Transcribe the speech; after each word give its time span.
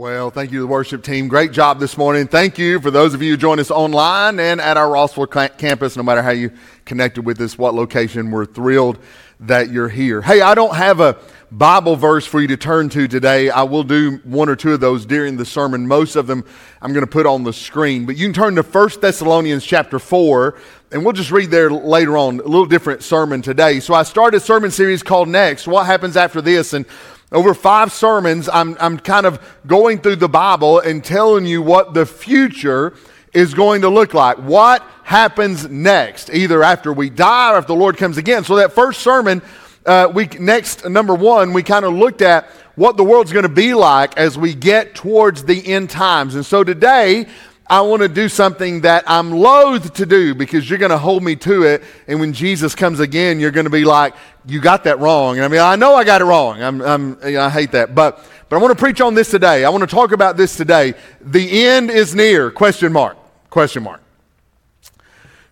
Well, 0.00 0.30
thank 0.30 0.50
you 0.50 0.60
to 0.60 0.62
the 0.62 0.66
worship 0.66 1.02
team. 1.02 1.28
Great 1.28 1.52
job 1.52 1.78
this 1.78 1.98
morning. 1.98 2.26
Thank 2.26 2.56
you 2.56 2.80
for 2.80 2.90
those 2.90 3.12
of 3.12 3.20
you 3.20 3.32
who 3.32 3.36
join 3.36 3.60
us 3.60 3.70
online 3.70 4.40
and 4.40 4.58
at 4.58 4.78
our 4.78 4.88
Rossville 4.88 5.26
campus, 5.26 5.94
no 5.94 6.02
matter 6.02 6.22
how 6.22 6.30
you 6.30 6.52
connected 6.86 7.26
with 7.26 7.38
us, 7.38 7.58
what 7.58 7.74
location. 7.74 8.30
We're 8.30 8.46
thrilled 8.46 8.98
that 9.40 9.68
you're 9.68 9.90
here. 9.90 10.22
Hey, 10.22 10.40
I 10.40 10.54
don't 10.54 10.74
have 10.74 11.00
a 11.00 11.18
Bible 11.52 11.96
verse 11.96 12.24
for 12.24 12.40
you 12.40 12.48
to 12.48 12.56
turn 12.56 12.88
to 12.88 13.08
today. 13.08 13.50
I 13.50 13.64
will 13.64 13.82
do 13.82 14.22
one 14.24 14.48
or 14.48 14.56
two 14.56 14.72
of 14.72 14.80
those 14.80 15.04
during 15.04 15.36
the 15.36 15.44
sermon. 15.44 15.86
Most 15.86 16.16
of 16.16 16.26
them 16.26 16.46
I'm 16.80 16.94
going 16.94 17.04
to 17.04 17.10
put 17.10 17.26
on 17.26 17.44
the 17.44 17.52
screen. 17.52 18.06
But 18.06 18.16
you 18.16 18.24
can 18.24 18.32
turn 18.32 18.54
to 18.54 18.62
1 18.62 18.90
Thessalonians 19.02 19.66
chapter 19.66 19.98
4, 19.98 20.56
and 20.92 21.04
we'll 21.04 21.12
just 21.12 21.30
read 21.30 21.50
there 21.50 21.70
later 21.70 22.16
on. 22.16 22.40
A 22.40 22.44
little 22.44 22.64
different 22.64 23.02
sermon 23.02 23.42
today. 23.42 23.80
So 23.80 23.92
I 23.92 24.04
started 24.04 24.38
a 24.38 24.40
sermon 24.40 24.70
series 24.70 25.02
called 25.02 25.28
Next 25.28 25.68
What 25.68 25.84
Happens 25.84 26.16
After 26.16 26.40
This? 26.40 26.72
And 26.72 26.86
over 27.32 27.54
five 27.54 27.92
sermons, 27.92 28.48
I'm, 28.48 28.76
I'm 28.80 28.98
kind 28.98 29.26
of 29.26 29.40
going 29.66 29.98
through 29.98 30.16
the 30.16 30.28
Bible 30.28 30.80
and 30.80 31.04
telling 31.04 31.46
you 31.46 31.62
what 31.62 31.94
the 31.94 32.04
future 32.04 32.94
is 33.32 33.54
going 33.54 33.82
to 33.82 33.88
look 33.88 34.14
like. 34.14 34.38
What 34.38 34.84
happens 35.04 35.68
next, 35.68 36.30
either 36.30 36.62
after 36.62 36.92
we 36.92 37.08
die 37.08 37.54
or 37.54 37.58
if 37.58 37.66
the 37.66 37.74
Lord 37.74 37.96
comes 37.96 38.16
again. 38.16 38.42
So 38.42 38.56
that 38.56 38.72
first 38.72 39.00
sermon, 39.00 39.42
uh, 39.86 40.10
we 40.12 40.26
next 40.38 40.88
number 40.88 41.14
one, 41.14 41.52
we 41.52 41.62
kind 41.62 41.84
of 41.84 41.94
looked 41.94 42.22
at 42.22 42.48
what 42.74 42.96
the 42.96 43.04
world's 43.04 43.32
going 43.32 43.44
to 43.44 43.48
be 43.48 43.74
like 43.74 44.16
as 44.16 44.36
we 44.36 44.54
get 44.54 44.94
towards 44.94 45.44
the 45.44 45.66
end 45.66 45.90
times. 45.90 46.34
And 46.34 46.44
so 46.44 46.64
today, 46.64 47.26
I 47.70 47.82
want 47.82 48.02
to 48.02 48.08
do 48.08 48.28
something 48.28 48.80
that 48.80 49.04
I'm 49.06 49.30
loath 49.30 49.94
to 49.94 50.04
do 50.04 50.34
because 50.34 50.68
you're 50.68 50.80
going 50.80 50.90
to 50.90 50.98
hold 50.98 51.22
me 51.22 51.36
to 51.36 51.62
it. 51.62 51.84
And 52.08 52.18
when 52.18 52.32
Jesus 52.32 52.74
comes 52.74 52.98
again, 52.98 53.38
you're 53.38 53.52
going 53.52 53.64
to 53.64 53.70
be 53.70 53.84
like, 53.84 54.16
you 54.44 54.60
got 54.60 54.82
that 54.84 54.98
wrong. 54.98 55.36
And 55.36 55.44
I 55.44 55.48
mean, 55.48 55.60
I 55.60 55.76
know 55.76 55.94
I 55.94 56.02
got 56.02 56.20
it 56.20 56.24
wrong. 56.24 56.60
I'm, 56.60 56.82
I'm, 56.82 57.18
I 57.22 57.48
hate 57.48 57.70
that. 57.70 57.94
But, 57.94 58.26
but 58.48 58.56
I 58.56 58.58
want 58.58 58.76
to 58.76 58.78
preach 58.78 59.00
on 59.00 59.14
this 59.14 59.30
today. 59.30 59.64
I 59.64 59.68
want 59.68 59.82
to 59.82 59.86
talk 59.86 60.10
about 60.10 60.36
this 60.36 60.56
today. 60.56 60.94
The 61.20 61.64
end 61.64 61.92
is 61.92 62.12
near. 62.12 62.50
Question 62.50 62.92
mark. 62.92 63.16
Question 63.50 63.84
mark. 63.84 64.02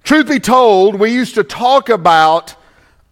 Truth 0.02 0.28
be 0.28 0.40
told, 0.40 0.96
we 0.96 1.12
used 1.12 1.36
to 1.36 1.44
talk 1.44 1.88
about 1.88 2.56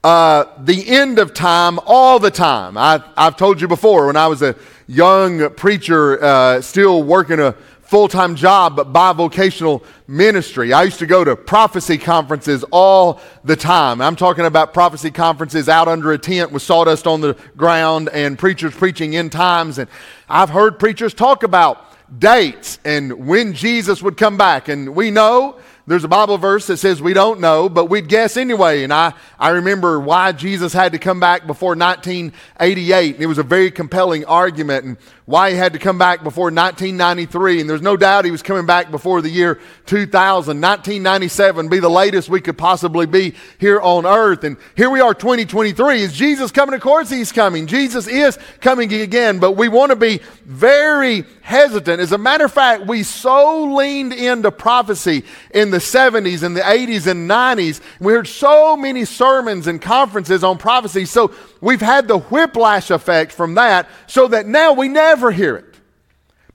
uh, 0.02 0.46
the 0.58 0.88
end 0.88 1.20
of 1.20 1.32
time 1.32 1.78
all 1.86 2.18
the 2.18 2.32
time. 2.32 2.76
I, 2.76 3.04
have 3.16 3.36
told 3.36 3.60
you 3.60 3.68
before 3.68 4.06
when 4.06 4.16
I 4.16 4.26
was 4.26 4.42
a 4.42 4.56
young 4.88 5.50
preacher, 5.50 6.22
uh, 6.22 6.60
still 6.60 7.04
working 7.04 7.38
a 7.38 7.54
full 7.86 8.08
time 8.08 8.34
job, 8.34 8.76
but 8.76 8.92
bivocational 8.92 9.82
ministry. 10.08 10.72
I 10.72 10.82
used 10.82 10.98
to 10.98 11.06
go 11.06 11.24
to 11.24 11.36
prophecy 11.36 11.98
conferences 11.98 12.64
all 12.70 13.20
the 13.44 13.56
time. 13.56 14.00
I'm 14.00 14.16
talking 14.16 14.44
about 14.44 14.74
prophecy 14.74 15.10
conferences 15.10 15.68
out 15.68 15.88
under 15.88 16.12
a 16.12 16.18
tent 16.18 16.52
with 16.52 16.62
sawdust 16.62 17.06
on 17.06 17.20
the 17.20 17.36
ground 17.56 18.08
and 18.12 18.38
preachers 18.38 18.74
preaching 18.74 19.14
in 19.14 19.30
times. 19.30 19.78
And 19.78 19.88
I've 20.28 20.50
heard 20.50 20.78
preachers 20.78 21.14
talk 21.14 21.42
about 21.42 21.84
dates 22.18 22.78
and 22.84 23.26
when 23.26 23.52
Jesus 23.52 24.02
would 24.02 24.16
come 24.16 24.36
back. 24.36 24.68
And 24.68 24.94
we 24.94 25.10
know 25.10 25.58
there's 25.86 26.02
a 26.02 26.08
Bible 26.08 26.36
verse 26.36 26.66
that 26.66 26.78
says 26.78 27.00
we 27.00 27.14
don't 27.14 27.38
know, 27.38 27.68
but 27.68 27.84
we'd 27.84 28.08
guess 28.08 28.36
anyway. 28.36 28.82
And 28.82 28.92
I, 28.92 29.14
I 29.38 29.50
remember 29.50 30.00
why 30.00 30.32
Jesus 30.32 30.72
had 30.72 30.92
to 30.92 30.98
come 30.98 31.20
back 31.20 31.46
before 31.46 31.76
1988. 31.76 33.20
It 33.20 33.26
was 33.26 33.38
a 33.38 33.44
very 33.44 33.70
compelling 33.70 34.24
argument. 34.24 34.84
And 34.84 34.96
why 35.26 35.50
he 35.50 35.56
had 35.56 35.72
to 35.72 35.78
come 35.78 35.98
back 35.98 36.22
before 36.22 36.46
1993. 36.46 37.60
And 37.60 37.68
there's 37.68 37.82
no 37.82 37.96
doubt 37.96 38.24
he 38.24 38.30
was 38.30 38.42
coming 38.42 38.64
back 38.64 38.90
before 38.90 39.20
the 39.20 39.28
year 39.28 39.60
2000. 39.86 40.60
1997 40.60 41.68
be 41.68 41.80
the 41.80 41.90
latest 41.90 42.28
we 42.28 42.40
could 42.40 42.56
possibly 42.56 43.06
be 43.06 43.34
here 43.58 43.80
on 43.80 44.06
earth. 44.06 44.44
And 44.44 44.56
here 44.76 44.88
we 44.88 45.00
are, 45.00 45.12
2023. 45.12 46.00
Is 46.00 46.12
Jesus 46.12 46.52
coming? 46.52 46.74
Of 46.74 46.80
course 46.80 47.10
he's 47.10 47.32
coming. 47.32 47.66
Jesus 47.66 48.06
is 48.06 48.38
coming 48.60 48.92
again, 48.92 49.40
but 49.40 49.52
we 49.52 49.68
want 49.68 49.90
to 49.90 49.96
be 49.96 50.20
very 50.44 51.24
hesitant. 51.42 52.00
As 52.00 52.12
a 52.12 52.18
matter 52.18 52.44
of 52.44 52.52
fact, 52.52 52.86
we 52.86 53.02
so 53.02 53.74
leaned 53.74 54.12
into 54.12 54.52
prophecy 54.52 55.24
in 55.52 55.70
the 55.70 55.75
70s 55.78 56.42
and 56.42 56.56
the 56.56 56.60
80s 56.60 57.06
and 57.06 57.28
90s. 57.28 57.80
We 58.00 58.12
heard 58.12 58.28
so 58.28 58.76
many 58.76 59.04
sermons 59.04 59.66
and 59.66 59.80
conferences 59.80 60.44
on 60.44 60.58
prophecy. 60.58 61.04
So 61.04 61.32
we've 61.60 61.80
had 61.80 62.08
the 62.08 62.18
whiplash 62.18 62.90
effect 62.90 63.32
from 63.32 63.54
that 63.54 63.88
so 64.06 64.28
that 64.28 64.46
now 64.46 64.72
we 64.72 64.88
never 64.88 65.30
hear 65.30 65.56
it. 65.56 65.76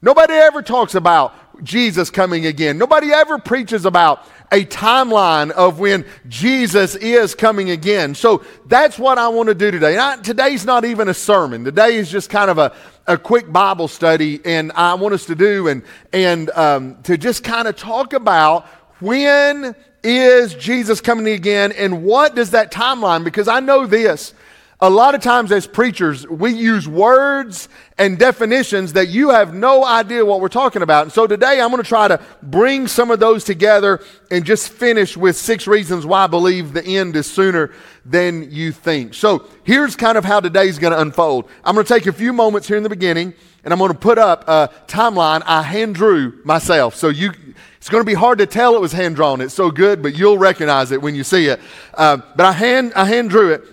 Nobody 0.02 0.34
ever 0.34 0.62
talks 0.62 0.96
about 0.96 1.36
Jesus 1.64 2.10
coming 2.10 2.46
again. 2.46 2.78
Nobody 2.78 3.12
ever 3.12 3.38
preaches 3.38 3.86
about 3.86 4.26
a 4.52 4.66
timeline 4.66 5.52
of 5.52 5.80
when 5.80 6.06
Jesus 6.28 6.96
is 6.96 7.36
coming 7.36 7.70
again. 7.70 8.16
So 8.16 8.44
that's 8.66 9.00
what 9.00 9.18
I 9.18 9.30
want 9.30 9.48
to 9.48 9.56
do 9.56 9.72
today. 9.72 9.96
Now, 9.96 10.18
today's 10.18 10.66
not 10.66 10.84
even 10.84 11.08
a 11.08 11.14
sermon. 11.14 11.64
Today 11.64 11.96
is 11.96 12.12
just 12.12 12.30
kind 12.30 12.52
of 12.52 12.58
a, 12.58 12.76
a 13.08 13.18
quick 13.18 13.52
Bible 13.52 13.88
study, 13.88 14.42
and 14.44 14.72
I 14.74 14.96
want 14.96 15.14
us 15.14 15.26
to 15.26 15.36
do 15.36 15.68
and 15.68 15.84
and 16.12 16.50
um, 16.52 17.02
to 17.04 17.18
just 17.18 17.44
kind 17.44 17.68
of 17.68 17.76
talk 17.78 18.14
about 18.14 18.68
when 19.02 19.76
is 20.04 20.54
Jesus 20.56 21.02
coming 21.02 21.28
again, 21.28 21.72
and 21.74 22.04
what 22.04 22.36
does 22.36 22.52
that 22.52 22.72
timeline? 22.72 23.24
Because 23.24 23.48
I 23.48 23.60
know 23.60 23.86
this 23.86 24.34
a 24.84 24.90
lot 24.90 25.14
of 25.14 25.22
times 25.22 25.52
as 25.52 25.68
preachers, 25.68 26.28
we 26.28 26.52
use 26.52 26.88
words 26.88 27.70
and 28.00 28.18
definitions 28.18 28.94
that 28.94 29.10
you 29.10 29.30
have 29.30 29.54
no 29.54 29.86
idea 29.86 30.26
what 30.26 30.42
we're 30.42 30.48
talking 30.48 30.82
about. 30.82 31.04
And 31.04 31.12
so 31.12 31.28
today 31.28 31.62
I'm 31.62 31.70
going 31.70 31.84
to 31.84 31.88
try 31.88 32.08
to 32.08 32.20
bring 32.42 32.88
some 32.88 33.12
of 33.12 33.20
those 33.20 33.44
together 33.44 34.02
and 34.32 34.44
just 34.44 34.70
finish 34.70 35.16
with 35.16 35.38
six 35.38 35.68
reasons 35.68 36.04
why 36.04 36.24
I 36.24 36.28
believe 36.28 36.74
the 36.74 36.84
end 36.84 37.16
is 37.16 37.30
sooner 37.30 37.72
than 38.08 38.50
you 38.50 38.72
think. 38.72 39.14
So 39.14 39.48
here's 39.64 39.96
kind 39.96 40.18
of 40.18 40.26
how 40.26 40.40
today's 40.40 40.80
going 40.80 40.94
to 40.94 41.00
unfold. 41.00 41.48
I'm 41.64 41.76
going 41.76 41.86
to 41.86 41.94
take 41.94 42.08
a 42.08 42.14
few 42.14 42.34
moments 42.34 42.68
here 42.68 42.78
in 42.78 42.84
the 42.84 42.90
beginning 42.90 43.36
and 43.64 43.72
I'm 43.72 43.78
going 43.78 43.92
to 43.92 44.00
put 44.00 44.18
up 44.18 44.48
a 44.48 44.72
timeline 44.88 45.44
I 45.46 45.62
hand 45.62 45.94
drew 45.94 46.42
myself. 46.44 46.96
So 46.96 47.10
you, 47.10 47.34
it's 47.78 47.90
going 47.90 48.02
to 48.02 48.06
be 48.06 48.16
hard 48.16 48.40
to 48.40 48.48
tell 48.48 48.76
it 48.76 48.82
was 48.82 48.94
hand 48.94 49.16
drawn. 49.16 49.42
It's 49.42 49.54
so 49.54 49.70
good, 49.70 50.02
but 50.02 50.16
you'll 50.16 50.40
recognize 50.40 50.92
it 50.92 51.04
when 51.04 51.14
you 51.14 51.24
see 51.24 51.46
it. 51.46 51.60
Uh, 51.94 52.18
but 52.36 52.48
I 52.48 52.52
hand, 52.54 52.94
I 52.96 53.06
hand 53.06 53.30
drew 53.30 53.52
it. 53.52 53.64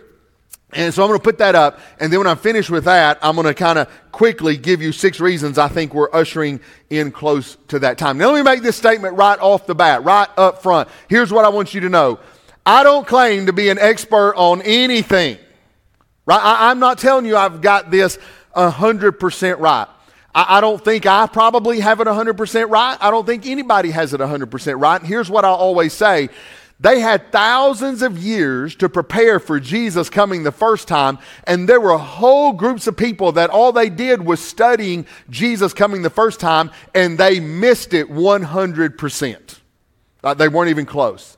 And 0.74 0.92
so 0.92 1.02
I'm 1.02 1.08
going 1.08 1.18
to 1.18 1.24
put 1.24 1.38
that 1.38 1.54
up. 1.54 1.80
And 1.98 2.12
then 2.12 2.20
when 2.20 2.26
I'm 2.26 2.36
finished 2.36 2.68
with 2.68 2.84
that, 2.84 3.18
I'm 3.22 3.36
going 3.36 3.46
to 3.46 3.54
kind 3.54 3.78
of 3.78 3.88
quickly 4.12 4.56
give 4.58 4.82
you 4.82 4.92
six 4.92 5.18
reasons 5.18 5.56
I 5.56 5.68
think 5.68 5.94
we're 5.94 6.12
ushering 6.12 6.60
in 6.90 7.10
close 7.10 7.56
to 7.68 7.78
that 7.78 7.96
time. 7.96 8.18
Now, 8.18 8.32
let 8.32 8.38
me 8.38 8.42
make 8.42 8.62
this 8.62 8.76
statement 8.76 9.16
right 9.16 9.38
off 9.38 9.66
the 9.66 9.74
bat, 9.74 10.04
right 10.04 10.28
up 10.36 10.62
front. 10.62 10.88
Here's 11.08 11.32
what 11.32 11.46
I 11.46 11.48
want 11.48 11.72
you 11.72 11.80
to 11.80 11.88
know 11.88 12.18
I 12.66 12.82
don't 12.82 13.06
claim 13.06 13.46
to 13.46 13.52
be 13.54 13.70
an 13.70 13.78
expert 13.78 14.34
on 14.36 14.60
anything, 14.60 15.38
right? 16.26 16.40
I, 16.42 16.70
am 16.70 16.78
not 16.80 16.98
telling 16.98 17.24
you 17.24 17.34
I've 17.34 17.62
got 17.62 17.90
this 17.90 18.18
100% 18.54 19.58
right. 19.58 19.86
I, 20.34 20.58
I 20.58 20.60
don't 20.60 20.84
think 20.84 21.06
I 21.06 21.26
probably 21.28 21.80
have 21.80 22.00
it 22.00 22.06
100% 22.06 22.70
right. 22.70 22.98
I 23.00 23.10
don't 23.10 23.24
think 23.24 23.46
anybody 23.46 23.90
has 23.92 24.12
it 24.12 24.20
100% 24.20 24.80
right. 24.80 25.00
And 25.00 25.08
here's 25.08 25.30
what 25.30 25.46
I 25.46 25.48
always 25.48 25.94
say 25.94 26.28
they 26.80 27.00
had 27.00 27.32
thousands 27.32 28.02
of 28.02 28.18
years 28.18 28.76
to 28.76 28.88
prepare 28.88 29.40
for 29.40 29.58
Jesus 29.58 30.08
coming 30.08 30.44
the 30.44 30.52
first 30.52 30.86
time, 30.86 31.18
and 31.44 31.68
there 31.68 31.80
were 31.80 31.98
whole 31.98 32.52
groups 32.52 32.86
of 32.86 32.96
people 32.96 33.32
that 33.32 33.50
all 33.50 33.72
they 33.72 33.90
did 33.90 34.24
was 34.24 34.38
studying 34.38 35.04
Jesus 35.28 35.72
coming 35.72 36.02
the 36.02 36.10
first 36.10 36.38
time, 36.38 36.70
and 36.94 37.18
they 37.18 37.40
missed 37.40 37.94
it 37.94 38.08
100%. 38.08 39.58
Uh, 40.22 40.34
they 40.34 40.48
weren't 40.48 40.70
even 40.70 40.86
close. 40.86 41.36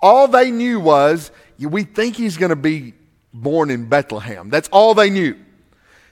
All 0.00 0.28
they 0.28 0.50
knew 0.50 0.78
was, 0.78 1.30
we 1.58 1.84
think 1.84 2.16
he's 2.16 2.36
going 2.36 2.50
to 2.50 2.56
be 2.56 2.92
born 3.32 3.70
in 3.70 3.88
Bethlehem. 3.88 4.50
That's 4.50 4.68
all 4.68 4.92
they 4.92 5.08
knew. 5.08 5.36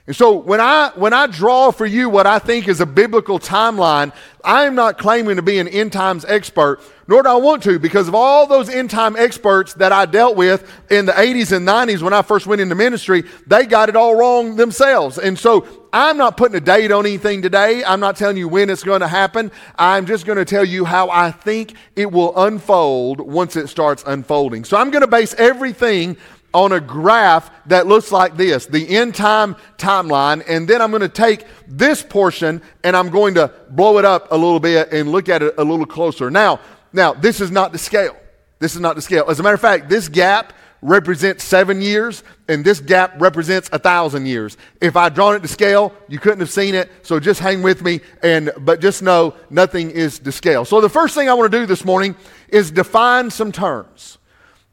And 0.07 0.15
so 0.15 0.35
when 0.35 0.59
I 0.59 0.91
when 0.95 1.13
I 1.13 1.27
draw 1.27 1.69
for 1.69 1.85
you 1.85 2.09
what 2.09 2.25
I 2.25 2.39
think 2.39 2.67
is 2.67 2.81
a 2.81 2.87
biblical 2.87 3.37
timeline, 3.37 4.11
I 4.43 4.63
am 4.63 4.73
not 4.73 4.97
claiming 4.97 5.35
to 5.35 5.43
be 5.43 5.59
an 5.59 5.67
end 5.67 5.93
times 5.93 6.25
expert, 6.25 6.81
nor 7.07 7.21
do 7.21 7.29
I 7.29 7.35
want 7.35 7.61
to, 7.63 7.77
because 7.77 8.07
of 8.07 8.15
all 8.15 8.47
those 8.47 8.67
end 8.67 8.89
time 8.89 9.15
experts 9.15 9.75
that 9.75 9.91
I 9.91 10.07
dealt 10.07 10.35
with 10.35 10.69
in 10.89 11.05
the 11.05 11.11
80s 11.11 11.55
and 11.55 11.67
90s 11.67 12.01
when 12.01 12.13
I 12.13 12.23
first 12.23 12.47
went 12.47 12.61
into 12.61 12.73
ministry, 12.73 13.25
they 13.45 13.67
got 13.67 13.89
it 13.89 13.95
all 13.95 14.15
wrong 14.15 14.55
themselves. 14.55 15.19
And 15.19 15.37
so 15.37 15.67
I'm 15.93 16.17
not 16.17 16.35
putting 16.35 16.57
a 16.57 16.61
date 16.61 16.91
on 16.91 17.05
anything 17.05 17.43
today. 17.43 17.83
I'm 17.83 17.99
not 17.99 18.15
telling 18.15 18.37
you 18.37 18.47
when 18.47 18.71
it's 18.71 18.83
going 18.83 19.01
to 19.01 19.07
happen. 19.07 19.51
I'm 19.77 20.07
just 20.07 20.25
going 20.25 20.37
to 20.37 20.45
tell 20.45 20.65
you 20.65 20.83
how 20.83 21.11
I 21.11 21.29
think 21.29 21.75
it 21.95 22.11
will 22.11 22.35
unfold 22.43 23.19
once 23.19 23.55
it 23.55 23.67
starts 23.67 24.03
unfolding. 24.07 24.63
So 24.63 24.77
I'm 24.77 24.89
going 24.89 25.01
to 25.01 25.07
base 25.07 25.35
everything 25.35 26.17
on 26.53 26.71
a 26.71 26.79
graph 26.79 27.49
that 27.67 27.87
looks 27.87 28.11
like 28.11 28.37
this 28.37 28.65
the 28.65 28.97
end 28.97 29.15
time 29.15 29.55
timeline. 29.77 30.43
And 30.47 30.67
then 30.67 30.81
I'm 30.81 30.91
going 30.91 31.01
to 31.01 31.09
take 31.09 31.45
this 31.67 32.03
portion 32.03 32.61
and 32.83 32.95
I'm 32.95 33.09
going 33.09 33.35
to 33.35 33.51
blow 33.69 33.97
it 33.97 34.05
up 34.05 34.31
a 34.31 34.35
little 34.35 34.59
bit 34.59 34.91
and 34.91 35.11
look 35.11 35.29
at 35.29 35.41
it 35.41 35.55
a 35.57 35.63
little 35.63 35.85
closer. 35.85 36.29
Now, 36.29 36.59
now, 36.93 37.13
this 37.13 37.39
is 37.39 37.51
not 37.51 37.71
the 37.71 37.77
scale. 37.77 38.15
This 38.59 38.75
is 38.75 38.81
not 38.81 38.95
the 38.95 39.01
scale. 39.01 39.25
As 39.29 39.39
a 39.39 39.43
matter 39.43 39.55
of 39.55 39.61
fact, 39.61 39.89
this 39.89 40.09
gap 40.09 40.53
represents 40.81 41.43
seven 41.43 41.81
years, 41.81 42.23
and 42.47 42.65
this 42.65 42.79
gap 42.79 43.19
represents 43.21 43.69
a 43.71 43.79
thousand 43.79 44.25
years. 44.25 44.57
If 44.81 44.97
I'd 44.97 45.13
drawn 45.13 45.35
it 45.35 45.41
to 45.41 45.47
scale, 45.47 45.93
you 46.07 46.19
couldn't 46.19 46.39
have 46.39 46.49
seen 46.49 46.75
it. 46.75 46.91
So 47.03 47.19
just 47.19 47.39
hang 47.39 47.61
with 47.61 47.83
me, 47.83 48.01
and 48.23 48.51
but 48.59 48.81
just 48.81 49.01
know 49.01 49.35
nothing 49.49 49.91
is 49.91 50.19
to 50.19 50.31
scale. 50.31 50.65
So 50.65 50.81
the 50.81 50.89
first 50.89 51.15
thing 51.15 51.29
I 51.29 51.33
want 51.33 51.51
to 51.51 51.57
do 51.59 51.65
this 51.65 51.85
morning 51.85 52.15
is 52.49 52.71
define 52.71 53.29
some 53.29 53.51
terms. 53.51 54.17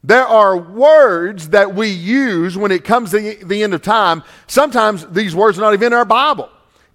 There 0.04 0.26
are 0.26 0.56
words 0.56 1.50
that 1.50 1.74
we 1.74 1.88
use 1.88 2.56
when 2.56 2.70
it 2.70 2.84
comes 2.84 3.10
to 3.10 3.36
the 3.44 3.62
end 3.62 3.74
of 3.74 3.82
time. 3.82 4.22
Sometimes 4.46 5.06
these 5.08 5.34
words 5.34 5.58
are 5.58 5.62
not 5.62 5.74
even 5.74 5.88
in 5.88 5.92
our 5.92 6.04
Bible 6.04 6.48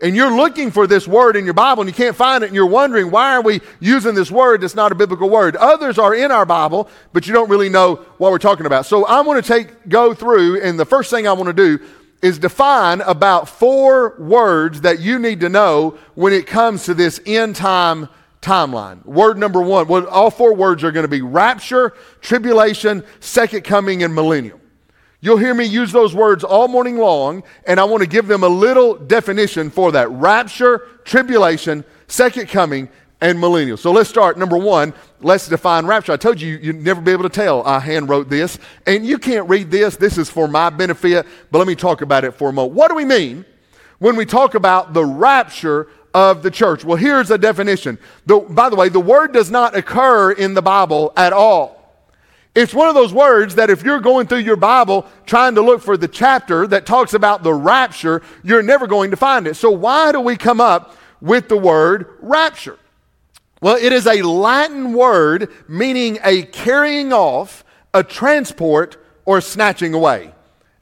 and 0.04 0.18
you're 0.18 0.36
looking 0.36 0.70
for 0.70 0.86
this 0.86 1.08
word 1.08 1.38
in 1.38 1.46
your 1.46 1.54
Bible 1.54 1.82
and 1.82 1.90
you 1.90 1.94
can't 1.94 2.16
find 2.16 2.44
it 2.44 2.48
and 2.48 2.56
you're 2.56 2.66
wondering 2.66 3.10
why 3.10 3.36
are 3.36 3.42
we 3.42 3.62
using 3.80 4.14
this 4.14 4.30
word 4.30 4.60
that's 4.60 4.76
not 4.76 4.92
a 4.92 4.96
biblical 4.96 5.30
word. 5.30 5.56
Others 5.56 5.98
are 5.98 6.14
in 6.14 6.30
our 6.30 6.46
Bible, 6.46 6.90
but 7.14 7.26
you 7.26 7.34
don't 7.34 7.50
really 7.50 7.70
know 7.70 7.96
what 8.18 8.32
we're 8.32 8.38
talking 8.38 8.66
about. 8.66 8.86
So 8.86 9.08
I'm 9.08 9.24
going 9.24 9.42
to 9.42 9.48
take 9.48 9.88
go 9.88 10.14
through 10.14 10.62
and 10.62 10.78
the 10.78 10.86
first 10.86 11.10
thing 11.10 11.26
I 11.26 11.32
want 11.32 11.48
to 11.48 11.54
do 11.54 11.84
is 12.22 12.38
define 12.38 13.00
about 13.02 13.48
four 13.48 14.16
words 14.20 14.82
that 14.82 15.00
you 15.00 15.20
need 15.20 15.40
to 15.40 15.50
know 15.50 15.98
when 16.16 16.34
it 16.34 16.48
comes 16.48 16.84
to 16.86 16.94
this 16.94 17.22
end 17.26 17.56
time 17.56 18.10
timeline. 18.44 19.04
Word 19.06 19.38
number 19.38 19.62
1, 19.62 19.88
well 19.88 20.07
all 20.07 20.30
four 20.30 20.54
words 20.54 20.84
are 20.84 20.92
going 20.92 21.06
to 21.06 21.10
be 21.10 21.22
rapture, 21.22 21.94
tribulation, 22.22 23.04
second 23.19 23.63
coming 23.63 24.04
and 24.04 24.13
millennium. 24.13 24.60
You'll 25.22 25.38
hear 25.38 25.54
me 25.54 25.63
use 25.63 25.94
those 25.94 26.13
words 26.13 26.44
all 26.44 26.68
morning 26.68 26.98
long, 26.98 27.44
and 27.66 27.80
I 27.80 27.86
want 27.86 28.01
to 28.04 28.10
give 28.10 28.28
them 28.28 28.44
a 28.44 28.48
little 28.50 28.95
definition 28.95 29.69
for 29.69 29.94
that 29.94 30.12
rapture, 30.12 30.86
tribulation, 31.06 31.86
second 32.07 32.50
coming, 32.50 32.90
and 33.22 33.40
millennial. 33.40 33.78
So 33.78 33.94
let's 33.94 34.10
start. 34.10 34.38
Number 34.38 34.57
one, 34.57 34.94
let's 35.22 35.48
define 35.48 35.86
rapture. 35.86 36.12
I 36.12 36.18
told 36.18 36.42
you 36.42 36.57
you'd 36.57 36.84
never 36.84 37.00
be 37.00 37.13
able 37.13 37.24
to 37.24 37.30
tell. 37.30 37.63
I 37.63 37.80
hand 37.80 38.10
wrote 38.10 38.30
this, 38.30 38.60
and 38.86 39.06
you 39.06 39.18
can't 39.18 39.48
read 39.48 39.72
this. 39.72 39.96
This 39.96 40.18
is 40.18 40.30
for 40.30 40.50
my 40.50 40.69
benefit, 40.69 41.25
but 41.50 41.57
let 41.57 41.68
me 41.68 41.75
talk 41.75 42.01
about 42.01 42.25
it 42.25 42.31
for 42.34 42.50
a 42.50 42.54
moment. 42.54 42.75
What 42.75 42.89
do 42.89 42.96
we 42.96 43.06
mean 43.06 43.46
when 44.00 44.18
we 44.18 44.25
talk 44.25 44.56
about 44.56 44.94
the 44.94 45.06
rapture 45.06 45.88
of 46.13 46.44
the 46.44 46.51
church? 46.51 46.83
Well, 46.83 46.98
here's 46.98 47.31
a 47.31 47.38
definition. 47.38 47.98
The, 48.25 48.39
by 48.39 48.69
the 48.69 48.75
way, 48.75 48.89
the 48.89 49.00
word 49.00 49.33
does 49.33 49.50
not 49.50 49.75
occur 49.75 50.31
in 50.31 50.54
the 50.54 50.62
Bible 50.62 51.13
at 51.18 51.33
all. 51.33 51.83
It's 52.56 52.74
one 52.74 52.88
of 52.88 52.94
those 52.94 53.12
words 53.12 53.56
that 53.56 53.71
if 53.71 53.83
you're 53.83 54.00
going 54.00 54.27
through 54.27 54.39
your 54.39 54.56
Bible 54.56 55.07
trying 55.25 55.56
to 55.56 55.62
look 55.62 55.81
for 55.81 55.98
the 55.98 56.07
chapter 56.07 56.68
that 56.68 56.86
talks 56.86 57.15
about 57.15 57.42
the 57.42 57.54
rapture, 57.54 58.21
you're 58.44 58.62
never 58.62 58.86
going 58.86 59.10
to 59.10 59.18
find 59.18 59.48
it. 59.48 59.56
So, 59.56 59.71
why 59.71 60.12
do 60.12 60.19
we 60.19 60.38
come 60.38 60.62
up 60.62 60.95
with 61.19 61.50
the 61.50 61.57
word 61.57 62.07
rapture? 62.19 62.77
Well, 63.60 63.77
it 63.77 63.92
is 63.92 64.06
a 64.06 64.21
Latin 64.21 64.94
word 64.94 65.50
meaning 65.68 66.19
a 66.24 66.44
carrying 66.44 67.12
off, 67.12 67.63
a 67.94 68.04
transport, 68.04 68.98
or 69.25 69.42
snatching 69.42 69.94
away. 69.95 70.31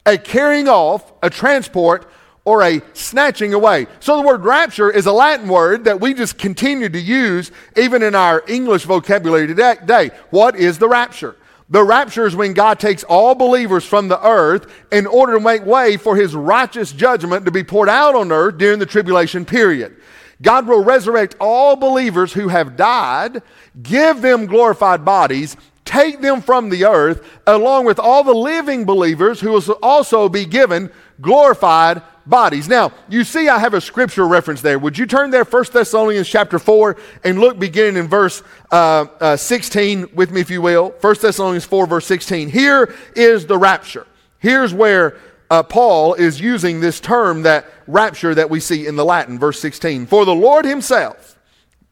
A 0.06 0.18
carrying 0.18 0.68
off, 0.68 1.14
a 1.24 1.30
transport, 1.30 2.10
or 2.44 2.64
a 2.64 2.82
snatching 2.94 3.54
away. 3.54 3.88
So 4.00 4.18
the 4.18 4.28
word 4.28 4.44
rapture 4.44 4.90
is 4.90 5.06
a 5.06 5.12
Latin 5.12 5.48
word 5.48 5.84
that 5.86 6.02
we 6.02 6.14
just 6.14 6.38
continue 6.38 6.90
to 6.90 7.00
use 7.00 7.52
even 7.78 8.02
in 8.02 8.16
our 8.16 8.44
English 8.48 8.86
vocabulary 8.86 9.48
today. 9.48 10.10
What 10.32 10.56
is 10.56 10.80
the 10.80 10.88
rapture? 10.90 11.36
The 11.70 11.84
rapture 11.84 12.26
is 12.26 12.36
when 12.36 12.54
God 12.54 12.80
takes 12.80 13.04
all 13.04 13.34
believers 13.34 13.86
from 13.86 14.10
the 14.10 14.22
earth 14.28 14.70
in 14.92 15.08
order 15.08 15.36
to 15.36 15.40
make 15.40 15.66
way 15.66 15.96
for 15.96 16.18
his 16.18 16.36
righteous 16.36 16.92
judgment 16.92 17.46
to 17.46 17.52
be 17.52 17.64
poured 17.64 17.88
out 17.88 18.14
on 18.14 18.32
earth 18.32 18.58
during 18.58 18.80
the 18.80 18.86
tribulation 18.86 19.46
period. 19.46 19.96
God 20.42 20.68
will 20.68 20.84
resurrect 20.84 21.36
all 21.40 21.76
believers 21.76 22.34
who 22.34 22.50
have 22.50 22.76
died, 22.76 23.42
give 23.84 24.22
them 24.22 24.48
glorified 24.48 25.06
bodies, 25.06 25.56
take 25.86 26.20
them 26.20 26.42
from 26.42 26.70
the 26.70 26.86
earth, 26.86 27.26
along 27.48 27.86
with 27.86 28.00
all 28.00 28.24
the 28.24 28.34
living 28.34 28.84
believers 28.84 29.40
who 29.40 29.52
will 29.52 29.80
also 29.82 30.28
be 30.28 30.46
given 30.46 30.92
glorified 31.22 32.02
bodies. 32.32 32.68
Now, 32.68 32.94
you 33.08 33.24
see 33.24 33.48
I 33.48 33.60
have 33.60 33.76
a 33.76 33.82
scripture 33.82 34.28
reference 34.28 34.62
there. 34.62 34.80
Would 34.80 34.98
you 34.98 35.06
turn 35.06 35.30
there, 35.30 35.44
1 35.44 35.66
Thessalonians 35.72 36.28
chapter 36.28 36.58
4, 36.58 36.98
and 37.24 37.40
look 37.40 37.60
beginning 37.60 37.98
in 37.98 38.08
verse 38.08 38.42
uh, 38.72 39.06
uh, 39.20 39.38
16 39.38 40.08
with 40.16 40.32
me, 40.32 40.42
if 40.42 40.50
you 40.50 40.64
will. 40.64 40.96
1 41.02 41.16
Thessalonians 41.22 41.66
4, 41.66 41.86
verse 41.86 42.08
16. 42.08 42.50
Here 42.50 42.96
is 43.16 43.46
the 43.46 43.60
rapture. 43.60 44.08
Here's 44.40 44.74
where 44.74 45.20
uh, 45.52 45.62
Paul 45.62 46.16
is 46.16 46.42
using 46.42 46.80
this 46.80 47.00
term, 47.00 47.44
that 47.44 47.66
rapture 47.86 48.34
that 48.34 48.50
we 48.50 48.60
see 48.60 48.88
in 48.88 48.96
the 48.96 49.06
Latin, 49.06 49.38
verse 49.38 49.60
16. 49.60 50.08
For 50.08 50.26
the 50.26 50.34
Lord 50.34 50.66
himself 50.66 51.38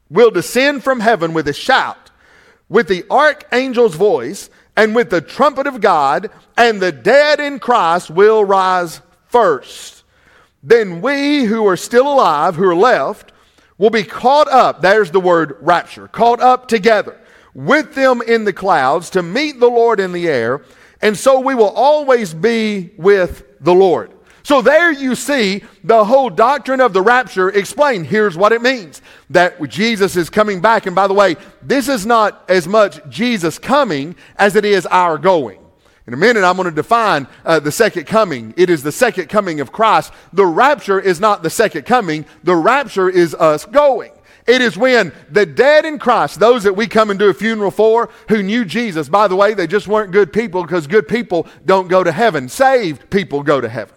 will 0.09 0.31
descend 0.31 0.83
from 0.83 1.01
heaven 1.01 1.33
with 1.33 1.47
a 1.47 1.53
shout, 1.53 2.09
with 2.69 2.87
the 2.87 3.05
archangel's 3.11 3.95
voice, 3.95 4.49
and 4.77 4.95
with 4.95 5.09
the 5.09 5.21
trumpet 5.21 5.67
of 5.67 5.81
God, 5.81 6.31
and 6.55 6.81
the 6.81 6.93
dead 6.93 7.41
in 7.41 7.59
Christ 7.59 8.09
will 8.09 8.45
rise 8.45 9.01
first. 9.27 9.98
Then 10.61 11.01
we 11.01 11.45
who 11.45 11.65
are 11.67 11.77
still 11.77 12.11
alive, 12.11 12.55
who 12.55 12.67
are 12.67 12.75
left, 12.75 13.31
will 13.77 13.89
be 13.89 14.03
caught 14.03 14.47
up. 14.49 14.81
There's 14.81 15.11
the 15.11 15.19
word 15.19 15.57
rapture. 15.61 16.07
Caught 16.07 16.41
up 16.41 16.67
together 16.67 17.19
with 17.53 17.95
them 17.95 18.21
in 18.21 18.43
the 18.43 18.53
clouds 18.53 19.09
to 19.11 19.23
meet 19.23 19.59
the 19.59 19.69
Lord 19.69 19.99
in 19.99 20.11
the 20.11 20.27
air. 20.27 20.61
And 21.01 21.17
so 21.17 21.39
we 21.39 21.55
will 21.55 21.69
always 21.69 22.33
be 22.33 22.91
with 22.97 23.43
the 23.61 23.73
Lord. 23.73 24.11
So 24.43 24.61
there 24.61 24.91
you 24.91 25.15
see 25.15 25.63
the 25.83 26.03
whole 26.05 26.29
doctrine 26.29 26.81
of 26.81 26.91
the 26.91 27.01
rapture 27.01 27.49
explained. 27.49 28.07
Here's 28.07 28.35
what 28.37 28.51
it 28.51 28.61
means 28.61 29.01
that 29.29 29.61
Jesus 29.69 30.15
is 30.15 30.29
coming 30.29 30.59
back. 30.59 30.85
And 30.85 30.95
by 30.95 31.07
the 31.07 31.13
way, 31.13 31.35
this 31.61 31.87
is 31.87 32.05
not 32.05 32.45
as 32.49 32.67
much 32.67 32.99
Jesus 33.09 33.59
coming 33.59 34.15
as 34.37 34.55
it 34.55 34.65
is 34.65 34.85
our 34.87 35.17
going. 35.17 35.58
In 36.09 36.13
a 36.15 36.17
minute, 36.17 36.43
I'm 36.43 36.55
going 36.55 36.67
to 36.67 36.73
define 36.73 37.27
uh, 37.45 37.59
the 37.59 37.71
second 37.71 38.07
coming. 38.07 38.51
It 38.57 38.71
is 38.71 38.81
the 38.81 38.91
second 38.91 39.29
coming 39.29 39.61
of 39.61 39.71
Christ. 39.71 40.11
The 40.33 40.43
rapture 40.43 40.99
is 40.99 41.19
not 41.19 41.43
the 41.43 41.51
second 41.51 41.83
coming, 41.83 42.25
the 42.43 42.55
rapture 42.55 43.07
is 43.07 43.35
us 43.35 43.63
going. 43.65 44.11
It 44.47 44.59
is 44.59 44.75
when 44.75 45.13
the 45.29 45.45
dead 45.45 45.85
in 45.85 45.99
Christ, 45.99 46.39
those 46.39 46.63
that 46.63 46.73
we 46.73 46.87
come 46.87 47.11
and 47.11 47.19
do 47.19 47.29
a 47.29 47.33
funeral 47.35 47.69
for, 47.69 48.09
who 48.27 48.41
knew 48.41 48.65
Jesus, 48.65 49.07
by 49.07 49.27
the 49.27 49.35
way, 49.35 49.53
they 49.53 49.67
just 49.67 49.87
weren't 49.87 50.11
good 50.11 50.33
people 50.33 50.63
because 50.63 50.87
good 50.87 51.07
people 51.07 51.45
don't 51.63 51.89
go 51.89 52.03
to 52.03 52.11
heaven. 52.11 52.49
Saved 52.49 53.11
people 53.11 53.43
go 53.43 53.61
to 53.61 53.69
heaven. 53.69 53.93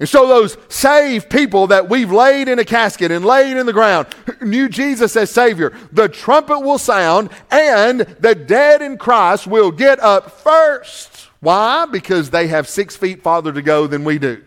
And 0.00 0.08
so 0.08 0.26
those 0.26 0.56
saved 0.70 1.28
people 1.28 1.66
that 1.66 1.90
we've 1.90 2.10
laid 2.10 2.48
in 2.48 2.58
a 2.58 2.64
casket 2.64 3.10
and 3.10 3.22
laid 3.22 3.58
in 3.58 3.66
the 3.66 3.74
ground 3.74 4.06
knew 4.40 4.70
Jesus 4.70 5.14
as 5.14 5.30
Savior. 5.30 5.76
The 5.92 6.08
trumpet 6.08 6.60
will 6.60 6.78
sound 6.78 7.28
and 7.50 8.00
the 8.00 8.34
dead 8.34 8.80
in 8.80 8.96
Christ 8.96 9.46
will 9.46 9.70
get 9.70 10.00
up 10.00 10.30
first. 10.30 11.09
Why? 11.40 11.86
Because 11.86 12.30
they 12.30 12.48
have 12.48 12.68
six 12.68 12.96
feet 12.96 13.22
farther 13.22 13.52
to 13.52 13.62
go 13.62 13.86
than 13.86 14.04
we 14.04 14.18
do. 14.18 14.42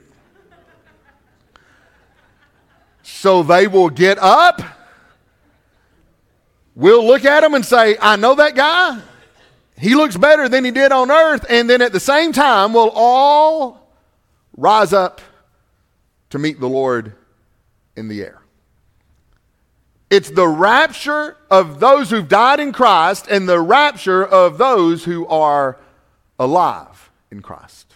So 3.02 3.44
they 3.44 3.68
will 3.68 3.90
get 3.90 4.18
up. 4.20 4.62
We'll 6.76 7.06
look 7.06 7.26
at 7.26 7.42
them 7.42 7.54
and 7.54 7.66
say, 7.66 7.98
I 8.00 8.16
know 8.16 8.36
that 8.36 8.56
guy. 8.56 9.02
He 9.78 9.96
looks 9.96 10.16
better 10.16 10.48
than 10.48 10.64
he 10.64 10.72
did 10.72 10.92
on 10.92 11.12
earth. 11.12 11.46
And 11.50 11.70
then 11.70 11.82
at 11.82 11.92
the 11.92 12.00
same 12.00 12.32
time, 12.32 12.74
we'll 12.74 12.92
all 12.94 13.92
rise 14.56 14.94
up 14.94 15.22
to 16.30 16.40
meet 16.40 16.60
the 16.60 16.70
Lord 16.70 17.14
in 17.96 18.08
the 18.08 18.22
air. 18.22 18.42
It's 20.10 20.30
the 20.30 20.48
rapture 20.48 21.38
of 21.50 21.80
those 21.80 22.12
who've 22.12 22.28
died 22.28 22.60
in 22.60 22.72
Christ 22.72 23.28
and 23.30 23.50
the 23.50 23.60
rapture 23.60 24.24
of 24.24 24.58
those 24.60 25.04
who 25.06 25.26
are 25.28 25.80
alive 26.40 27.12
in 27.32 27.42
Christ. 27.42 27.94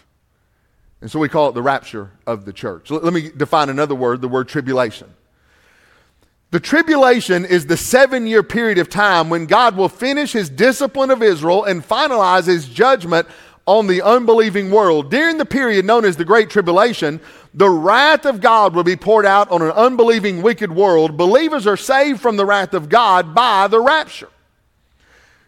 And 1.02 1.12
so 1.12 1.20
we 1.20 1.30
call 1.30 1.50
it 1.50 1.54
the 1.54 1.62
rapture 1.62 2.12
of 2.26 2.46
the 2.46 2.54
church. 2.54 2.90
Let 2.90 3.14
me 3.14 3.30
define 3.36 3.70
another 3.70 3.96
word, 3.96 4.22
the 4.22 4.28
word 4.28 4.48
tribulation. 4.48 5.14
The 6.50 6.60
tribulation 6.60 7.44
is 7.46 7.66
the 7.66 7.78
seven 7.78 8.26
year 8.26 8.42
period 8.42 8.78
of 8.78 8.90
time 8.90 9.30
when 9.30 9.46
God 9.46 9.76
will 9.76 9.90
finish 9.90 10.32
his 10.32 10.50
discipline 10.50 11.12
of 11.12 11.22
Israel 11.22 11.66
and 11.66 11.86
finalize 11.86 12.48
his 12.48 12.68
judgment 12.68 13.28
on 13.66 13.88
the 13.88 14.02
unbelieving 14.02 14.72
world. 14.72 15.12
During 15.12 15.38
the 15.38 15.46
period 15.46 15.86
known 15.86 16.06
as 16.06 16.16
the 16.16 16.24
Great 16.24 16.50
Tribulation, 16.50 17.20
the 17.54 17.70
wrath 17.70 18.26
of 18.26 18.40
God 18.40 18.74
will 18.74 18.86
be 18.86 18.96
poured 18.96 19.26
out 19.26 19.52
on 19.52 19.62
an 19.62 19.72
unbelieving, 19.72 20.42
wicked 20.42 20.72
world. 20.72 21.18
Believers 21.18 21.68
are 21.68 21.76
saved 21.76 22.22
from 22.22 22.38
the 22.38 22.46
wrath 22.46 22.74
of 22.74 22.88
God 22.88 23.36
by 23.36 23.68
the 23.68 23.82
rapture. 23.82 24.30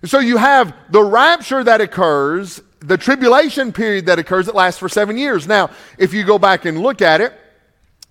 So 0.04 0.20
you 0.20 0.36
have 0.36 0.74
the 0.90 1.04
rapture 1.04 1.64
that 1.64 1.80
occurs, 1.82 2.62
the 2.80 2.98
tribulation 2.98 3.72
period 3.74 4.06
that 4.06 4.20
occurs 4.20 4.46
that 4.46 4.56
lasts 4.56 4.80
for 4.80 4.90
seven 4.90 5.18
years. 5.18 5.48
Now, 5.48 5.70
if 5.98 6.14
you 6.14 6.24
go 6.24 6.40
back 6.40 6.66
and 6.66 6.80
look 6.80 7.02
at 7.02 7.22
it, 7.22 7.34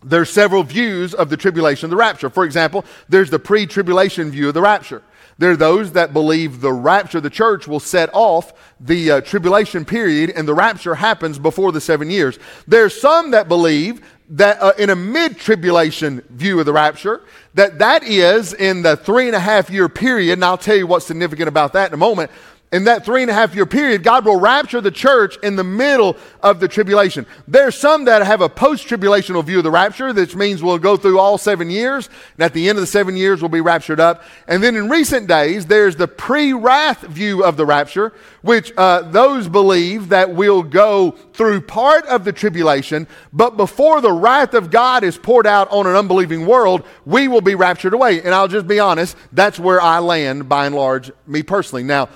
there's 0.02 0.30
several 0.30 0.62
views 0.62 1.14
of 1.14 1.28
the 1.28 1.36
tribulation, 1.36 1.90
the 1.90 1.96
rapture. 1.96 2.30
For 2.30 2.44
example, 2.44 2.84
there's 3.08 3.30
the 3.30 3.38
pre 3.38 3.66
tribulation 3.66 4.30
view 4.30 4.48
of 4.48 4.54
the 4.54 4.62
rapture. 4.62 5.02
There 5.38 5.52
are 5.52 5.56
those 5.56 5.92
that 5.92 6.12
believe 6.12 6.60
the 6.60 6.72
rapture 6.72 7.18
of 7.18 7.24
the 7.24 7.30
church 7.30 7.68
will 7.68 7.80
set 7.80 8.10
off 8.12 8.52
the 8.80 9.10
uh, 9.10 9.20
tribulation 9.20 9.84
period 9.84 10.30
and 10.30 10.48
the 10.48 10.54
rapture 10.54 10.96
happens 10.96 11.38
before 11.38 11.70
the 11.70 11.80
seven 11.80 12.10
years. 12.10 12.38
There's 12.66 13.00
some 13.00 13.30
that 13.30 13.46
believe 13.46 14.02
that 14.30 14.60
uh, 14.60 14.72
in 14.78 14.90
a 14.90 14.96
mid-tribulation 14.96 16.22
view 16.30 16.58
of 16.58 16.66
the 16.66 16.72
rapture, 16.72 17.22
that 17.54 17.78
that 17.78 18.02
is 18.02 18.52
in 18.52 18.82
the 18.82 18.96
three 18.96 19.26
and 19.26 19.36
a 19.36 19.40
half 19.40 19.70
year 19.70 19.88
period, 19.88 20.34
and 20.34 20.44
I'll 20.44 20.58
tell 20.58 20.76
you 20.76 20.86
what's 20.86 21.06
significant 21.06 21.48
about 21.48 21.72
that 21.74 21.88
in 21.90 21.94
a 21.94 21.98
moment, 21.98 22.30
in 22.70 22.84
that 22.84 23.04
three 23.04 23.22
and 23.22 23.30
a 23.30 23.34
half 23.34 23.54
year 23.54 23.64
period, 23.64 24.02
God 24.02 24.26
will 24.26 24.38
rapture 24.38 24.80
the 24.80 24.90
church 24.90 25.38
in 25.42 25.56
the 25.56 25.64
middle 25.64 26.16
of 26.42 26.60
the 26.60 26.68
tribulation. 26.68 27.24
There's 27.46 27.74
some 27.74 28.04
that 28.04 28.24
have 28.26 28.42
a 28.42 28.48
post 28.48 28.86
tribulational 28.86 29.42
view 29.42 29.58
of 29.58 29.64
the 29.64 29.70
rapture, 29.70 30.12
which 30.12 30.36
means 30.36 30.62
we'll 30.62 30.78
go 30.78 30.96
through 30.96 31.18
all 31.18 31.38
seven 31.38 31.70
years, 31.70 32.10
and 32.36 32.44
at 32.44 32.52
the 32.52 32.68
end 32.68 32.76
of 32.76 32.82
the 32.82 32.86
seven 32.86 33.16
years, 33.16 33.40
we'll 33.40 33.48
be 33.48 33.62
raptured 33.62 34.00
up. 34.00 34.22
And 34.46 34.62
then 34.62 34.76
in 34.76 34.90
recent 34.90 35.28
days, 35.28 35.66
there's 35.66 35.96
the 35.96 36.08
pre 36.08 36.52
wrath 36.52 37.00
view 37.02 37.42
of 37.42 37.56
the 37.56 37.64
rapture, 37.64 38.12
which 38.42 38.72
uh, 38.76 39.00
those 39.02 39.48
believe 39.48 40.10
that 40.10 40.34
we'll 40.34 40.62
go 40.62 41.12
through 41.32 41.62
part 41.62 42.04
of 42.06 42.24
the 42.24 42.32
tribulation, 42.32 43.06
but 43.32 43.56
before 43.56 44.02
the 44.02 44.12
wrath 44.12 44.52
of 44.52 44.70
God 44.70 45.04
is 45.04 45.16
poured 45.16 45.46
out 45.46 45.70
on 45.70 45.86
an 45.86 45.96
unbelieving 45.96 46.44
world, 46.44 46.84
we 47.06 47.28
will 47.28 47.40
be 47.40 47.54
raptured 47.54 47.94
away. 47.94 48.20
And 48.20 48.34
I'll 48.34 48.48
just 48.48 48.66
be 48.66 48.78
honest, 48.78 49.16
that's 49.32 49.58
where 49.58 49.80
I 49.80 50.00
land 50.00 50.48
by 50.48 50.66
and 50.66 50.74
large, 50.74 51.10
me 51.26 51.42
personally. 51.42 51.82
Now, 51.82 52.08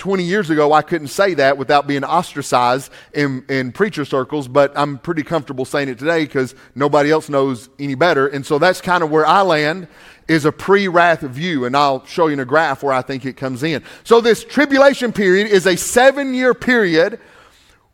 20 0.00 0.24
years 0.24 0.50
ago, 0.50 0.72
I 0.72 0.82
couldn't 0.82 1.08
say 1.08 1.34
that 1.34 1.58
without 1.58 1.86
being 1.86 2.04
ostracized 2.04 2.90
in, 3.12 3.44
in 3.48 3.70
preacher 3.70 4.04
circles, 4.04 4.48
but 4.48 4.72
I'm 4.74 4.98
pretty 4.98 5.22
comfortable 5.22 5.66
saying 5.66 5.90
it 5.90 5.98
today 5.98 6.24
because 6.24 6.54
nobody 6.74 7.10
else 7.10 7.28
knows 7.28 7.68
any 7.78 7.94
better. 7.94 8.26
And 8.26 8.44
so 8.44 8.58
that's 8.58 8.80
kind 8.80 9.04
of 9.04 9.10
where 9.10 9.26
I 9.26 9.42
land 9.42 9.88
is 10.26 10.46
a 10.46 10.52
pre-wrath 10.52 11.20
view, 11.20 11.66
and 11.66 11.76
I'll 11.76 12.04
show 12.06 12.28
you 12.28 12.32
in 12.32 12.40
a 12.40 12.44
graph 12.44 12.82
where 12.82 12.94
I 12.94 13.02
think 13.02 13.26
it 13.26 13.36
comes 13.36 13.62
in. 13.62 13.82
So 14.02 14.20
this 14.20 14.42
tribulation 14.42 15.12
period 15.12 15.48
is 15.48 15.66
a 15.66 15.76
seven-year 15.76 16.54
period 16.54 17.20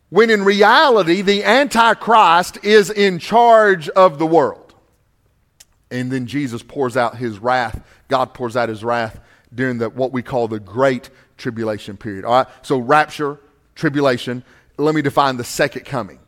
when 0.08 0.30
in 0.30 0.44
reality 0.44 1.22
the 1.22 1.42
Antichrist 1.42 2.64
is 2.64 2.88
in 2.88 3.18
charge 3.18 3.88
of 3.90 4.18
the 4.18 4.26
world. 4.26 4.74
And 5.90 6.12
then 6.12 6.26
Jesus 6.26 6.62
pours 6.62 6.96
out 6.96 7.16
his 7.16 7.40
wrath, 7.40 7.84
God 8.08 8.32
pours 8.32 8.56
out 8.56 8.68
his 8.68 8.84
wrath 8.84 9.18
during 9.52 9.78
the 9.78 9.88
what 9.90 10.12
we 10.12 10.22
call 10.22 10.46
the 10.46 10.60
great 10.60 11.10
tribulation 11.36 11.96
period. 11.96 12.24
All 12.24 12.32
right? 12.32 12.46
So, 12.62 12.78
rapture, 12.78 13.38
tribulation. 13.74 14.42
Let 14.78 14.94
me 14.94 15.02
define 15.02 15.36
the 15.36 15.44
second 15.44 15.84
coming. 15.84 16.18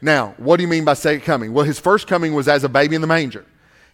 Now, 0.00 0.34
what 0.36 0.56
do 0.56 0.62
you 0.62 0.68
mean 0.68 0.84
by 0.84 0.94
second 0.94 1.22
coming? 1.22 1.52
Well, 1.52 1.64
his 1.64 1.80
first 1.80 2.06
coming 2.06 2.34
was 2.34 2.48
as 2.48 2.64
a 2.64 2.68
baby 2.68 2.94
in 2.94 3.00
the 3.00 3.06
manger. 3.06 3.44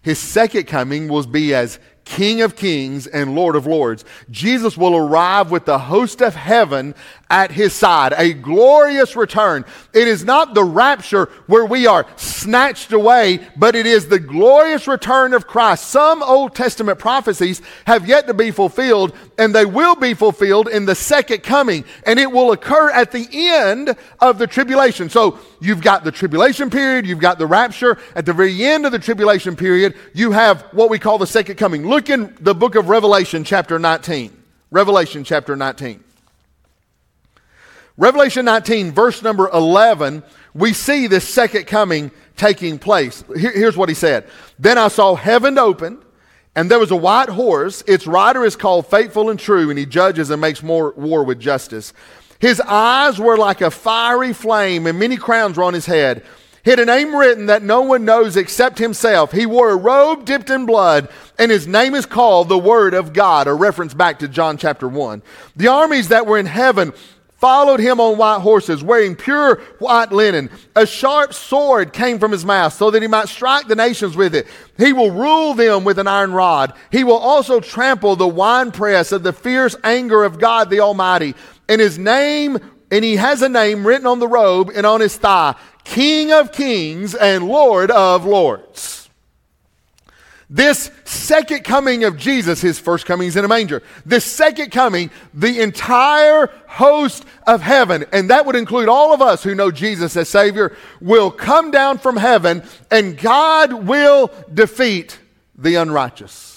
His 0.03 0.19
second 0.19 0.67
coming 0.67 1.09
will 1.09 1.25
be 1.25 1.55
as 1.55 1.79
King 2.05 2.43
of 2.43 2.55
kings 2.55 3.07
and 3.07 3.35
Lord 3.35 3.57
of 3.57 3.67
lords. 3.67 4.05
Jesus 4.31 4.77
will 4.77 4.97
arrive 4.97 5.51
with 5.51 5.65
the 5.65 5.79
host 5.79 6.21
of 6.21 6.35
heaven 6.35 6.95
at 7.31 7.51
his 7.51 7.73
side, 7.73 8.13
a 8.17 8.33
glorious 8.33 9.17
return. 9.17 9.65
It 9.93 10.07
is 10.07 10.25
not 10.25 10.55
the 10.55 10.63
rapture 10.63 11.31
where 11.47 11.65
we 11.65 11.87
are 11.87 12.07
snatched 12.17 12.93
away, 12.93 13.41
but 13.57 13.75
it 13.75 13.87
is 13.87 14.07
the 14.07 14.21
glorious 14.21 14.87
return 14.87 15.33
of 15.33 15.47
Christ. 15.47 15.89
Some 15.89 16.23
Old 16.23 16.55
Testament 16.55 16.99
prophecies 16.99 17.63
have 17.87 18.07
yet 18.07 18.27
to 18.27 18.35
be 18.35 18.51
fulfilled, 18.51 19.17
and 19.39 19.55
they 19.55 19.65
will 19.65 19.97
be 19.97 20.15
fulfilled 20.15 20.69
in 20.69 20.85
the 20.85 20.95
second 20.95 21.43
coming, 21.43 21.85
and 22.05 22.19
it 22.19 22.31
will 22.31 22.53
occur 22.53 22.91
at 22.91 23.13
the 23.13 23.27
end 23.33 23.97
of 24.21 24.39
the 24.39 24.47
tribulation. 24.47 25.09
So 25.09 25.39
you've 25.65 25.81
got 25.81 26.05
the 26.05 26.13
tribulation 26.13 26.71
period, 26.71 27.07
you've 27.07 27.19
got 27.19 27.39
the 27.39 27.47
rapture. 27.47 27.99
At 28.15 28.27
the 28.27 28.33
very 28.33 28.65
end 28.65 28.87
of 28.87 28.93
the 28.93 28.99
tribulation 28.99 29.57
period, 29.57 29.95
you 30.13 30.33
have 30.33 30.63
what 30.73 30.91
we 30.91 30.99
call 30.99 31.19
the 31.19 31.27
second 31.27 31.57
coming. 31.57 31.89
Look 31.89 32.11
in 32.11 32.37
the 32.41 32.55
book 32.55 32.75
of 32.75 32.89
Revelation, 32.89 33.45
chapter 33.45 33.79
19. 33.79 34.37
Revelation, 34.71 35.25
chapter 35.25 35.57
19. 35.57 36.03
Revelation 37.97 38.45
19, 38.45 38.91
verse 38.91 39.23
number 39.23 39.49
11, 39.51 40.25
we 40.53 40.73
see 40.73 41.07
this 41.07 41.29
second 41.29 41.67
coming 41.67 42.11
taking 42.37 42.79
place. 42.79 43.23
Here, 43.37 43.53
here's 43.53 43.77
what 43.77 43.89
he 43.89 43.95
said 43.95 44.27
Then 44.59 44.79
I 44.79 44.89
saw 44.89 45.15
heaven 45.15 45.59
opened, 45.59 46.03
and 46.57 46.69
there 46.71 46.81
was 46.81 46.91
a 46.91 46.97
white 46.97 47.29
horse. 47.29 47.83
Its 47.87 48.07
rider 48.07 48.45
is 48.45 48.57
called 48.57 48.89
Faithful 48.89 49.31
and 49.31 49.39
True, 49.39 49.71
and 49.71 49.79
he 49.79 49.87
judges 49.87 50.31
and 50.31 50.41
makes 50.41 50.63
more 50.63 50.93
war 50.97 51.23
with 51.23 51.39
justice. 51.39 51.93
His 52.39 52.61
eyes 52.61 53.19
were 53.19 53.37
like 53.37 53.61
a 53.61 53.71
fiery 53.71 54.33
flame, 54.33 54.87
and 54.87 54.99
many 54.99 55.17
crowns 55.17 55.57
were 55.57 55.65
on 55.65 55.75
his 55.75 55.87
head. 55.87 56.25
He 56.65 56.71
had 56.71 56.81
a 56.81 56.87
name 56.87 57.15
written 57.15 57.47
that 57.47 57.63
no 57.63 57.83
one 57.83 58.07
knows 58.07 58.39
except 58.39 58.79
himself. 58.79 59.33
He 59.33 59.45
wore 59.45 59.71
a 59.71 59.77
robe 59.77 60.25
dipped 60.25 60.49
in 60.49 60.65
blood, 60.65 61.09
and 61.39 61.51
his 61.51 61.67
name 61.67 61.95
is 61.95 62.07
called 62.07 62.49
the 62.49 62.59
Word 62.59 62.95
of 62.95 63.13
God, 63.13 63.47
a 63.47 63.53
reference 63.53 63.93
back 63.93 64.19
to 64.21 64.29
John 64.29 64.57
chapter 64.57 64.89
1. 64.89 65.23
The 65.57 65.69
armies 65.69 66.09
that 66.09 66.27
were 66.27 66.39
in 66.39 66.47
heaven 66.47 66.95
followed 67.45 67.81
him 67.81 68.01
on 68.01 68.17
white 68.17 68.41
horses, 68.41 68.83
wearing 68.83 69.15
pure 69.15 69.57
white 69.79 70.11
linen. 70.11 70.49
A 70.75 70.87
sharp 70.87 71.35
sword 71.35 71.93
came 71.93 72.19
from 72.19 72.33
his 72.33 72.47
mouth 72.47 72.73
so 72.73 72.91
that 72.91 73.03
he 73.03 73.09
might 73.09 73.29
strike 73.29 73.67
the 73.67 73.77
nations 73.77 74.17
with 74.17 74.35
it. 74.35 74.47
He 74.79 74.95
will 74.95 75.11
rule 75.11 75.53
them 75.53 75.85
with 75.85 75.99
an 75.99 76.07
iron 76.07 76.33
rod. 76.33 76.73
He 76.91 77.05
will 77.05 77.19
also 77.19 77.61
trample 77.61 78.17
the 78.17 78.27
winepress 78.27 79.13
of 79.13 79.23
the 79.23 79.35
fierce 79.35 79.77
anger 79.85 80.25
of 80.25 80.39
God 80.39 80.71
the 80.71 80.81
Almighty. 80.81 81.35
And 81.69 81.81
his 81.81 81.99
name, 81.99 82.59
and 82.91 83.05
he 83.05 83.17
has 83.17 83.43
a 83.43 83.49
name 83.49 83.87
written 83.87 84.07
on 84.07 84.19
the 84.19 84.29
robe 84.29 84.71
and 84.75 84.87
on 84.87 85.01
his 85.01 85.17
thigh 85.17 85.55
King 85.85 86.33
of 86.33 86.51
kings 86.53 87.15
and 87.15 87.47
Lord 87.47 87.91
of 87.91 88.25
lords. 88.25 89.09
This 90.51 90.91
second 91.05 91.65
coming 91.65 92.05
of 92.05 92.17
Jesus, 92.17 92.61
his 92.61 92.79
first 92.79 93.07
coming 93.07 93.29
is 93.29 93.37
in 93.37 93.45
a 93.45 93.49
manger. 93.49 93.83
This 94.05 94.25
second 94.25 94.71
coming, 94.73 95.11
the 95.33 95.61
entire 95.61 96.51
host 96.67 97.25
of 97.47 97.63
heaven, 97.63 98.05
and 98.13 98.31
that 98.31 98.47
would 98.47 98.55
include 98.55 98.89
all 98.89 99.13
of 99.13 99.23
us 99.23 99.43
who 99.43 99.55
know 99.55 99.71
Jesus 99.71 100.17
as 100.17 100.29
Savior, 100.29 100.77
will 101.01 101.31
come 101.31 101.71
down 101.71 101.99
from 101.99 102.17
heaven 102.17 102.63
and 102.91 103.19
God 103.19 103.73
will 103.73 104.31
defeat 104.53 105.19
the 105.57 105.77
unrighteous. 105.77 106.54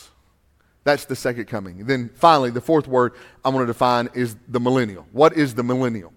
That's 0.88 1.03
the 1.03 1.17
second 1.17 1.48
coming. 1.48 1.86
Then 1.86 2.10
finally, 2.15 2.50
the 2.50 2.62
fourth 2.62 2.88
word 2.88 3.12
I 3.44 3.50
want 3.50 3.63
to 3.63 3.67
define 3.67 4.08
is 4.13 4.38
the 4.48 4.62
millennial. 4.62 5.06
What 5.12 5.36
is 5.36 5.53
the 5.53 5.62
millennial? 5.62 6.13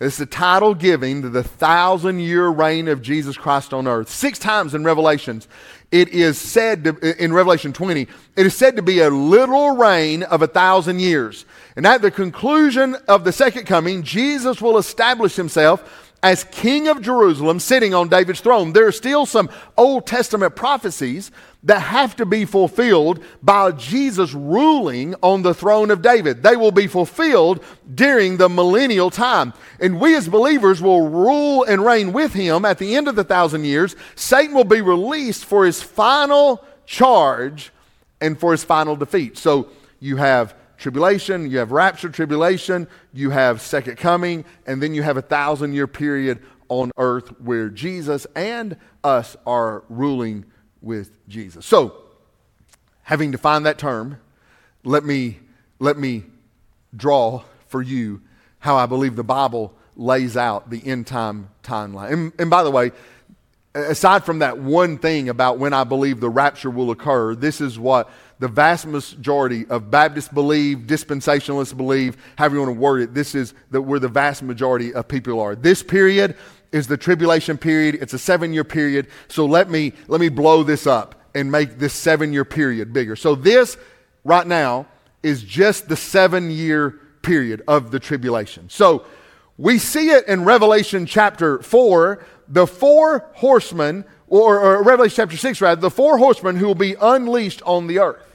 It's 0.00 0.16
the 0.16 0.26
title 0.26 0.74
giving 0.74 1.22
to 1.22 1.28
the 1.28 1.44
thousand 1.44 2.18
year 2.18 2.48
reign 2.48 2.88
of 2.88 3.02
Jesus 3.02 3.36
Christ 3.36 3.72
on 3.72 3.86
earth. 3.86 4.10
Six 4.10 4.40
times 4.40 4.74
in 4.74 4.82
Revelations, 4.82 5.46
it 5.92 6.08
is 6.08 6.38
said 6.38 6.82
to, 6.82 7.22
in 7.22 7.32
Revelation 7.32 7.72
20, 7.72 8.08
it 8.34 8.46
is 8.46 8.56
said 8.56 8.74
to 8.74 8.82
be 8.82 8.98
a 8.98 9.10
literal 9.10 9.76
reign 9.76 10.24
of 10.24 10.42
a 10.42 10.48
thousand 10.48 10.98
years. 10.98 11.44
And 11.76 11.86
at 11.86 12.02
the 12.02 12.10
conclusion 12.10 12.96
of 13.06 13.22
the 13.22 13.30
second 13.30 13.66
coming, 13.66 14.02
Jesus 14.02 14.60
will 14.60 14.76
establish 14.76 15.36
himself 15.36 16.09
as 16.22 16.44
king 16.44 16.88
of 16.88 17.00
Jerusalem 17.00 17.60
sitting 17.60 17.94
on 17.94 18.08
David's 18.08 18.40
throne. 18.40 18.72
There 18.72 18.86
are 18.86 18.92
still 18.92 19.26
some 19.26 19.50
Old 19.76 20.06
Testament 20.06 20.54
prophecies 20.54 21.30
that 21.62 21.80
have 21.80 22.16
to 22.16 22.26
be 22.26 22.44
fulfilled 22.44 23.22
by 23.42 23.70
Jesus 23.72 24.32
ruling 24.32 25.14
on 25.22 25.42
the 25.42 25.54
throne 25.54 25.90
of 25.90 26.02
David. 26.02 26.42
They 26.42 26.56
will 26.56 26.72
be 26.72 26.86
fulfilled 26.86 27.64
during 27.94 28.36
the 28.36 28.48
millennial 28.48 29.10
time. 29.10 29.52
And 29.78 30.00
we 30.00 30.14
as 30.16 30.28
believers 30.28 30.80
will 30.80 31.08
rule 31.08 31.64
and 31.64 31.84
reign 31.84 32.12
with 32.12 32.32
him 32.32 32.64
at 32.64 32.78
the 32.78 32.96
end 32.96 33.08
of 33.08 33.16
the 33.16 33.24
thousand 33.24 33.64
years. 33.64 33.96
Satan 34.14 34.54
will 34.54 34.64
be 34.64 34.80
released 34.80 35.44
for 35.44 35.66
his 35.66 35.82
final 35.82 36.64
charge 36.86 37.72
and 38.20 38.38
for 38.38 38.52
his 38.52 38.64
final 38.64 38.96
defeat. 38.96 39.36
So 39.38 39.68
you 40.00 40.16
have 40.16 40.54
tribulation, 40.80 41.48
you 41.48 41.58
have 41.58 41.70
rapture, 41.70 42.08
tribulation, 42.08 42.88
you 43.12 43.30
have 43.30 43.60
second 43.60 43.96
coming, 43.96 44.44
and 44.66 44.82
then 44.82 44.94
you 44.94 45.02
have 45.02 45.16
a 45.16 45.22
thousand 45.22 45.74
year 45.74 45.86
period 45.86 46.42
on 46.68 46.90
earth 46.96 47.28
where 47.40 47.68
Jesus 47.68 48.26
and 48.34 48.76
us 49.04 49.36
are 49.46 49.84
ruling 49.88 50.46
with 50.80 51.16
Jesus. 51.28 51.66
So, 51.66 51.94
having 53.02 53.30
defined 53.30 53.66
that 53.66 53.78
term, 53.78 54.18
let 54.82 55.04
me, 55.04 55.38
let 55.78 55.98
me 55.98 56.24
draw 56.96 57.42
for 57.68 57.82
you 57.82 58.22
how 58.58 58.76
I 58.76 58.86
believe 58.86 59.16
the 59.16 59.24
Bible 59.24 59.74
lays 59.96 60.36
out 60.36 60.70
the 60.70 60.84
end 60.86 61.06
time 61.06 61.50
timeline. 61.62 62.12
And, 62.12 62.32
and 62.38 62.50
by 62.50 62.62
the 62.62 62.70
way, 62.70 62.92
aside 63.74 64.24
from 64.24 64.40
that 64.40 64.58
one 64.58 64.98
thing 64.98 65.28
about 65.28 65.58
when 65.58 65.72
I 65.72 65.84
believe 65.84 66.20
the 66.20 66.30
rapture 66.30 66.70
will 66.70 66.90
occur, 66.90 67.34
this 67.34 67.60
is 67.60 67.78
what 67.78 68.10
the 68.40 68.48
vast 68.48 68.86
majority 68.86 69.66
of 69.68 69.90
Baptists 69.90 70.28
believe, 70.28 70.78
dispensationalists 70.78 71.76
believe, 71.76 72.16
however 72.36 72.56
you 72.56 72.62
want 72.62 72.74
to 72.74 72.80
word 72.80 73.02
it, 73.02 73.14
this 73.14 73.34
is 73.34 73.52
the, 73.70 73.80
where 73.82 74.00
the 74.00 74.08
vast 74.08 74.42
majority 74.42 74.94
of 74.94 75.06
people 75.06 75.38
are. 75.38 75.54
This 75.54 75.82
period 75.82 76.34
is 76.72 76.86
the 76.86 76.96
tribulation 76.96 77.58
period. 77.58 77.96
It's 78.00 78.14
a 78.14 78.18
seven 78.18 78.54
year 78.54 78.64
period. 78.64 79.08
So 79.28 79.44
let 79.44 79.70
me, 79.70 79.92
let 80.08 80.22
me 80.22 80.30
blow 80.30 80.62
this 80.62 80.86
up 80.86 81.20
and 81.34 81.52
make 81.52 81.78
this 81.78 81.92
seven 81.92 82.32
year 82.32 82.46
period 82.46 82.94
bigger. 82.94 83.14
So 83.14 83.34
this 83.34 83.76
right 84.24 84.46
now 84.46 84.86
is 85.22 85.42
just 85.42 85.88
the 85.88 85.96
seven 85.96 86.50
year 86.50 86.98
period 87.20 87.62
of 87.68 87.90
the 87.90 88.00
tribulation. 88.00 88.70
So 88.70 89.04
we 89.58 89.76
see 89.76 90.08
it 90.08 90.26
in 90.26 90.44
Revelation 90.46 91.04
chapter 91.04 91.58
4, 91.62 92.24
the 92.48 92.66
four 92.66 93.28
horsemen, 93.34 94.06
or, 94.28 94.58
or 94.58 94.82
Revelation 94.82 95.16
chapter 95.16 95.36
6 95.36 95.60
rather, 95.60 95.78
the 95.78 95.90
four 95.90 96.16
horsemen 96.16 96.56
who 96.56 96.66
will 96.66 96.74
be 96.74 96.96
unleashed 96.98 97.60
on 97.66 97.86
the 97.86 97.98
earth. 97.98 98.29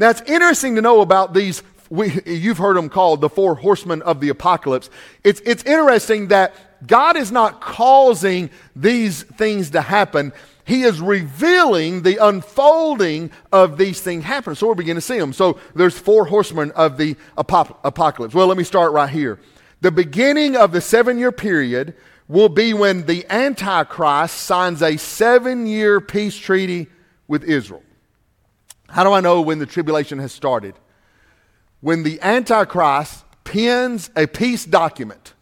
Now, 0.00 0.08
it's 0.08 0.22
interesting 0.22 0.76
to 0.76 0.80
know 0.80 1.02
about 1.02 1.34
these. 1.34 1.62
We, 1.90 2.22
you've 2.24 2.56
heard 2.56 2.78
them 2.78 2.88
called 2.88 3.20
the 3.20 3.28
four 3.28 3.54
horsemen 3.54 4.00
of 4.00 4.18
the 4.18 4.30
apocalypse. 4.30 4.88
It's, 5.22 5.42
it's 5.44 5.62
interesting 5.64 6.28
that 6.28 6.54
God 6.86 7.18
is 7.18 7.30
not 7.30 7.60
causing 7.60 8.48
these 8.74 9.24
things 9.24 9.68
to 9.70 9.82
happen. 9.82 10.32
He 10.64 10.84
is 10.84 11.02
revealing 11.02 12.00
the 12.00 12.16
unfolding 12.16 13.30
of 13.52 13.76
these 13.76 14.00
things 14.00 14.24
happening. 14.24 14.56
So 14.56 14.68
we're 14.68 14.74
beginning 14.74 15.02
to 15.02 15.06
see 15.06 15.18
them. 15.18 15.34
So 15.34 15.60
there's 15.74 15.98
four 15.98 16.24
horsemen 16.24 16.70
of 16.70 16.96
the 16.96 17.14
apocalypse. 17.36 18.34
Well, 18.34 18.46
let 18.46 18.56
me 18.56 18.64
start 18.64 18.92
right 18.92 19.10
here. 19.10 19.38
The 19.82 19.90
beginning 19.90 20.56
of 20.56 20.72
the 20.72 20.80
seven 20.80 21.18
year 21.18 21.30
period 21.30 21.94
will 22.26 22.48
be 22.48 22.72
when 22.72 23.04
the 23.04 23.26
Antichrist 23.28 24.38
signs 24.38 24.80
a 24.80 24.96
seven 24.96 25.66
year 25.66 26.00
peace 26.00 26.38
treaty 26.38 26.86
with 27.28 27.44
Israel. 27.44 27.82
How 28.90 29.04
do 29.04 29.12
I 29.12 29.20
know 29.20 29.40
when 29.40 29.58
the 29.58 29.66
tribulation 29.66 30.18
has 30.18 30.32
started? 30.32 30.74
When 31.80 32.02
the 32.02 32.20
Antichrist 32.20 33.24
pens 33.44 34.10
a 34.16 34.26
peace 34.26 34.64
document 34.64 35.34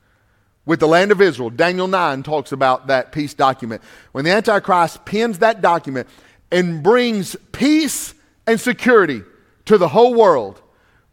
with 0.64 0.80
the 0.80 0.86
land 0.86 1.10
of 1.10 1.22
Israel. 1.22 1.48
Daniel 1.48 1.88
9 1.88 2.22
talks 2.22 2.52
about 2.52 2.88
that 2.88 3.10
peace 3.10 3.32
document. 3.32 3.82
When 4.12 4.24
the 4.24 4.30
Antichrist 4.30 5.04
pens 5.06 5.38
that 5.38 5.62
document 5.62 6.08
and 6.52 6.82
brings 6.82 7.36
peace 7.52 8.14
and 8.46 8.60
security 8.60 9.22
to 9.64 9.78
the 9.78 9.88
whole 9.88 10.14
world, 10.14 10.60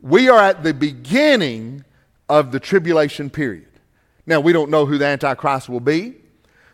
we 0.01 0.27
are 0.27 0.39
at 0.39 0.63
the 0.63 0.73
beginning 0.73 1.85
of 2.27 2.51
the 2.51 2.59
tribulation 2.59 3.29
period. 3.29 3.67
Now, 4.25 4.41
we 4.41 4.51
don't 4.51 4.69
know 4.69 4.85
who 4.85 4.97
the 4.97 5.05
Antichrist 5.05 5.69
will 5.69 5.79
be. 5.79 6.15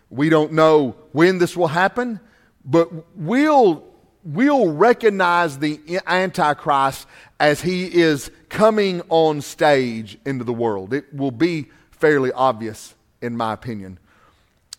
We 0.09 0.29
don't 0.29 0.53
know 0.53 0.95
when 1.11 1.37
this 1.37 1.55
will 1.55 1.67
happen, 1.67 2.19
but 2.65 2.89
we'll, 3.15 3.83
we'll 4.23 4.71
recognize 4.71 5.59
the 5.59 5.79
Antichrist 6.05 7.07
as 7.39 7.61
he 7.61 7.85
is 7.85 8.31
coming 8.49 9.01
on 9.09 9.41
stage 9.41 10.17
into 10.25 10.43
the 10.43 10.53
world. 10.53 10.93
It 10.93 11.13
will 11.13 11.31
be 11.31 11.69
fairly 11.91 12.31
obvious, 12.31 12.95
in 13.21 13.35
my 13.35 13.53
opinion. 13.53 13.99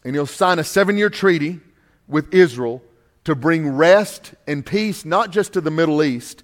And 0.05 0.15
he'll 0.15 0.27
sign 0.27 0.59
a 0.59 0.65
seven 0.65 0.97
year 0.97 1.11
treaty 1.11 1.61
with 2.09 2.33
Israel 2.35 2.83
to 3.25 3.35
bring 3.35 3.69
rest 3.69 4.35
and 4.47 4.67
peace, 4.67 5.05
not 5.05 5.31
just 5.31 5.53
to 5.53 5.61
the 5.61 5.71
Middle 5.71 6.03
East, 6.03 6.43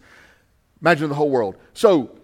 imagine 0.81 1.09
the 1.09 1.15
whole 1.15 1.31
world. 1.31 1.57
So, 1.75 2.17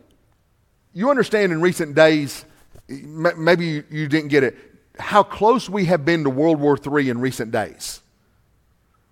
you 0.93 1.11
understand 1.11 1.53
in 1.53 1.61
recent 1.61 1.97
days, 1.97 2.45
maybe 2.89 3.83
you 3.91 4.07
didn't 4.07 4.29
get 4.29 4.45
it, 4.45 4.57
how 4.99 5.25
close 5.25 5.69
we 5.69 5.87
have 5.87 6.05
been 6.05 6.23
to 6.23 6.31
World 6.31 6.61
War 6.61 6.79
III 6.79 7.11
in 7.11 7.21
recent 7.21 7.51
days. 7.51 8.01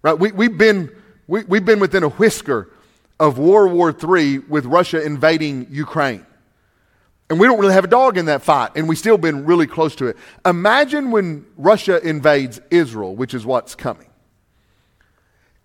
Right? 0.03 0.17
We, 0.17 0.31
we've, 0.31 0.57
been, 0.57 0.95
we, 1.33 1.43
we've 1.45 1.65
been 1.65 1.81
within 1.81 2.03
a 2.03 2.11
whisker 2.11 2.69
of 3.19 3.39
World 3.39 3.73
War 3.73 3.89
III 3.91 4.41
with 4.41 4.67
Russia 4.67 5.03
invading 5.03 5.67
Ukraine. 5.71 6.27
And 7.31 7.41
we 7.41 7.47
don't 7.47 7.59
really 7.59 7.73
have 7.73 7.85
a 7.85 7.89
dog 7.89 8.19
in 8.19 8.27
that 8.27 8.43
fight, 8.43 8.73
and 8.77 8.87
we've 8.87 8.99
still 8.99 9.17
been 9.17 9.47
really 9.47 9.67
close 9.67 9.97
to 9.97 10.09
it. 10.09 10.19
Imagine 10.45 11.11
when 11.11 11.47
Russia 11.57 12.07
invades 12.07 12.61
Israel, 12.71 13.17
which 13.17 13.33
is 13.33 13.47
what's 13.47 13.75
coming. 13.75 14.09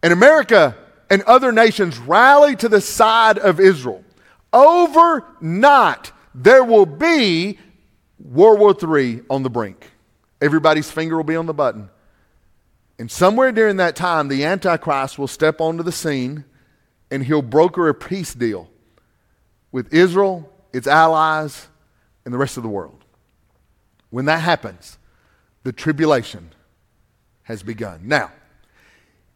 And 0.02 0.14
America 0.14 0.78
and 1.10 1.22
other 1.24 1.52
nations 1.52 1.98
rally 1.98 2.56
to 2.56 2.70
the 2.70 2.80
side 2.80 3.38
of 3.38 3.60
Israel. 3.60 4.06
Overnight, 4.54 6.14
there 6.34 6.64
will 6.64 6.86
be 6.86 7.60
World 8.20 8.62
War 8.62 8.98
III 8.98 9.24
on 9.30 9.44
the 9.44 9.50
brink. 9.50 9.92
Everybody's 10.40 10.90
finger 10.90 11.18
will 11.18 11.26
be 11.26 11.36
on 11.36 11.46
the 11.46 11.54
button. 11.54 11.90
And 13.00 13.12
somewhere 13.12 13.52
during 13.52 13.78
that 13.78 13.96
time, 13.96 14.28
the 14.28 14.44
Antichrist 14.44 15.20
will 15.20 15.28
step 15.28 15.62
onto 15.62 15.84
the 15.84 15.92
scene 15.92 16.46
and 17.12 17.24
he'll 17.24 17.42
broker 17.42 17.88
a 17.90 17.94
peace 17.94 18.34
deal 18.34 18.70
with 19.72 19.94
Israel 19.94 20.52
its 20.78 20.88
allies, 20.88 21.68
and 22.26 22.34
the 22.34 22.38
rest 22.38 22.58
of 22.58 22.64
the 22.64 22.70
world. 22.70 23.04
When 24.10 24.26
that 24.26 24.40
happens, 24.40 24.98
the 25.64 25.72
tribulation 25.72 26.52
has 27.44 27.64
begun. 27.64 28.02
Now, 28.04 28.32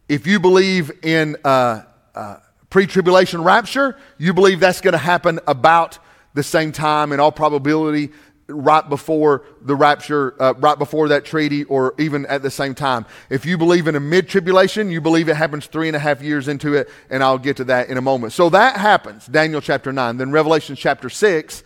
if 0.08 0.26
you 0.26 0.40
believe 0.40 0.90
in 1.02 1.36
uh, 1.44 1.82
uh, 2.14 2.36
pre 2.70 2.86
tribulation 2.86 3.42
rapture, 3.42 3.96
you 4.18 4.32
believe 4.32 4.60
that's 4.60 4.80
going 4.80 4.92
to 4.92 4.98
happen 4.98 5.40
about 5.46 5.98
the 6.34 6.42
same 6.42 6.72
time, 6.72 7.12
in 7.12 7.20
all 7.20 7.32
probability, 7.32 8.10
right 8.52 8.88
before 8.88 9.44
the 9.62 9.74
rapture, 9.74 10.34
uh, 10.40 10.54
right 10.58 10.78
before 10.78 11.08
that 11.08 11.24
treaty, 11.24 11.64
or 11.64 11.94
even 11.98 12.26
at 12.26 12.42
the 12.42 12.50
same 12.50 12.74
time. 12.74 13.06
If 13.30 13.46
you 13.46 13.58
believe 13.58 13.88
in 13.88 13.96
a 13.96 14.00
mid 14.00 14.28
tribulation, 14.28 14.90
you 14.90 15.00
believe 15.00 15.28
it 15.28 15.36
happens 15.36 15.66
three 15.66 15.88
and 15.88 15.96
a 15.96 16.00
half 16.00 16.22
years 16.22 16.48
into 16.48 16.74
it, 16.74 16.88
and 17.10 17.22
I'll 17.22 17.38
get 17.38 17.56
to 17.58 17.64
that 17.64 17.88
in 17.88 17.96
a 17.96 18.02
moment. 18.02 18.32
So 18.32 18.50
that 18.50 18.76
happens, 18.76 19.26
Daniel 19.26 19.60
chapter 19.60 19.92
9. 19.92 20.16
Then 20.16 20.30
Revelation 20.30 20.76
chapter 20.76 21.08
6, 21.08 21.64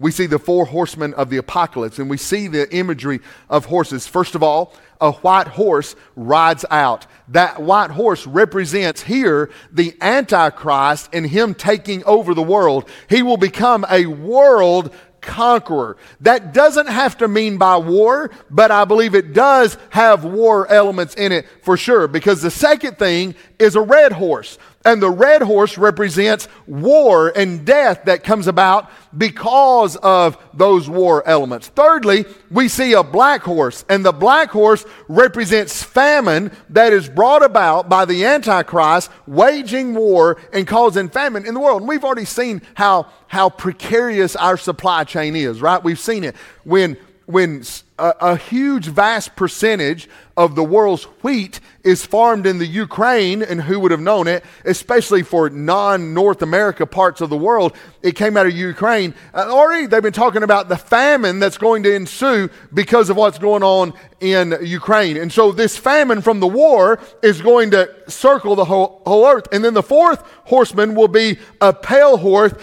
we 0.00 0.12
see 0.12 0.26
the 0.26 0.38
four 0.38 0.64
horsemen 0.64 1.12
of 1.14 1.28
the 1.28 1.38
apocalypse, 1.38 1.98
and 1.98 2.08
we 2.08 2.16
see 2.16 2.46
the 2.46 2.72
imagery 2.74 3.20
of 3.50 3.64
horses. 3.66 4.06
First 4.06 4.36
of 4.36 4.42
all, 4.42 4.72
a 5.00 5.12
white 5.12 5.48
horse 5.48 5.96
rides 6.16 6.64
out. 6.70 7.06
That 7.28 7.60
white 7.60 7.90
horse 7.90 8.26
represents 8.26 9.02
here 9.02 9.50
the 9.72 9.94
Antichrist 10.00 11.10
and 11.12 11.26
him 11.26 11.54
taking 11.54 12.04
over 12.04 12.34
the 12.34 12.42
world. 12.42 12.88
He 13.08 13.22
will 13.22 13.36
become 13.36 13.84
a 13.90 14.06
world 14.06 14.94
conqueror. 15.20 15.96
That 16.20 16.52
doesn't 16.52 16.86
have 16.86 17.18
to 17.18 17.28
mean 17.28 17.58
by 17.58 17.76
war, 17.76 18.30
but 18.50 18.70
I 18.70 18.84
believe 18.84 19.14
it 19.14 19.32
does 19.32 19.76
have 19.90 20.24
war 20.24 20.70
elements 20.70 21.14
in 21.14 21.32
it 21.32 21.46
for 21.62 21.76
sure. 21.76 22.08
Because 22.08 22.42
the 22.42 22.50
second 22.50 22.98
thing 22.98 23.34
is 23.58 23.76
a 23.76 23.80
red 23.80 24.12
horse. 24.12 24.58
And 24.84 25.02
the 25.02 25.10
red 25.10 25.42
horse 25.42 25.76
represents 25.76 26.48
war 26.66 27.32
and 27.34 27.66
death 27.66 28.04
that 28.04 28.22
comes 28.22 28.46
about 28.46 28.90
because 29.16 29.96
of 29.96 30.38
those 30.54 30.88
war 30.88 31.26
elements. 31.26 31.68
Thirdly, 31.68 32.24
we 32.50 32.68
see 32.68 32.92
a 32.92 33.02
black 33.02 33.42
horse, 33.42 33.84
and 33.88 34.04
the 34.04 34.12
black 34.12 34.50
horse 34.50 34.84
represents 35.08 35.82
famine 35.82 36.52
that 36.70 36.92
is 36.92 37.08
brought 37.08 37.44
about 37.44 37.88
by 37.88 38.04
the 38.04 38.24
Antichrist 38.24 39.10
waging 39.26 39.94
war 39.94 40.38
and 40.52 40.66
causing 40.66 41.08
famine 41.08 41.44
in 41.44 41.54
the 41.54 41.60
world. 41.60 41.82
And 41.82 41.88
we've 41.88 42.04
already 42.04 42.24
seen 42.24 42.62
how, 42.74 43.08
how 43.26 43.50
precarious 43.50 44.36
our 44.36 44.56
supply 44.56 45.04
chain 45.04 45.34
is, 45.34 45.60
right? 45.60 45.82
We've 45.82 45.98
seen 45.98 46.22
it 46.22 46.36
when 46.64 46.96
when 47.28 47.62
a, 47.98 48.14
a, 48.20 48.36
huge, 48.36 48.86
vast 48.86 49.36
percentage 49.36 50.08
of 50.34 50.54
the 50.54 50.64
world's 50.64 51.04
wheat 51.22 51.60
is 51.84 52.06
farmed 52.06 52.46
in 52.46 52.56
the 52.56 52.66
Ukraine, 52.66 53.42
and 53.42 53.60
who 53.60 53.78
would 53.80 53.90
have 53.90 54.00
known 54.00 54.26
it, 54.26 54.42
especially 54.64 55.22
for 55.22 55.50
non 55.50 56.14
North 56.14 56.40
America 56.40 56.86
parts 56.86 57.20
of 57.20 57.28
the 57.28 57.36
world, 57.36 57.76
it 58.02 58.12
came 58.16 58.38
out 58.38 58.46
of 58.46 58.56
Ukraine. 58.56 59.14
Uh, 59.34 59.44
already 59.50 59.86
they've 59.86 60.02
been 60.02 60.10
talking 60.10 60.42
about 60.42 60.70
the 60.70 60.78
famine 60.78 61.38
that's 61.38 61.58
going 61.58 61.82
to 61.82 61.94
ensue 61.94 62.48
because 62.72 63.10
of 63.10 63.18
what's 63.18 63.38
going 63.38 63.62
on 63.62 63.92
in 64.20 64.56
Ukraine. 64.62 65.18
And 65.18 65.30
so 65.30 65.52
this 65.52 65.76
famine 65.76 66.22
from 66.22 66.40
the 66.40 66.48
war 66.48 66.98
is 67.22 67.42
going 67.42 67.72
to 67.72 67.94
circle 68.10 68.56
the 68.56 68.64
whole, 68.64 69.02
whole 69.04 69.26
earth. 69.26 69.48
And 69.52 69.62
then 69.62 69.74
the 69.74 69.82
fourth 69.82 70.22
horseman 70.44 70.94
will 70.94 71.08
be 71.08 71.38
a 71.60 71.74
pale 71.74 72.16
horse. 72.16 72.54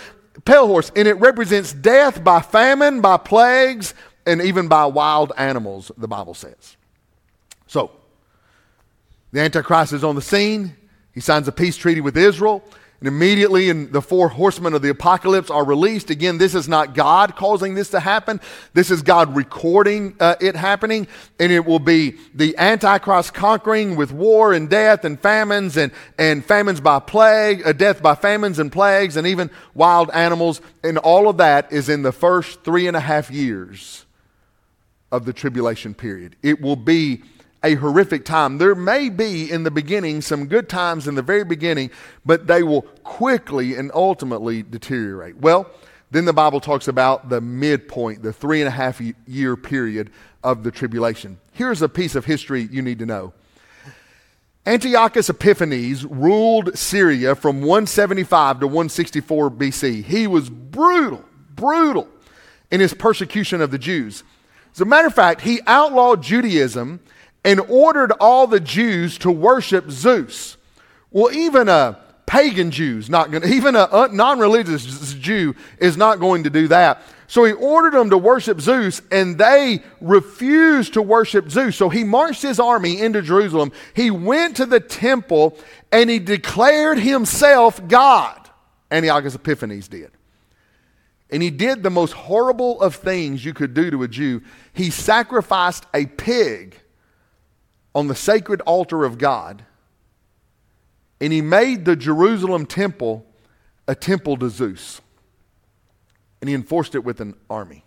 Pale 0.44 0.68
horse, 0.68 0.92
and 0.96 1.08
it 1.08 1.16
represents 1.16 1.74
death 1.74 2.24
by 2.24 2.40
famine, 2.40 3.02
by 3.02 3.18
plagues, 3.18 3.96
and 4.26 4.42
even 4.42 4.68
by 4.68 4.86
wild 4.86 5.32
animals, 5.38 5.92
the 5.98 6.08
Bible 6.08 6.34
says. 6.34 6.78
So, 7.68 7.92
the 9.32 9.42
Antichrist 9.42 9.94
is 9.94 10.04
on 10.04 10.16
the 10.16 10.22
scene. 10.22 10.76
He 11.14 11.20
signs 11.20 11.48
a 11.48 11.52
peace 11.52 11.78
treaty 11.78 12.02
with 12.02 12.18
Israel. 12.18 12.64
And 13.02 13.10
immediately, 13.10 13.70
and 13.70 13.92
the 13.92 14.02
four 14.02 14.30
horsemen 14.30 14.74
of 14.74 14.82
the 14.82 14.90
apocalypse 14.90 15.50
are 15.50 15.66
released. 15.66 16.10
Again, 16.10 16.38
this 16.38 16.56
is 16.56 16.70
not 16.70 16.96
God 16.96 17.36
causing 17.36 17.76
this 17.76 17.90
to 17.90 18.00
happen. 18.00 18.40
This 18.74 18.90
is 18.90 19.02
God 19.02 19.36
recording 19.36 20.16
uh, 20.22 20.36
it 20.40 20.56
happening. 20.56 21.08
And 21.38 21.52
it 21.52 21.66
will 21.66 21.80
be 21.80 22.16
the 22.34 22.58
Antichrist 22.58 23.34
conquering 23.34 23.98
with 23.98 24.14
war 24.14 24.54
and 24.54 24.70
death 24.70 25.04
and 25.04 25.20
famines 25.20 25.76
and, 25.76 25.92
and 26.18 26.44
famines 26.44 26.80
by 26.80 27.00
plague, 27.00 27.68
uh, 27.68 27.74
death 27.74 28.02
by 28.02 28.16
famines 28.16 28.60
and 28.60 28.72
plagues, 28.72 29.18
and 29.18 29.28
even 29.28 29.52
wild 29.74 30.10
animals. 30.12 30.62
And 30.82 30.98
all 30.98 31.28
of 31.28 31.38
that 31.38 31.74
is 31.74 31.90
in 31.90 32.02
the 32.02 32.14
first 32.14 32.64
three 32.64 32.88
and 32.88 32.96
a 32.96 33.02
half 33.02 33.30
years 33.30 34.05
of 35.16 35.26
the 35.26 35.34
tribulation 35.34 35.94
period. 35.94 36.36
It 36.44 36.62
will 36.62 36.76
be 36.76 37.24
a 37.64 37.76
horrific 37.76 38.26
time. 38.26 38.58
There 38.58 38.76
may 38.76 39.10
be 39.10 39.50
in 39.50 39.64
the 39.64 39.72
beginning 39.72 40.22
some 40.22 40.48
good 40.48 40.70
times 40.70 41.08
in 41.08 41.16
the 41.16 41.22
very 41.22 41.46
beginning, 41.46 41.90
but 42.26 42.48
they 42.48 42.62
will 42.62 42.84
quickly 43.04 43.76
and 43.76 43.92
ultimately 43.94 44.62
deteriorate. 44.62 45.38
Well, 45.38 45.70
then 46.12 46.26
the 46.26 46.34
Bible 46.34 46.60
talks 46.60 46.88
about 46.88 47.30
the 47.30 47.42
midpoint, 47.42 48.22
the 48.22 48.34
three 48.34 48.62
and 48.62 48.68
a 48.68 48.72
half 48.72 49.02
year 49.26 49.56
period 49.56 50.12
of 50.44 50.64
the 50.64 50.72
tribulation. 50.72 51.40
Here's 51.54 51.82
a 51.82 51.90
piece 51.90 52.16
of 52.16 52.26
history 52.26 52.68
you 52.72 52.82
need 52.82 53.00
to 53.00 53.06
know. 53.06 53.34
Antiochus 54.68 55.30
Epiphanes 55.30 56.06
ruled 56.06 56.78
Syria 56.78 57.36
from 57.36 57.62
175 57.62 58.60
to 58.60 58.68
164 58.68 59.52
BC. 59.52 60.04
He 60.04 60.28
was 60.28 60.50
brutal, 60.50 61.24
brutal 61.56 62.08
in 62.72 62.80
his 62.80 62.94
persecution 62.94 63.62
of 63.62 63.72
the 63.72 63.78
Jews. 63.78 64.24
As 64.76 64.82
a 64.82 64.86
matter 64.86 65.08
of 65.08 65.16
fact, 65.16 65.42
he 65.42 65.62
outlawed 65.66 66.22
Judaism 66.22 67.00
and 67.46 67.62
ordered 67.62 68.12
all 68.20 68.46
the 68.46 68.60
Jews 68.60 69.18
to 69.20 69.32
worship 69.32 69.90
Zeus. 69.90 70.58
Well, 71.12 71.34
even 71.34 71.70
a, 71.70 71.98
pagan 72.26 72.72
Jews 72.72 73.10
not 73.10 73.32
going 73.32 73.44
to, 73.44 73.48
even 73.48 73.76
a 73.76 74.10
non 74.12 74.40
religious 74.40 75.14
Jew 75.14 75.56
is 75.80 75.96
not 75.96 76.20
going 76.20 76.44
to 76.44 76.50
do 76.50 76.68
that. 76.68 77.02
So 77.28 77.46
he 77.46 77.54
ordered 77.54 77.94
them 77.94 78.10
to 78.10 78.18
worship 78.18 78.60
Zeus, 78.60 79.02
and 79.12 79.38
they 79.38 79.82
refused 80.02 80.94
to 80.94 81.02
worship 81.02 81.50
Zeus. 81.50 81.78
So 81.78 81.88
he 81.88 82.04
marched 82.04 82.42
his 82.42 82.60
army 82.60 83.00
into 83.00 83.22
Jerusalem. 83.22 83.72
He 83.94 84.12
went 84.12 84.58
to 84.58 84.66
the 84.66 84.82
temple 84.82 85.58
and 85.90 86.10
he 86.10 86.20
declared 86.20 87.00
himself 87.00 87.88
God. 87.88 88.50
Antiochus 88.92 89.36
Epiphanes 89.36 89.88
did. 89.88 90.12
And 91.30 91.42
he 91.42 91.50
did 91.50 91.84
the 91.84 91.90
most 91.90 92.14
horrible 92.14 92.82
of 92.82 92.96
things 92.96 93.44
you 93.44 93.54
could 93.54 93.74
do 93.74 93.90
to 93.92 94.04
a 94.04 94.08
Jew. 94.08 94.42
He 94.74 94.90
sacrificed 94.90 95.86
a 95.94 96.06
pig 96.06 96.80
on 97.94 98.08
the 98.08 98.16
sacred 98.16 98.62
altar 98.62 99.06
of 99.06 99.18
God, 99.18 99.64
and 101.20 101.34
he 101.34 101.42
made 101.42 101.86
the 101.86 101.96
Jerusalem 101.96 102.66
temple 102.66 103.26
a 103.88 103.96
temple 103.96 104.38
to 104.38 104.50
Zeus 104.50 105.02
and 106.46 106.50
he 106.50 106.54
enforced 106.54 106.94
it 106.94 107.04
with 107.04 107.22
an 107.22 107.34
army. 107.50 107.84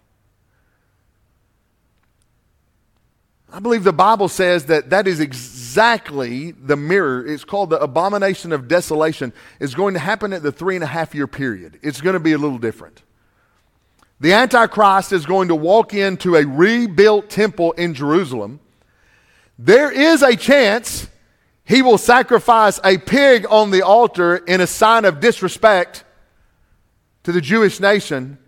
I 3.53 3.61
believe 3.61 3.85
the 3.85 3.93
Bible 3.93 4.29
says 4.29 4.67
that 4.67 4.91
that 4.91 5.07
is 5.07 5.21
exactly 5.21 6.51
the 6.51 6.75
mirror. 6.77 7.25
It's 7.25 7.45
called 7.45 7.71
the 7.71 7.81
abomination 7.81 8.53
of 8.53 8.67
desolation. 8.67 9.33
It's 9.61 9.75
going 9.75 9.95
to 9.95 10.01
happen 10.01 10.33
at 10.33 10.43
the 10.43 10.51
three 10.51 10.75
and 10.75 10.83
a 10.83 10.89
half 10.89 11.15
year 11.15 11.29
period. 11.29 11.79
It's 11.83 12.01
going 12.01 12.15
to 12.15 12.21
be 12.21 12.33
a 12.33 12.39
little 12.39 12.59
different. 12.59 13.03
The 14.21 14.33
Antichrist 14.33 15.13
is 15.13 15.27
going 15.27 15.49
to 15.49 15.55
walk 15.55 15.95
into 15.95 16.35
a 16.35 16.45
rebuilt 16.45 17.31
temple 17.31 17.73
in 17.73 17.95
Jerusalem. 17.95 18.61
There 19.59 19.91
is 19.91 20.23
a 20.23 20.37
chance 20.37 21.09
he 21.65 21.83
will 21.83 21.99
sacrifice 21.99 22.81
a 22.83 22.99
pig 22.99 23.47
on 23.49 23.71
the 23.71 23.83
altar 23.83 24.37
in 24.37 24.61
a 24.61 24.67
sign 24.67 25.05
of 25.05 25.21
disrespect 25.21 26.05
to 27.25 27.33
the 27.33 27.41
Jewish 27.41 27.79
nation. 27.79 28.39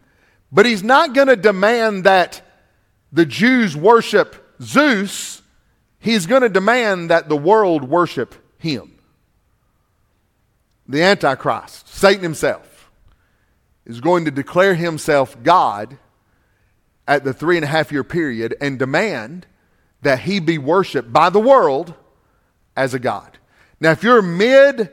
But 0.50 0.66
he's 0.66 0.82
not 0.82 1.14
going 1.14 1.28
to 1.28 1.36
demand 1.36 2.04
that 2.04 2.42
the 3.12 3.26
Jews 3.26 3.76
worship 3.76 4.36
Zeus. 4.62 5.42
He's 5.98 6.26
going 6.26 6.42
to 6.42 6.48
demand 6.48 7.10
that 7.10 7.28
the 7.28 7.36
world 7.36 7.84
worship 7.84 8.34
him. 8.58 8.98
The 10.88 11.02
Antichrist, 11.02 11.88
Satan 11.88 12.22
himself, 12.22 12.69
is 13.90 14.00
going 14.00 14.24
to 14.24 14.30
declare 14.30 14.74
himself 14.74 15.42
God 15.42 15.98
at 17.08 17.24
the 17.24 17.32
three 17.32 17.56
and 17.56 17.64
a 17.64 17.68
half 17.68 17.90
year 17.90 18.04
period 18.04 18.54
and 18.60 18.78
demand 18.78 19.46
that 20.02 20.20
he 20.20 20.38
be 20.38 20.58
worshiped 20.58 21.12
by 21.12 21.28
the 21.28 21.40
world 21.40 21.92
as 22.76 22.94
a 22.94 23.00
God. 23.00 23.38
Now, 23.80 23.90
if 23.90 24.04
you're 24.04 24.22
mid 24.22 24.90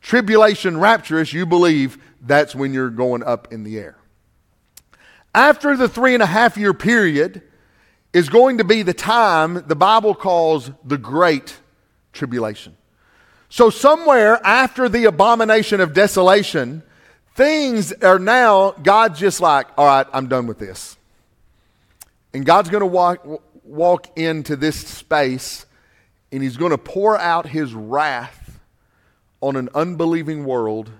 tribulation 0.00 0.78
rapturous, 0.78 1.32
you 1.32 1.46
believe 1.46 1.98
that's 2.20 2.54
when 2.54 2.74
you're 2.74 2.90
going 2.90 3.22
up 3.22 3.52
in 3.52 3.62
the 3.62 3.78
air. 3.78 3.96
After 5.32 5.76
the 5.76 5.88
three 5.88 6.14
and 6.14 6.22
a 6.22 6.26
half 6.26 6.56
year 6.56 6.74
period 6.74 7.42
is 8.12 8.28
going 8.28 8.58
to 8.58 8.64
be 8.64 8.82
the 8.82 8.92
time 8.92 9.62
the 9.68 9.76
Bible 9.76 10.14
calls 10.14 10.72
the 10.84 10.98
Great 10.98 11.56
Tribulation. 12.12 12.76
So, 13.48 13.70
somewhere 13.70 14.40
after 14.44 14.88
the 14.88 15.04
abomination 15.04 15.80
of 15.80 15.94
desolation, 15.94 16.82
things 17.40 17.90
are 18.02 18.18
now, 18.18 18.72
God's 18.72 19.18
just 19.18 19.40
like, 19.40 19.66
all 19.78 19.86
right, 19.86 20.06
I'm 20.12 20.28
done 20.28 20.46
with 20.46 20.58
this. 20.58 20.98
And 22.34 22.44
God's 22.44 22.68
going 22.68 22.82
to 22.82 22.86
walk, 22.86 23.26
walk 23.64 24.18
into 24.18 24.56
this 24.56 24.76
space 24.76 25.64
and 26.30 26.42
He's 26.42 26.58
going 26.58 26.72
to 26.72 26.78
pour 26.78 27.16
out 27.16 27.46
His 27.46 27.72
wrath 27.72 28.60
on 29.40 29.56
an 29.56 29.70
unbelieving 29.74 30.44
world, 30.44 30.90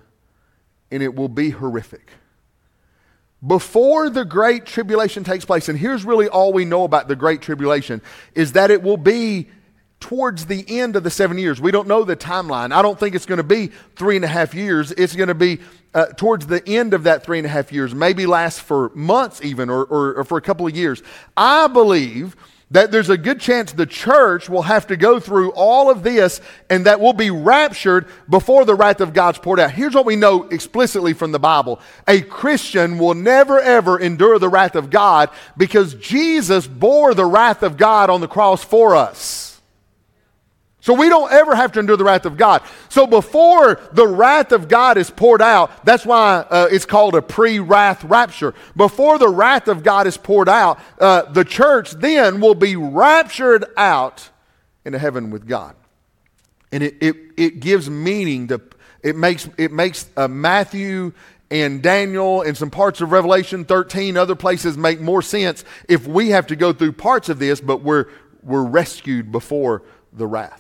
and 0.91 1.03
it 1.03 1.15
will 1.15 1.29
be 1.29 1.51
horrific. 1.51 2.11
Before 3.47 4.09
the 4.09 4.25
great 4.25 4.65
tribulation 4.65 5.25
takes 5.25 5.45
place 5.45 5.69
and 5.69 5.79
here's 5.79 6.07
really 6.07 6.27
all 6.27 6.55
we 6.55 6.65
know 6.65 6.85
about 6.85 7.07
the 7.07 7.17
great 7.17 7.43
tribulation 7.43 8.01
is 8.35 8.53
that 8.53 8.71
it 8.71 8.83
will 8.83 8.97
be 8.97 9.49
towards 10.01 10.47
the 10.47 10.65
end 10.67 10.97
of 10.97 11.05
the 11.05 11.11
seven 11.11 11.37
years. 11.37 11.61
We 11.61 11.71
don't 11.71 11.87
know 11.87 12.05
the 12.05 12.17
timeline. 12.17 12.73
I 12.73 12.81
don't 12.81 12.99
think 12.99 13.15
it's 13.15 13.27
going 13.27 13.39
to 13.39 13.43
be 13.45 13.69
three 13.97 14.17
and 14.17 14.25
a 14.25 14.29
half 14.29 14.55
years. 14.55 14.91
It's 14.93 15.15
going 15.15 15.29
to 15.29 15.35
be 15.35 15.61
uh, 15.93 16.07
towards 16.07 16.47
the 16.47 16.67
end 16.69 16.95
of 16.95 17.05
that 17.05 17.25
three 17.25 17.39
and 17.39 17.47
a 17.47 17.51
half 17.51 17.73
years 17.73 17.95
maybe 17.95 18.27
last 18.27 18.61
for 18.61 18.91
months 18.95 19.41
even 19.43 19.69
or, 19.71 19.85
or, 19.85 20.15
or 20.15 20.25
for 20.25 20.39
a 20.39 20.43
couple 20.43 20.67
of 20.67 20.77
years 20.77 21.03
i 21.37 21.67
believe 21.67 22.37
that 22.73 22.93
there's 22.93 23.11
a 23.11 23.19
good 23.19 23.41
chance 23.41 23.73
the 23.73 23.87
church 23.87 24.49
will 24.49 24.63
have 24.63 24.87
to 24.87 24.97
go 24.97 25.19
through 25.19 25.51
all 25.53 25.91
of 25.91 26.03
this 26.03 26.41
and 26.69 26.87
that 26.87 27.01
we'll 27.01 27.13
be 27.13 27.31
raptured 27.31 28.07
before 28.29 28.65
the 28.65 28.75
wrath 28.75 29.01
of 29.01 29.13
God's 29.13 29.39
poured 29.39 29.59
out. 29.59 29.73
Here's 29.73 29.95
what 29.95 30.07
we 30.07 30.15
know 30.15 30.45
explicitly 30.45 31.13
from 31.13 31.33
the 31.33 31.41
Bible 31.41 31.81
a 32.07 32.21
Christian 32.21 32.99
will 32.99 33.15
never 33.15 33.59
ever 33.61 33.99
endure 33.99 34.39
the 34.39 34.49
wrath 34.49 34.77
of 34.77 34.91
God 34.91 35.31
because 35.57 35.95
Jesus 35.95 36.67
bore 36.67 37.15
the 37.15 37.27
wrath 37.27 37.63
of 37.63 37.77
God 37.77 38.09
on 38.09 38.21
the 38.21 38.29
cross 38.29 38.63
for 38.63 38.95
us. 38.95 39.50
So 40.83 40.95
we 40.95 41.11
don't 41.11 41.31
ever 41.31 41.55
have 41.55 41.73
to 41.73 41.81
endure 41.81 41.99
the 41.99 42.05
wrath 42.05 42.25
of 42.25 42.39
God. 42.39 42.63
So 42.89 43.07
before 43.07 43.79
the 43.93 44.07
wrath 44.07 44.51
of 44.51 44.69
God 44.69 44.97
is 44.97 45.11
poured 45.11 45.43
out, 45.43 45.85
that's 45.85 46.07
why 46.07 46.47
uh, 46.49 46.69
it's 46.71 46.87
called 46.87 47.15
a 47.15 47.23
pre 47.23 47.59
wrath 47.59 48.03
rapture. 48.05 48.55
Before 48.75 49.19
the 49.19 49.29
wrath 49.29 49.69
of 49.69 49.83
God 49.83 50.07
is 50.07 50.17
poured 50.17 50.49
out, 50.49 50.81
uh, 50.99 51.23
the 51.31 51.45
church 51.45 51.91
then 51.91 52.41
will 52.41 52.55
be 52.55 52.77
raptured 52.77 53.67
out 53.77 54.31
into 54.87 54.99
heaven 54.99 55.31
with 55.31 55.47
God. 55.47 55.77
And 56.73 56.83
it, 56.83 56.97
it, 57.01 57.17
it 57.37 57.61
gives 57.61 57.91
meaning 57.91 58.49
to, 58.49 58.63
it 59.03 59.17
makes, 59.17 59.51
it 59.59 59.73
makes 59.73 60.09
uh, 60.17 60.29
Matthew 60.29 61.13
and 61.51 61.83
Daniel 61.83 62.41
and 62.41 62.57
some 62.57 62.71
parts 62.71 63.03
of 63.03 63.13
Revelation 63.13 63.67
13, 63.67 64.17
other 64.17 64.37
places 64.37 64.79
make 64.79 65.01
more 65.01 65.21
sense 65.21 65.65
if 65.89 66.07
we 66.07 66.31
have 66.31 66.47
to 66.47 66.57
go 66.57 66.73
through 66.73 66.93
parts 66.93 67.29
of 67.29 67.39
this, 67.39 67.61
but 67.61 67.83
we're, 67.83 68.07
we're 68.43 68.65
rescued 68.65 69.31
before 69.31 69.83
the 70.13 70.27
wrath 70.27 70.60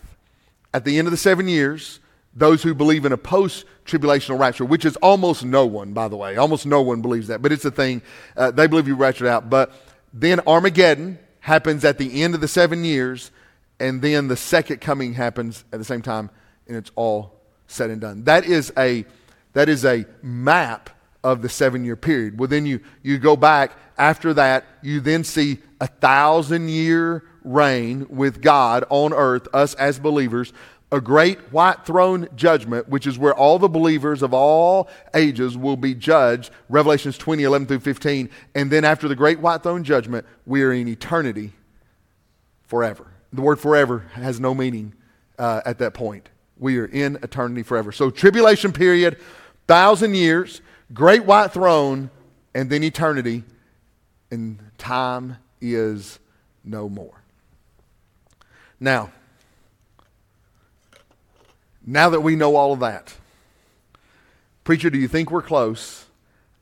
at 0.72 0.84
the 0.84 0.98
end 0.98 1.06
of 1.06 1.12
the 1.12 1.16
seven 1.16 1.48
years, 1.48 2.00
those 2.34 2.62
who 2.62 2.74
believe 2.74 3.04
in 3.04 3.12
a 3.12 3.16
post 3.16 3.64
tribulational 3.84 4.38
rapture, 4.38 4.64
which 4.64 4.84
is 4.84 4.96
almost 4.96 5.44
no 5.44 5.66
one, 5.66 5.92
by 5.92 6.08
the 6.08 6.16
way. 6.16 6.36
Almost 6.36 6.66
no 6.66 6.80
one 6.80 7.02
believes 7.02 7.28
that, 7.28 7.42
but 7.42 7.52
it's 7.52 7.64
a 7.64 7.70
thing. 7.70 8.02
Uh, 8.36 8.50
they 8.50 8.66
believe 8.66 8.86
you 8.86 8.94
raptured 8.94 9.26
out. 9.26 9.50
But 9.50 9.72
then 10.12 10.40
Armageddon 10.46 11.18
happens 11.40 11.84
at 11.84 11.98
the 11.98 12.22
end 12.22 12.34
of 12.34 12.40
the 12.40 12.48
seven 12.48 12.84
years, 12.84 13.30
and 13.80 14.00
then 14.00 14.28
the 14.28 14.36
second 14.36 14.80
coming 14.80 15.14
happens 15.14 15.64
at 15.72 15.78
the 15.78 15.84
same 15.84 16.02
time, 16.02 16.30
and 16.68 16.76
it's 16.76 16.92
all 16.94 17.40
said 17.66 17.90
and 17.90 18.00
done. 18.00 18.24
That 18.24 18.44
is 18.44 18.72
a, 18.76 19.04
that 19.54 19.68
is 19.68 19.84
a 19.84 20.04
map 20.22 20.90
of 21.24 21.42
the 21.42 21.48
seven 21.48 21.84
year 21.84 21.96
period. 21.96 22.38
Well, 22.38 22.48
then 22.48 22.64
you, 22.64 22.80
you 23.02 23.18
go 23.18 23.36
back 23.36 23.72
after 23.98 24.34
that, 24.34 24.64
you 24.82 25.00
then 25.00 25.24
see 25.24 25.58
a 25.80 25.86
thousand 25.86 26.68
year 26.68 27.24
reign 27.44 28.06
with 28.08 28.42
God 28.42 28.84
on 28.90 29.12
earth, 29.12 29.48
us 29.52 29.74
as 29.74 29.98
believers, 29.98 30.52
a 30.92 31.00
great 31.00 31.38
white 31.52 31.86
throne 31.86 32.28
judgment, 32.34 32.88
which 32.88 33.06
is 33.06 33.18
where 33.18 33.34
all 33.34 33.58
the 33.58 33.68
believers 33.68 34.22
of 34.22 34.34
all 34.34 34.88
ages 35.14 35.56
will 35.56 35.76
be 35.76 35.94
judged, 35.94 36.50
Revelations 36.68 37.16
20, 37.16 37.44
11 37.44 37.68
through 37.68 37.80
15. 37.80 38.28
And 38.54 38.70
then 38.70 38.84
after 38.84 39.06
the 39.06 39.14
great 39.14 39.40
white 39.40 39.62
throne 39.62 39.84
judgment, 39.84 40.26
we 40.46 40.62
are 40.62 40.72
in 40.72 40.88
eternity 40.88 41.52
forever. 42.66 43.06
The 43.32 43.42
word 43.42 43.60
forever 43.60 44.00
has 44.14 44.40
no 44.40 44.54
meaning 44.54 44.94
uh, 45.38 45.60
at 45.64 45.78
that 45.78 45.94
point. 45.94 46.28
We 46.58 46.78
are 46.78 46.86
in 46.86 47.16
eternity 47.22 47.62
forever. 47.62 47.92
So, 47.92 48.10
tribulation 48.10 48.72
period, 48.72 49.18
thousand 49.66 50.14
years, 50.14 50.60
great 50.92 51.24
white 51.24 51.52
throne, 51.52 52.10
and 52.54 52.68
then 52.68 52.82
eternity, 52.82 53.44
and 54.30 54.58
time 54.76 55.36
is 55.60 56.18
no 56.64 56.88
more. 56.88 57.19
Now, 58.80 59.12
now 61.86 62.10
that 62.10 62.22
we 62.22 62.34
know 62.34 62.56
all 62.56 62.72
of 62.72 62.80
that, 62.80 63.14
preacher, 64.64 64.88
do 64.88 64.98
you 64.98 65.06
think 65.06 65.30
we're 65.30 65.42
close? 65.42 66.06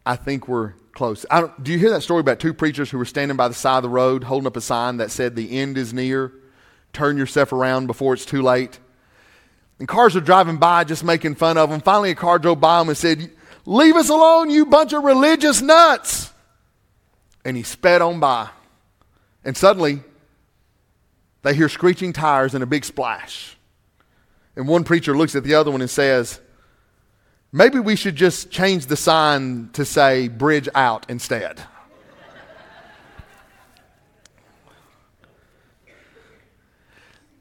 I 0.04 0.16
think 0.16 0.48
we're 0.48 0.74
close. 0.92 1.24
do 1.62 1.70
you 1.70 1.78
hear 1.78 1.90
that 1.90 2.02
story 2.02 2.20
about 2.20 2.40
two 2.40 2.52
preachers 2.52 2.90
who 2.90 2.98
were 2.98 3.04
standing 3.04 3.36
by 3.36 3.46
the 3.46 3.54
side 3.54 3.76
of 3.76 3.82
the 3.84 3.88
road 3.88 4.24
holding 4.24 4.48
up 4.48 4.56
a 4.56 4.60
sign 4.60 4.96
that 4.96 5.12
said, 5.12 5.36
The 5.36 5.58
end 5.58 5.78
is 5.78 5.94
near? 5.94 6.32
Turn 6.92 7.16
yourself 7.16 7.52
around 7.52 7.86
before 7.86 8.14
it's 8.14 8.26
too 8.26 8.42
late. 8.42 8.80
And 9.78 9.86
cars 9.86 10.16
are 10.16 10.20
driving 10.20 10.56
by 10.56 10.82
just 10.82 11.04
making 11.04 11.36
fun 11.36 11.56
of 11.56 11.70
them. 11.70 11.80
Finally, 11.80 12.10
a 12.10 12.14
car 12.16 12.40
drove 12.40 12.60
by 12.60 12.80
them 12.80 12.88
and 12.88 12.98
said, 12.98 13.30
Leave 13.64 13.94
us 13.94 14.08
alone, 14.08 14.50
you 14.50 14.66
bunch 14.66 14.92
of 14.92 15.04
religious 15.04 15.62
nuts. 15.62 16.32
And 17.44 17.56
he 17.56 17.62
sped 17.62 18.02
on 18.02 18.18
by. 18.18 18.48
And 19.44 19.56
suddenly, 19.56 20.02
they 21.42 21.54
hear 21.54 21.68
screeching 21.68 22.12
tires 22.12 22.54
and 22.54 22.62
a 22.62 22.66
big 22.66 22.84
splash. 22.84 23.56
And 24.56 24.66
one 24.66 24.84
preacher 24.84 25.16
looks 25.16 25.34
at 25.34 25.44
the 25.44 25.54
other 25.54 25.70
one 25.70 25.80
and 25.80 25.90
says, 25.90 26.40
Maybe 27.52 27.78
we 27.78 27.96
should 27.96 28.16
just 28.16 28.50
change 28.50 28.86
the 28.86 28.96
sign 28.96 29.70
to 29.72 29.84
say 29.84 30.28
bridge 30.28 30.68
out 30.74 31.06
instead. 31.08 31.62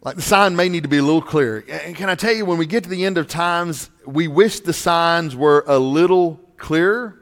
Like 0.01 0.15
the 0.15 0.21
sign 0.21 0.55
may 0.55 0.69
need 0.69 0.83
to 0.83 0.89
be 0.89 0.99
a 0.99 1.03
little 1.03 1.21
clearer. 1.21 1.65
And 1.69 1.93
can 1.93 2.09
I 2.09 2.15
tell 2.15 2.31
you, 2.31 2.45
when 2.45 2.57
we 2.57 2.65
get 2.65 2.83
to 2.83 2.89
the 2.89 3.03
end 3.03 3.17
of 3.17 3.27
times, 3.27 3.89
we 4.05 4.29
wish 4.29 4.61
the 4.61 4.71
signs 4.71 5.35
were 5.35 5.65
a 5.67 5.77
little 5.77 6.39
clearer, 6.55 7.19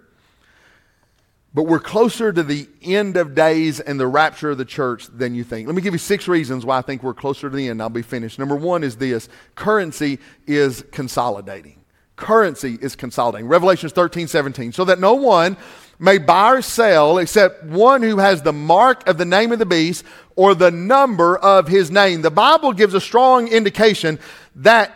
but 1.56 1.64
we're 1.64 1.80
closer 1.80 2.34
to 2.34 2.44
the 2.44 2.68
end 2.84 3.16
of 3.16 3.34
days 3.34 3.80
and 3.80 3.98
the 3.98 4.06
rapture 4.06 4.52
of 4.52 4.58
the 4.58 4.66
church 4.66 5.08
than 5.08 5.34
you 5.34 5.46
think. 5.46 5.68
Let 5.68 5.76
me 5.76 5.82
give 5.82 5.94
you 5.94 6.00
six 6.00 6.28
reasons 6.28 6.66
why 6.66 6.78
I 6.78 6.82
think 6.82 7.02
we're 7.02 7.14
closer 7.14 7.50
to 7.50 7.56
the 7.56 7.70
end. 7.70 7.82
I'll 7.82 7.88
be 7.88 8.02
finished. 8.02 8.38
Number 8.38 8.58
one 8.58 8.84
is 8.84 8.98
this 8.98 9.30
currency 9.56 10.20
is 10.46 10.84
consolidating. 10.92 11.80
Currency 12.18 12.78
is 12.82 12.98
consolidating. 12.98 13.48
Revelations 13.48 13.94
13, 13.94 14.28
17. 14.28 14.74
So 14.74 14.84
that 14.84 15.00
no 15.00 15.14
one 15.14 15.56
may 15.98 16.18
buy 16.18 16.56
or 16.56 16.62
sell 16.62 17.20
except 17.20 17.64
one 17.64 18.04
who 18.04 18.18
has 18.18 18.42
the 18.42 18.52
mark 18.52 19.08
of 19.08 19.18
the 19.18 19.24
name 19.24 19.54
of 19.54 19.60
the 19.60 19.66
beast 19.66 20.04
or 20.36 20.56
the 20.56 20.72
number 20.72 21.38
of 21.38 21.70
his 21.70 21.90
name. 21.90 22.22
The 22.22 22.32
Bible 22.32 22.74
gives 22.74 22.94
a 22.94 23.02
strong 23.02 23.48
indication 23.48 24.20
that 24.56 24.92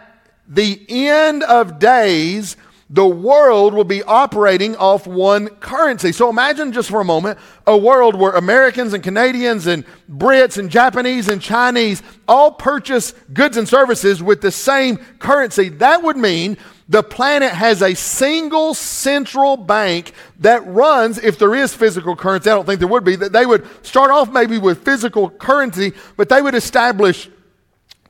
the 0.46 0.86
end 0.90 1.44
of 1.44 1.80
days 1.80 2.58
the 2.90 3.06
world 3.06 3.74
will 3.74 3.84
be 3.84 4.02
operating 4.04 4.76
off 4.78 5.06
one 5.06 5.48
currency. 5.48 6.12
So 6.12 6.30
imagine 6.30 6.72
just 6.72 6.90
for 6.90 7.02
a 7.02 7.06
moment 7.06 7.38
a 7.68 7.78
world 7.78 8.16
where 8.16 8.32
Americans 8.32 8.94
and 8.94 9.04
Canadians 9.04 9.68
and 9.68 9.86
Brits 10.10 10.58
and 10.58 10.72
Japanese 10.72 11.28
and 11.28 11.40
Chinese 11.40 12.02
all 12.28 12.52
purchase 12.52 13.12
goods 13.32 13.58
and 13.58 13.68
services 13.68 14.24
with 14.24 14.42
the 14.42 14.52
same 14.52 14.98
currency. 15.20 15.70
That 15.70 16.02
would 16.02 16.18
mean 16.18 16.58
the 16.88 17.04
planet 17.04 17.52
has 17.52 17.84
a 17.84 17.94
single 17.94 18.74
central 18.74 19.56
bank 19.56 20.14
that 20.40 20.66
runs, 20.66 21.20
if 21.20 21.38
there 21.38 21.54
is 21.54 21.76
physical 21.76 22.16
currency, 22.16 22.50
I 22.50 22.56
don't 22.56 22.66
think 22.66 22.80
there 22.80 22.88
would 22.88 23.04
be, 23.04 23.16
that 23.18 23.32
they 23.32 23.46
would 23.46 23.68
start 23.86 24.10
off 24.10 24.32
maybe 24.32 24.58
with 24.58 24.84
physical 24.84 25.30
currency, 25.30 25.94
but 26.18 26.30
they 26.30 26.42
would 26.42 26.56
establish 26.56 27.30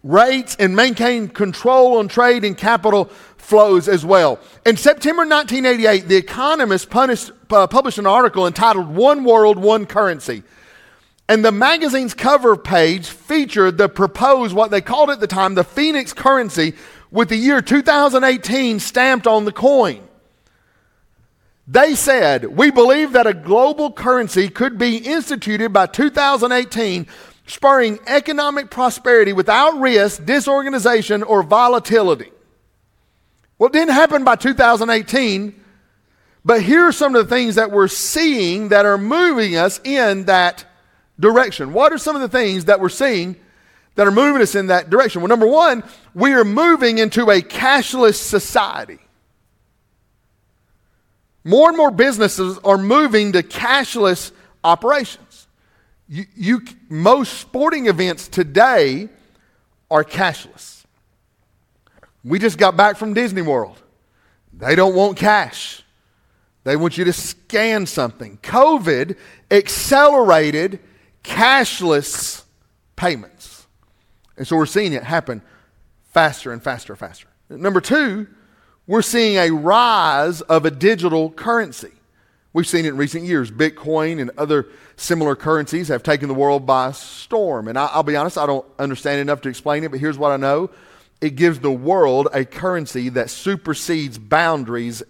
rates 0.04 0.56
and 0.60 0.76
maintain 0.76 1.28
control 1.28 1.98
on 1.98 2.08
trade 2.08 2.44
and 2.46 2.58
capital 2.58 3.06
flows 3.38 3.88
as 3.88 4.06
well. 4.06 4.40
In 4.66 4.78
September 4.78 5.24
1988, 5.24 6.08
The 6.08 6.16
Economist 6.16 6.90
punished, 6.90 7.32
uh, 7.50 7.68
published 7.68 7.98
an 7.98 8.08
article 8.08 8.48
entitled 8.48 8.88
One 8.88 9.24
World, 9.24 9.58
One 9.58 9.86
Currency. 9.86 10.44
And 11.28 11.46
the 11.46 11.52
magazine's 11.52 12.14
cover 12.14 12.56
page 12.56 13.08
featured 13.08 13.78
the 13.78 13.90
proposed, 13.90 14.56
what 14.56 14.72
they 14.72 14.82
called 14.82 15.10
at 15.10 15.20
the 15.20 15.28
time, 15.28 15.56
the 15.56 15.64
Phoenix 15.64 16.12
currency, 16.14 16.74
with 17.12 17.30
the 17.30 17.36
year 17.36 17.62
2018 17.62 18.80
stamped 18.80 19.28
on 19.28 19.46
the 19.46 19.52
coin. 19.52 20.02
They 21.68 21.94
said, 21.94 22.46
We 22.46 22.72
believe 22.72 23.12
that 23.12 23.28
a 23.28 23.34
global 23.36 23.92
currency 23.92 24.50
could 24.50 24.80
be 24.80 24.98
instituted 24.98 25.72
by 25.72 25.86
2018 25.86 27.06
spurring 27.50 28.00
economic 28.06 28.70
prosperity 28.70 29.34
without 29.34 29.80
risk, 29.80 30.24
disorganization, 30.26 31.24
or 31.24 31.44
volatility. 31.44 32.32
Well, 33.58 33.68
it 33.68 33.74
didn't 33.74 33.96
happen 33.96 34.24
by 34.24 34.36
2018, 34.36 35.60
but 36.46 36.62
here 36.62 36.84
are 36.84 36.92
some 36.92 37.16
of 37.16 37.28
the 37.28 37.36
things 37.36 37.56
that 37.56 37.72
we're 37.72 37.88
seeing 37.88 38.70
that 38.70 38.86
are 38.86 38.98
moving 38.98 39.56
us 39.56 39.82
in 39.84 40.26
that 40.26 40.66
direction. 41.20 41.74
What 41.74 41.92
are 41.92 41.98
some 41.98 42.16
of 42.16 42.22
the 42.22 42.30
things 42.30 42.66
that 42.66 42.80
we're 42.80 42.90
seeing 42.90 43.36
that 43.96 44.08
are 44.08 44.12
moving 44.12 44.42
us 44.42 44.56
in 44.56 44.68
that 44.68 44.90
direction? 44.90 45.22
Well, 45.22 45.28
number 45.28 45.48
one, 45.48 45.84
we 46.14 46.34
are 46.34 46.46
moving 46.46 47.00
into 47.00 47.30
a 47.30 47.42
cashless 47.42 48.16
society. 48.16 49.00
More 51.44 51.70
and 51.70 51.78
more 51.78 51.92
businesses 51.92 52.58
are 52.64 52.78
moving 52.78 53.34
to 53.34 53.44
cashless 53.44 54.32
operations. 54.64 55.29
You, 56.10 56.26
you, 56.36 56.62
most 56.90 57.36
sporting 57.40 57.86
events 57.86 58.28
today 58.28 59.10
are 59.92 60.04
cashless. 60.04 60.84
We 62.24 62.40
just 62.40 62.58
got 62.58 62.76
back 62.76 62.98
from 62.98 63.14
Disney 63.14 63.44
World. 63.44 63.80
They 64.52 64.76
don't 64.76 64.96
want 64.96 65.18
cash. 65.18 65.84
They 66.64 66.76
want 66.76 66.98
you 66.98 67.06
to 67.06 67.14
scan 67.14 67.86
something. 67.86 68.40
COVID 68.42 69.16
accelerated 69.52 70.80
cashless 71.24 72.44
payments. 72.96 73.68
And 74.36 74.48
so 74.48 74.56
we're 74.56 74.66
seeing 74.66 74.94
it 74.94 75.04
happen 75.04 75.44
faster 76.12 76.52
and 76.52 76.62
faster 76.62 76.94
and 76.94 77.00
faster. 77.00 77.28
Number 77.50 77.82
two, 77.82 78.28
we're 78.88 79.04
seeing 79.04 79.38
a 79.38 79.52
rise 79.52 80.42
of 80.42 80.66
a 80.66 80.72
digital 80.72 81.30
currency. 81.30 81.92
We've 82.52 82.68
seen 82.68 82.86
it 82.86 82.90
in 82.90 82.98
recent 82.98 83.26
years. 83.26 83.52
Bitcoin 83.52 84.20
and 84.20 84.32
other 84.38 84.68
similar 84.98 85.36
currencies 85.36 85.88
have 85.90 86.02
taken 86.02 86.28
the 86.28 86.34
world 86.34 86.66
by 86.66 86.92
storm. 86.92 87.68
And 87.68 87.78
I, 87.78 87.96
will 87.96 88.04
be 88.04 88.16
honest, 88.16 88.38
I 88.38 88.48
don't 88.48 88.66
understand 88.80 89.22
enough 89.22 89.42
to 89.42 89.50
explain 89.50 89.84
it, 89.84 89.92
but 89.92 90.00
here's 90.00 90.18
what 90.18 90.32
I 90.32 90.38
know 90.38 90.70
it 91.22 91.36
gives 91.36 91.60
the 91.60 91.72
world 91.72 92.30
a 92.34 92.46
currency 92.46 93.10
that 93.10 93.30
supersedes 93.30 94.18
boundaries 94.18 95.04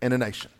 in 0.00 0.12
a 0.12 0.18
nation. 0.18 0.50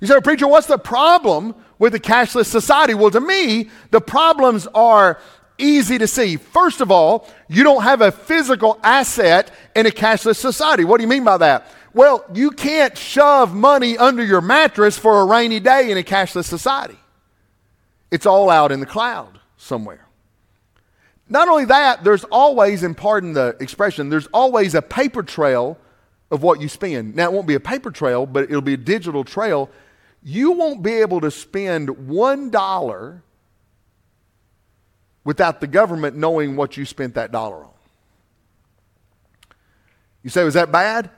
You 0.00 0.06
say, 0.08 0.20
Preacher, 0.20 0.46
what's 0.46 0.66
the 0.66 0.78
problem 0.78 1.54
with 1.78 1.92
the 1.92 2.00
cashless 2.00 2.46
society? 2.46 2.92
Well, 2.92 3.10
to 3.12 3.20
me, 3.20 3.70
the 3.92 4.00
problems 4.00 4.66
are 4.74 5.18
easy 5.58 5.96
to 5.98 6.06
see. 6.06 6.36
First 6.36 6.80
of 6.80 6.90
all, 6.90 7.26
you 7.48 7.62
don't 7.62 7.82
have 7.82 8.02
a 8.02 8.12
physical 8.12 8.78
asset 8.82 9.50
in 9.74 9.86
a 9.86 9.90
cashless 9.90 10.36
society. 10.36 10.84
What 10.84 10.98
do 10.98 11.02
you 11.02 11.08
mean 11.08 11.24
by 11.24 11.38
that? 11.38 11.70
Well, 11.96 12.26
you 12.34 12.50
can't 12.50 12.96
shove 12.98 13.54
money 13.54 13.96
under 13.96 14.22
your 14.22 14.42
mattress 14.42 14.98
for 14.98 15.22
a 15.22 15.24
rainy 15.24 15.60
day 15.60 15.90
in 15.90 15.96
a 15.96 16.02
cashless 16.02 16.44
society. 16.44 16.98
It's 18.10 18.26
all 18.26 18.50
out 18.50 18.70
in 18.70 18.80
the 18.80 18.86
cloud 18.86 19.40
somewhere. 19.56 20.06
Not 21.26 21.48
only 21.48 21.64
that, 21.64 22.04
there's 22.04 22.24
always, 22.24 22.82
and 22.82 22.94
pardon 22.94 23.32
the 23.32 23.56
expression, 23.60 24.10
there's 24.10 24.26
always 24.26 24.74
a 24.74 24.82
paper 24.82 25.22
trail 25.22 25.78
of 26.30 26.42
what 26.42 26.60
you 26.60 26.68
spend. 26.68 27.16
Now, 27.16 27.30
it 27.30 27.32
won't 27.32 27.46
be 27.46 27.54
a 27.54 27.60
paper 27.60 27.90
trail, 27.90 28.26
but 28.26 28.44
it'll 28.44 28.60
be 28.60 28.74
a 28.74 28.76
digital 28.76 29.24
trail. 29.24 29.70
You 30.22 30.50
won't 30.50 30.82
be 30.82 30.92
able 30.96 31.22
to 31.22 31.30
spend 31.30 31.88
$1 31.88 33.20
without 35.24 35.62
the 35.62 35.66
government 35.66 36.14
knowing 36.14 36.56
what 36.56 36.76
you 36.76 36.84
spent 36.84 37.14
that 37.14 37.32
dollar 37.32 37.64
on. 37.64 37.70
You 40.22 40.28
say, 40.28 40.44
was 40.44 40.52
that 40.52 40.70
bad? 40.70 41.08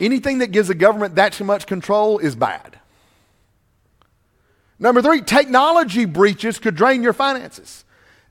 Anything 0.00 0.38
that 0.38 0.48
gives 0.48 0.68
the 0.68 0.74
government 0.74 1.14
that 1.16 1.38
much 1.42 1.66
control 1.66 2.18
is 2.18 2.34
bad. 2.34 2.78
Number 4.78 5.02
three, 5.02 5.20
technology 5.20 6.06
breaches 6.06 6.58
could 6.58 6.74
drain 6.74 7.02
your 7.02 7.12
finances. 7.12 7.84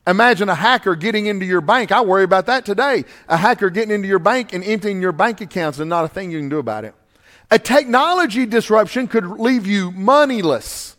Imagine 0.07 0.49
a 0.49 0.55
hacker 0.55 0.95
getting 0.95 1.27
into 1.27 1.45
your 1.45 1.61
bank. 1.61 1.91
I 1.91 2.01
worry 2.01 2.23
about 2.23 2.47
that 2.47 2.65
today. 2.65 3.05
A 3.27 3.37
hacker 3.37 3.69
getting 3.69 3.93
into 3.93 4.07
your 4.07 4.17
bank 4.17 4.51
and 4.51 4.63
emptying 4.63 4.99
your 4.99 5.11
bank 5.11 5.41
accounts 5.41 5.77
and 5.77 5.87
not 5.87 6.05
a 6.05 6.07
thing 6.07 6.31
you 6.31 6.39
can 6.39 6.49
do 6.49 6.57
about 6.57 6.85
it. 6.85 6.95
A 7.51 7.59
technology 7.59 8.47
disruption 8.47 9.07
could 9.07 9.25
leave 9.25 9.67
you 9.67 9.91
moneyless. 9.91 10.95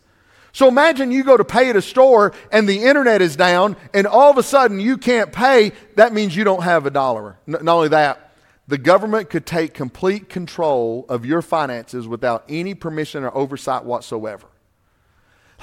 So 0.53 0.69
imagine 0.69 1.11
you 1.11 1.23
go 1.23 1.35
to 1.35 1.45
pay 1.45 1.69
at 1.69 1.75
a 1.75 1.81
store 1.81 2.33
and 2.51 2.67
the 2.67 2.83
internet 2.83 3.21
is 3.21 3.35
down 3.35 3.75
and 3.93 4.07
all 4.07 4.31
of 4.31 4.37
a 4.37 4.43
sudden 4.43 4.79
you 4.79 4.97
can't 4.97 5.33
pay. 5.33 5.73
That 5.95 6.13
means 6.13 6.35
you 6.35 6.45
don't 6.45 6.63
have 6.63 6.85
a 6.85 6.89
dollar. 6.89 7.37
Not 7.45 7.67
only 7.67 7.89
that, 7.89 8.30
the 8.67 8.77
government 8.77 9.29
could 9.29 9.45
take 9.45 9.73
complete 9.73 10.29
control 10.29 11.05
of 11.09 11.25
your 11.25 11.41
finances 11.41 12.07
without 12.07 12.43
any 12.47 12.73
permission 12.73 13.23
or 13.23 13.35
oversight 13.35 13.83
whatsoever. 13.83 14.47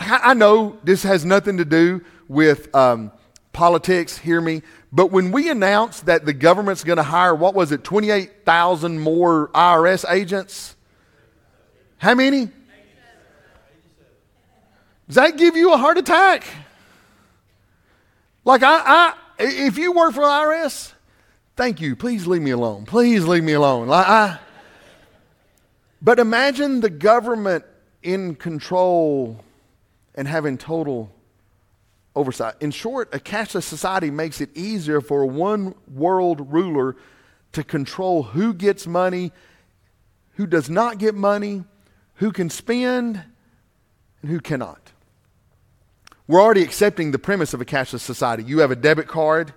I 0.00 0.34
know 0.34 0.78
this 0.84 1.02
has 1.02 1.24
nothing 1.24 1.56
to 1.56 1.64
do 1.64 2.04
with 2.28 2.72
um, 2.74 3.10
politics, 3.52 4.18
hear 4.18 4.40
me, 4.40 4.62
but 4.92 5.10
when 5.10 5.32
we 5.32 5.50
announced 5.50 6.06
that 6.06 6.24
the 6.24 6.32
government's 6.32 6.84
going 6.84 6.98
to 6.98 7.02
hire, 7.02 7.34
what 7.34 7.54
was 7.54 7.72
it, 7.72 7.82
28,000 7.84 8.98
more 8.98 9.48
IRS 9.48 10.10
agents? 10.10 10.76
How 11.98 12.14
many? 12.14 12.48
Does 15.08 15.16
that 15.16 15.36
give 15.36 15.56
you 15.56 15.72
a 15.72 15.76
heart 15.76 15.98
attack? 15.98 16.44
Like, 18.44 18.62
I, 18.62 18.82
I 18.84 19.14
if 19.38 19.78
you 19.78 19.92
work 19.92 20.14
for 20.14 20.22
IRS, 20.22 20.92
Thank 21.58 21.80
you. 21.80 21.96
Please 21.96 22.24
leave 22.24 22.40
me 22.40 22.52
alone. 22.52 22.86
Please 22.86 23.24
leave 23.24 23.42
me 23.42 23.54
alone. 23.54 23.90
I, 23.90 23.94
I, 23.94 24.38
but 26.00 26.20
imagine 26.20 26.78
the 26.78 26.88
government 26.88 27.64
in 28.00 28.36
control 28.36 29.44
and 30.14 30.28
having 30.28 30.56
total 30.56 31.10
oversight. 32.14 32.54
In 32.60 32.70
short, 32.70 33.12
a 33.12 33.18
cashless 33.18 33.64
society 33.64 34.08
makes 34.08 34.40
it 34.40 34.56
easier 34.56 35.00
for 35.00 35.26
one 35.26 35.74
world 35.92 36.52
ruler 36.52 36.94
to 37.50 37.64
control 37.64 38.22
who 38.22 38.54
gets 38.54 38.86
money, 38.86 39.32
who 40.34 40.46
does 40.46 40.70
not 40.70 40.98
get 40.98 41.16
money, 41.16 41.64
who 42.14 42.30
can 42.30 42.50
spend, 42.50 43.20
and 44.22 44.30
who 44.30 44.38
cannot. 44.38 44.92
We're 46.28 46.40
already 46.40 46.62
accepting 46.62 47.10
the 47.10 47.18
premise 47.18 47.52
of 47.52 47.60
a 47.60 47.64
cashless 47.64 48.02
society. 48.02 48.44
You 48.44 48.60
have 48.60 48.70
a 48.70 48.76
debit 48.76 49.08
card 49.08 49.54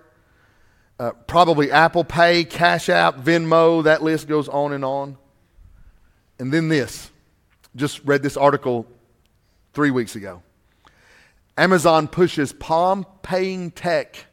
uh, 1.02 1.14
probably 1.26 1.72
Apple 1.72 2.04
Pay, 2.04 2.44
Cash 2.44 2.88
App, 2.88 3.16
Venmo, 3.18 3.86
that 3.86 4.04
list 4.04 4.28
goes 4.28 4.48
on 4.48 4.72
and 4.72 4.86
on. 4.86 5.18
And 6.38 6.54
then 6.54 6.70
this. 6.70 7.10
Just 7.76 8.02
read 8.06 8.22
this 8.22 8.38
article 8.38 8.86
three 9.74 9.90
weeks 9.90 10.16
ago. 10.16 10.44
Amazon 11.58 12.08
pushes 12.08 12.54
palm 12.54 13.08
paying 13.24 13.72
tech 13.72 14.28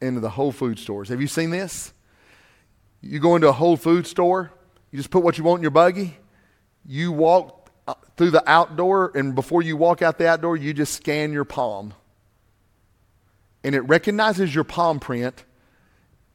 into 0.00 0.18
the 0.18 0.30
Whole 0.30 0.50
Food 0.50 0.80
stores. 0.80 1.10
Have 1.10 1.20
you 1.20 1.28
seen 1.28 1.50
this? 1.50 1.92
You 3.00 3.20
go 3.20 3.36
into 3.36 3.46
a 3.48 3.52
Whole 3.52 3.76
Food 3.76 4.08
store, 4.08 4.50
you 4.90 4.96
just 4.96 5.10
put 5.10 5.22
what 5.22 5.38
you 5.38 5.44
want 5.44 5.60
in 5.60 5.62
your 5.62 5.70
buggy, 5.70 6.16
you 6.84 7.12
walk 7.12 7.70
uh, 7.86 7.94
through 8.16 8.30
the 8.30 8.42
outdoor, 8.50 9.12
and 9.14 9.36
before 9.36 9.62
you 9.62 9.76
walk 9.76 10.02
out 10.02 10.18
the 10.18 10.26
outdoor, 10.26 10.56
you 10.56 10.74
just 10.74 10.94
scan 10.94 11.32
your 11.32 11.44
palm. 11.44 11.94
And 13.62 13.76
it 13.76 13.82
recognizes 13.82 14.52
your 14.52 14.64
palm 14.64 14.98
print 14.98 15.44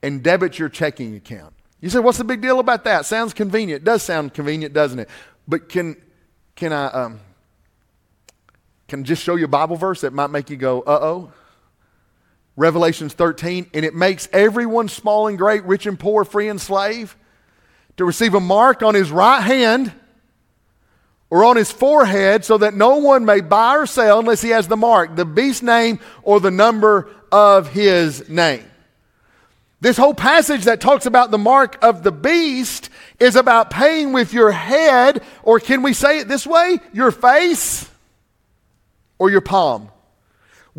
and 0.01 0.23
debits 0.23 0.57
your 0.57 0.69
checking 0.69 1.15
account. 1.15 1.53
You 1.81 1.89
say, 1.89 1.99
what's 1.99 2.17
the 2.17 2.23
big 2.23 2.41
deal 2.41 2.59
about 2.59 2.83
that? 2.83 3.05
Sounds 3.05 3.33
convenient. 3.33 3.81
It 3.81 3.85
does 3.85 4.03
sound 4.03 4.33
convenient, 4.33 4.73
doesn't 4.73 4.99
it? 4.99 5.09
But 5.47 5.69
can, 5.69 5.95
can 6.55 6.73
I 6.73 6.87
um, 6.87 7.19
can 8.89 9.03
just 9.03 9.23
show 9.23 9.35
you 9.35 9.45
a 9.45 9.49
Bible 9.49 9.75
verse 9.75 10.01
that 10.01 10.13
might 10.13 10.31
make 10.31 10.49
you 10.49 10.57
go, 10.57 10.81
uh 10.81 10.99
oh? 11.01 11.31
Revelations 12.55 13.13
13, 13.13 13.67
and 13.73 13.85
it 13.85 13.95
makes 13.95 14.27
everyone 14.33 14.89
small 14.89 15.27
and 15.27 15.37
great, 15.37 15.63
rich 15.63 15.85
and 15.85 15.97
poor, 15.97 16.25
free 16.25 16.49
and 16.49 16.59
slave, 16.59 17.15
to 17.95 18.03
receive 18.03 18.33
a 18.33 18.39
mark 18.39 18.83
on 18.83 18.95
his 18.95 19.11
right 19.11 19.39
hand 19.39 19.93
or 21.29 21.45
on 21.45 21.55
his 21.55 21.71
forehead 21.71 22.43
so 22.43 22.57
that 22.57 22.73
no 22.73 22.97
one 22.97 23.23
may 23.23 23.39
buy 23.39 23.77
or 23.77 23.85
sell 23.85 24.19
unless 24.19 24.41
he 24.41 24.49
has 24.49 24.67
the 24.67 24.75
mark, 24.75 25.15
the 25.15 25.23
beast 25.23 25.63
name, 25.63 25.99
or 26.23 26.39
the 26.39 26.51
number 26.51 27.09
of 27.31 27.69
his 27.69 28.27
name. 28.27 28.65
This 29.81 29.97
whole 29.97 30.13
passage 30.13 30.65
that 30.65 30.81
talks 30.81 31.05
about 31.05 31.31
the 31.31 31.37
mark 31.37 31.77
of 31.81 32.03
the 32.03 32.11
beast 32.11 32.89
is 33.19 33.35
about 33.35 33.69
paying 33.69 34.11
with 34.11 34.33
your 34.33 34.51
head, 34.51 35.23
or 35.41 35.59
can 35.59 35.83
we 35.83 35.93
say 35.93 36.19
it 36.19 36.27
this 36.27 36.45
way? 36.45 36.79
Your 36.91 37.11
face 37.11 37.89
or 39.17 39.29
your 39.29 39.41
palm. 39.41 39.89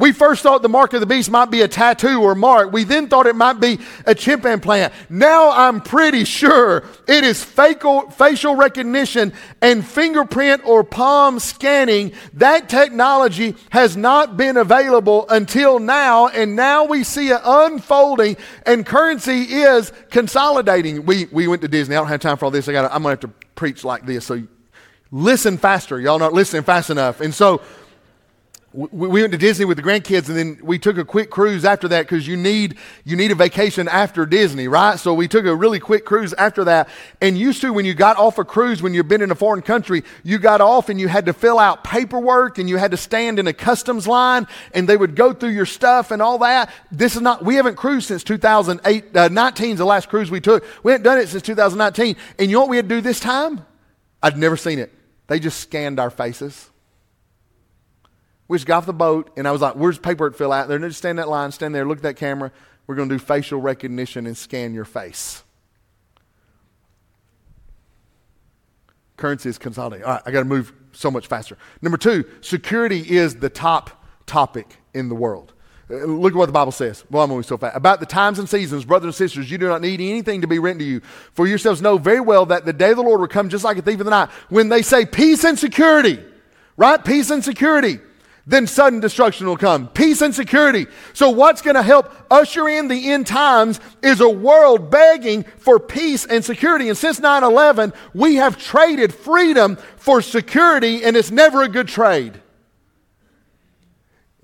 We 0.00 0.12
first 0.12 0.42
thought 0.42 0.62
the 0.62 0.68
mark 0.68 0.94
of 0.94 1.00
the 1.00 1.06
beast 1.06 1.30
might 1.30 1.50
be 1.50 1.60
a 1.60 1.68
tattoo 1.68 2.22
or 2.22 2.34
mark. 2.34 2.72
We 2.72 2.84
then 2.84 3.08
thought 3.08 3.26
it 3.26 3.36
might 3.36 3.60
be 3.60 3.78
a 4.06 4.14
chip 4.14 4.46
implant. 4.46 4.94
Now 5.10 5.50
I'm 5.50 5.82
pretty 5.82 6.24
sure 6.24 6.84
it 7.06 7.22
is 7.22 7.44
facial 7.44 8.56
recognition 8.56 9.34
and 9.60 9.86
fingerprint 9.86 10.62
or 10.64 10.84
palm 10.84 11.38
scanning. 11.38 12.12
That 12.32 12.70
technology 12.70 13.54
has 13.68 13.94
not 13.94 14.38
been 14.38 14.56
available 14.56 15.26
until 15.28 15.78
now, 15.78 16.28
and 16.28 16.56
now 16.56 16.84
we 16.84 17.04
see 17.04 17.28
it 17.28 17.40
unfolding, 17.44 18.38
and 18.64 18.86
currency 18.86 19.42
is 19.42 19.92
consolidating. 20.10 21.04
We, 21.04 21.26
we 21.26 21.46
went 21.46 21.60
to 21.60 21.68
Disney. 21.68 21.94
I 21.94 21.98
don't 21.98 22.08
have 22.08 22.20
time 22.20 22.38
for 22.38 22.46
all 22.46 22.50
this. 22.50 22.68
I 22.68 22.72
got 22.72 22.90
I'm 22.90 23.02
going 23.02 23.18
to 23.18 23.26
have 23.26 23.34
to 23.34 23.46
preach 23.54 23.84
like 23.84 24.06
this. 24.06 24.24
So 24.24 24.42
listen 25.10 25.58
faster. 25.58 26.00
Y'all 26.00 26.18
not 26.18 26.32
listening 26.32 26.62
fast 26.62 26.88
enough. 26.88 27.20
And 27.20 27.34
so 27.34 27.60
we 28.72 29.20
went 29.20 29.32
to 29.32 29.38
Disney 29.38 29.64
with 29.64 29.78
the 29.78 29.82
grandkids, 29.82 30.28
and 30.28 30.38
then 30.38 30.60
we 30.62 30.78
took 30.78 30.96
a 30.96 31.04
quick 31.04 31.28
cruise 31.28 31.64
after 31.64 31.88
that 31.88 32.02
because 32.02 32.28
you 32.28 32.36
need 32.36 32.78
you 33.04 33.16
need 33.16 33.32
a 33.32 33.34
vacation 33.34 33.88
after 33.88 34.24
Disney, 34.26 34.68
right? 34.68 34.96
So 34.96 35.12
we 35.12 35.26
took 35.26 35.44
a 35.44 35.54
really 35.54 35.80
quick 35.80 36.04
cruise 36.04 36.32
after 36.34 36.62
that. 36.64 36.88
And 37.20 37.36
used 37.36 37.60
to, 37.62 37.72
when 37.72 37.84
you 37.84 37.94
got 37.94 38.16
off 38.16 38.38
a 38.38 38.44
cruise, 38.44 38.80
when 38.80 38.94
you've 38.94 39.08
been 39.08 39.22
in 39.22 39.32
a 39.32 39.34
foreign 39.34 39.62
country, 39.62 40.04
you 40.22 40.38
got 40.38 40.60
off 40.60 40.88
and 40.88 41.00
you 41.00 41.08
had 41.08 41.26
to 41.26 41.32
fill 41.32 41.58
out 41.58 41.82
paperwork, 41.82 42.58
and 42.58 42.68
you 42.68 42.76
had 42.76 42.92
to 42.92 42.96
stand 42.96 43.40
in 43.40 43.48
a 43.48 43.52
customs 43.52 44.06
line, 44.06 44.46
and 44.72 44.88
they 44.88 44.96
would 44.96 45.16
go 45.16 45.32
through 45.32 45.50
your 45.50 45.66
stuff 45.66 46.12
and 46.12 46.22
all 46.22 46.38
that. 46.38 46.70
This 46.92 47.16
is 47.16 47.22
not. 47.22 47.44
We 47.44 47.56
haven't 47.56 47.74
cruised 47.74 48.06
since 48.06 48.22
2008. 48.22 49.16
Uh, 49.16 49.28
19 49.28 49.72
is 49.72 49.78
the 49.78 49.84
last 49.84 50.08
cruise 50.08 50.30
we 50.30 50.40
took. 50.40 50.64
We 50.84 50.92
haven't 50.92 51.04
done 51.04 51.18
it 51.18 51.28
since 51.28 51.42
2019. 51.42 52.14
And 52.38 52.48
you 52.48 52.54
know 52.54 52.60
what 52.60 52.68
we 52.68 52.76
had 52.76 52.88
to 52.88 52.94
do 52.94 53.00
this 53.00 53.18
time? 53.18 53.66
I'd 54.22 54.38
never 54.38 54.56
seen 54.56 54.78
it. 54.78 54.92
They 55.26 55.40
just 55.40 55.58
scanned 55.58 55.98
our 55.98 56.10
faces. 56.10 56.70
We 58.50 58.56
just 58.56 58.66
got 58.66 58.78
off 58.78 58.86
the 58.86 58.92
boat, 58.92 59.30
and 59.36 59.46
I 59.46 59.52
was 59.52 59.60
like, 59.60 59.74
where's 59.74 59.96
paperwork 59.96 60.34
fill 60.34 60.52
out? 60.52 60.66
They're 60.66 60.80
just 60.80 60.98
stand 60.98 61.20
that 61.20 61.28
line, 61.28 61.52
stand 61.52 61.72
there, 61.72 61.86
look 61.86 61.98
at 61.98 62.02
that 62.02 62.16
camera. 62.16 62.50
We're 62.88 62.96
going 62.96 63.08
to 63.08 63.14
do 63.14 63.18
facial 63.20 63.60
recognition 63.60 64.26
and 64.26 64.36
scan 64.36 64.74
your 64.74 64.84
face. 64.84 65.44
Currency 69.16 69.50
is 69.50 69.56
consolidating. 69.56 70.04
All 70.04 70.14
right, 70.14 70.22
I 70.26 70.32
got 70.32 70.40
to 70.40 70.46
move 70.46 70.72
so 70.90 71.12
much 71.12 71.28
faster. 71.28 71.56
Number 71.80 71.96
two, 71.96 72.24
security 72.40 73.08
is 73.08 73.36
the 73.36 73.50
top 73.50 74.04
topic 74.26 74.78
in 74.94 75.08
the 75.08 75.14
world. 75.14 75.52
Uh, 75.88 75.98
look 76.06 76.32
at 76.32 76.36
what 76.36 76.46
the 76.46 76.52
Bible 76.52 76.72
says. 76.72 77.04
Well, 77.08 77.22
I'm 77.22 77.30
moving 77.30 77.44
so 77.44 77.56
fast. 77.56 77.76
About 77.76 78.00
the 78.00 78.06
times 78.06 78.40
and 78.40 78.48
seasons, 78.48 78.84
brothers 78.84 79.06
and 79.06 79.14
sisters, 79.14 79.48
you 79.48 79.58
do 79.58 79.68
not 79.68 79.80
need 79.80 80.00
anything 80.00 80.40
to 80.40 80.48
be 80.48 80.58
written 80.58 80.80
to 80.80 80.84
you. 80.84 81.02
For 81.34 81.46
yourselves 81.46 81.80
know 81.80 81.98
very 81.98 82.20
well 82.20 82.46
that 82.46 82.64
the 82.64 82.72
day 82.72 82.90
of 82.90 82.96
the 82.96 83.04
Lord 83.04 83.20
will 83.20 83.28
come 83.28 83.48
just 83.48 83.62
like 83.62 83.78
a 83.78 83.82
thief 83.82 84.00
in 84.00 84.06
the 84.06 84.10
night. 84.10 84.30
When 84.48 84.70
they 84.70 84.82
say 84.82 85.06
peace 85.06 85.44
and 85.44 85.56
security, 85.56 86.18
right? 86.76 87.04
Peace 87.04 87.30
and 87.30 87.44
security 87.44 88.00
then 88.50 88.66
sudden 88.66 88.98
destruction 89.00 89.46
will 89.46 89.56
come. 89.56 89.88
Peace 89.88 90.20
and 90.22 90.34
security. 90.34 90.86
So, 91.12 91.30
what's 91.30 91.62
going 91.62 91.76
to 91.76 91.82
help 91.82 92.12
usher 92.30 92.68
in 92.68 92.88
the 92.88 93.12
end 93.12 93.26
times 93.26 93.80
is 94.02 94.20
a 94.20 94.28
world 94.28 94.90
begging 94.90 95.44
for 95.58 95.78
peace 95.78 96.24
and 96.24 96.44
security. 96.44 96.88
And 96.88 96.98
since 96.98 97.20
9 97.20 97.44
11, 97.44 97.92
we 98.12 98.36
have 98.36 98.58
traded 98.58 99.14
freedom 99.14 99.78
for 99.96 100.20
security, 100.20 101.04
and 101.04 101.16
it's 101.16 101.30
never 101.30 101.62
a 101.62 101.68
good 101.68 101.88
trade. 101.88 102.40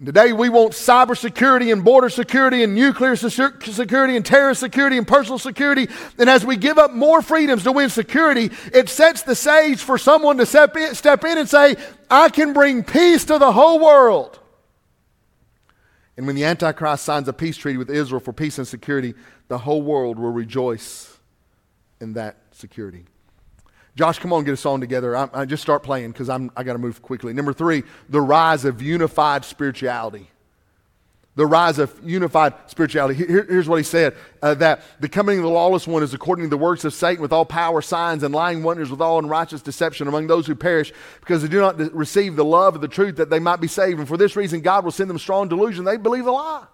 Today, 0.05 0.35
we 0.35 0.51
want 0.51 0.73
cybersecurity 0.73 1.73
and 1.73 1.83
border 1.83 2.11
security 2.11 2.63
and 2.63 2.75
nuclear 2.75 3.17
security 3.17 4.17
and 4.17 4.27
terrorist 4.27 4.61
security 4.61 4.99
and 4.99 5.09
personal 5.09 5.39
security. 5.39 5.89
And 6.19 6.29
as 6.29 6.45
we 6.45 6.59
give 6.59 6.77
up 6.77 6.93
more 6.93 7.23
freedoms 7.23 7.63
to 7.63 7.73
win 7.73 7.89
security, 7.89 8.51
it 8.75 8.91
sets 8.91 9.23
the 9.23 9.35
stage 9.35 9.81
for 9.81 9.97
someone 9.97 10.37
to 10.37 10.45
step 10.45 10.77
in, 10.77 10.95
step 10.95 11.25
in 11.25 11.39
and 11.39 11.49
say, 11.49 11.77
I 12.11 12.29
can 12.29 12.53
bring 12.53 12.85
peace 12.85 13.25
to 13.25 13.39
the 13.39 13.53
whole 13.53 13.79
world. 13.79 14.39
And 16.19 16.27
when 16.27 16.37
the 16.37 16.45
Antichrist 16.45 17.05
signs 17.05 17.27
a 17.29 17.33
peace 17.33 17.57
treaty 17.57 17.79
with 17.79 17.89
Israel 17.89 18.21
for 18.21 18.35
peace 18.35 18.59
and 18.59 18.69
security, 18.69 19.15
the 19.49 19.59
whole 19.59 19.81
world 19.81 20.19
will 20.19 20.31
rejoice 20.31 21.17
in 22.03 22.13
that 22.13 22.37
security. 22.53 23.07
Josh, 23.97 24.19
come 24.19 24.33
on, 24.35 24.45
get 24.45 24.53
a 24.53 24.59
song 24.59 24.81
together. 24.81 25.17
I, 25.17 25.29
I 25.33 25.45
just 25.47 25.63
start 25.63 25.83
playing 25.83 26.13
because 26.13 26.29
I'm 26.29 26.51
I 26.55 26.63
got 26.65 26.75
to 26.75 26.79
move 26.79 27.01
quickly. 27.01 27.33
Number 27.33 27.55
three, 27.55 27.83
the 28.11 28.21
rise 28.21 28.67
of 28.67 28.83
unified 28.83 29.45
spirituality. 29.45 30.29
The 31.35 31.47
rise 31.47 31.79
of 31.79 31.99
unified 32.03 32.55
spirituality. 32.67 33.15
Here, 33.15 33.45
here's 33.49 33.69
what 33.69 33.77
he 33.77 33.83
said 33.83 34.15
uh, 34.43 34.55
that 34.55 34.83
the 35.01 35.09
coming 35.09 35.39
of 35.39 35.45
the 35.45 35.51
lawless 35.51 35.87
one 35.87 36.03
is 36.03 36.15
according 36.15 36.47
to 36.47 36.49
the 36.51 36.59
works 36.59 36.85
of 36.85 36.95
Satan 36.95 37.21
with 37.21 37.33
all 37.33 37.45
power, 37.45 37.83
signs, 37.83 38.23
and 38.23 38.35
lying 38.35 38.63
wonders 38.63 38.91
with 38.91 39.01
all 39.01 39.19
unrighteous 39.19 39.63
deception 39.63 40.09
among 40.09 40.27
those 40.27 40.47
who 40.47 40.55
perish 40.55 40.93
because 41.21 41.43
they 41.43 41.49
do 41.49 41.61
not 41.61 41.79
receive 41.95 42.37
the 42.37 42.45
love 42.45 42.75
of 42.75 42.81
the 42.83 42.89
truth 42.89 43.17
that 43.17 43.29
they 43.29 43.39
might 43.39 43.61
be 43.61 43.69
saved. 43.69 43.99
And 43.99 44.09
for 44.09 44.17
this 44.17 44.37
reason, 44.37 44.61
God 44.61 44.85
will 44.85 44.93
send 44.93 45.09
them 45.09 45.19
strong 45.19 45.49
delusion. 45.49 45.85
They 45.85 45.97
believe 45.97 46.27
a 46.27 46.33
lie. 46.33 46.67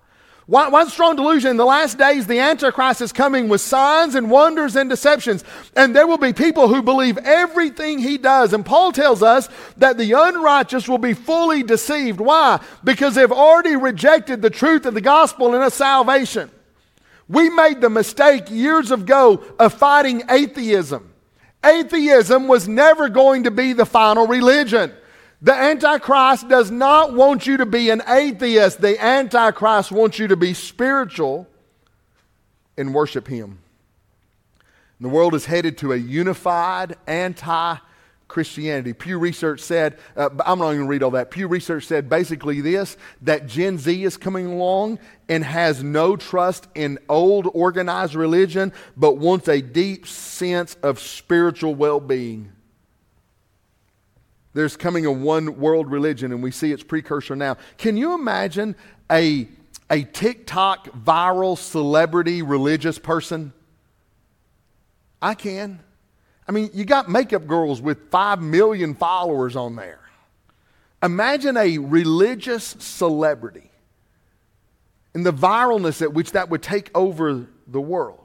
One, 0.47 0.91
strong 0.91 1.15
delusion 1.15 1.53
in 1.53 1.57
the 1.57 1.65
last 1.65 1.99
days, 1.99 2.27
the 2.27 2.41
Antichrist 2.41 3.01
is 3.01 3.13
coming 3.13 3.49
with 3.49 3.61
signs 3.61 4.17
and 4.17 4.29
wonders 4.29 4.75
and 4.75 4.91
deceptions. 4.91 5.45
And 5.77 5.95
there 5.95 6.07
will 6.07 6.19
be 6.19 6.33
people 6.33 6.67
who 6.67 6.83
believe 6.83 7.17
everything 7.19 8.01
he 8.01 8.19
does. 8.19 8.53
And 8.53 8.67
Paul 8.67 8.91
tells 8.91 9.23
us 9.23 9.49
that 9.77 9.99
the 9.99 10.13
unrighteous 10.13 10.89
will 10.89 10.99
be 10.99 11.15
fully 11.15 11.63
deceived. 11.63 12.21
Why? 12.21 12.61
Because 12.83 13.15
they've 13.15 13.31
already 13.31 13.77
rejected 13.77 14.43
the 14.43 14.51
truth 14.51 14.85
of 14.85 14.95
the 14.95 15.01
gospel 15.01 15.55
and 15.55 15.63
of 15.63 15.73
salvation. 15.73 16.51
We 17.29 17.49
made 17.49 17.81
the 17.81 17.91
mistake 17.91 18.51
years 18.51 18.91
ago 18.91 19.45
of 19.61 19.73
fighting 19.75 20.25
atheism. 20.29 21.15
Atheism 21.65 22.49
was 22.49 22.67
never 22.67 23.09
going 23.09 23.45
to 23.45 23.53
be 23.53 23.73
the 23.73 23.87
final 23.87 24.27
religion. 24.27 24.93
The 25.43 25.53
Antichrist 25.53 26.49
does 26.49 26.71
not 26.71 27.15
want 27.15 27.49
you 27.49 27.57
to 27.57 27.67
be 27.67 27.91
an 27.91 28.01
atheist. 28.07 28.81
The 28.81 29.03
Antichrist 29.03 29.91
wants 29.91 30.21
you 30.21 30.29
to 30.29 30.37
be 30.37 30.55
spiritual 30.55 31.49
and 32.79 32.95
worship 32.95 33.27
Him. 33.27 33.59
And 34.99 35.05
the 35.05 35.09
world 35.09 35.35
is 35.35 35.47
headed 35.47 35.79
to 35.79 35.93
a 35.93 35.97
unified 35.97 36.95
anti 37.09 37.77
Christianity. 38.29 38.93
Pew 38.93 39.19
Research 39.19 39.61
said, 39.61 39.99
uh, 40.17 40.31
I'm 40.47 40.61
not 40.61 40.67
going 40.67 40.79
to 40.79 40.85
read 40.87 41.03
all 41.03 41.11
that. 41.11 41.33
Pew 41.33 41.49
Research 41.49 41.87
said 41.87 42.09
basically 42.09 42.61
this 42.61 42.97
that 43.23 43.49
Gen 43.49 43.79
Z 43.79 44.05
is 44.05 44.17
coming 44.17 44.47
along 44.47 45.01
and 45.29 45.45
has 45.45 45.83
no 45.83 46.17
trust 46.17 46.69
in 46.77 47.01
old 47.09 47.51
organized 47.53 48.15
religion, 48.15 48.73
but 48.97 49.19
wants 49.19 49.49
a 49.49 49.61
deep 49.61 50.07
sense 50.07 50.77
of 50.85 51.01
spiritual 51.01 51.75
well 51.75 51.99
being. 51.99 52.53
There's 54.55 54.77
coming 54.77 55.07
a 55.07 55.13
one 55.13 55.59
world 55.59 55.91
religion, 55.91 56.33
and 56.33 56.43
we 56.43 56.51
see 56.51 56.73
its 56.73 56.83
precursor 56.83 57.35
now. 57.35 57.57
Can 57.79 57.97
you 57.97 58.15
imagine 58.15 58.77
a, 59.11 59.49
a 59.91 60.03
TikTok 60.03 60.89
viral 60.89 61.57
celebrity 61.57 62.43
religious 62.43 62.99
person? 62.99 63.53
I 65.23 65.35
can. 65.35 65.81
I 66.47 66.53
mean, 66.53 66.71
you 66.75 66.85
got 66.85 67.09
makeup 67.09 67.47
girls 67.47 67.81
with 67.81 68.11
5 68.11 68.43
million 68.43 68.95
followers 68.95 69.57
on 69.57 69.77
there. 69.77 70.01
Imagine 71.03 71.57
a 71.57 71.79
religious 71.79 72.77
celebrity 72.79 73.71
and 75.15 75.27
the 75.27 75.33
viralness 75.33 76.03
at 76.03 76.13
which 76.13 76.33
that 76.33 76.49
would 76.49 76.63
take 76.63 76.91
over 76.95 77.47
the 77.67 77.81
world. 77.81 78.22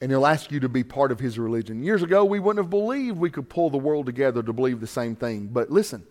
And 0.00 0.10
he'll 0.10 0.26
ask 0.26 0.52
you 0.52 0.60
to 0.60 0.68
be 0.68 0.84
part 0.84 1.10
of 1.10 1.18
his 1.20 1.38
religion. 1.38 1.82
Years 1.82 2.02
ago, 2.02 2.24
we 2.24 2.38
wouldn't 2.38 2.64
have 2.64 2.70
believed 2.70 3.18
we 3.18 3.30
could 3.30 3.48
pull 3.48 3.70
the 3.70 3.78
world 3.78 4.06
together 4.06 4.42
to 4.42 4.52
believe 4.52 4.80
the 4.80 4.86
same 4.86 5.16
thing. 5.16 5.48
But 5.48 5.70
listen, 5.70 6.06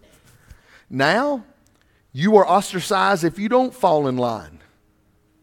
now 0.90 1.44
You 2.18 2.38
are 2.38 2.48
ostracized 2.48 3.24
if 3.24 3.38
you 3.38 3.48
don't 3.48 3.72
fall 3.72 4.08
in 4.08 4.18
line 4.18 4.60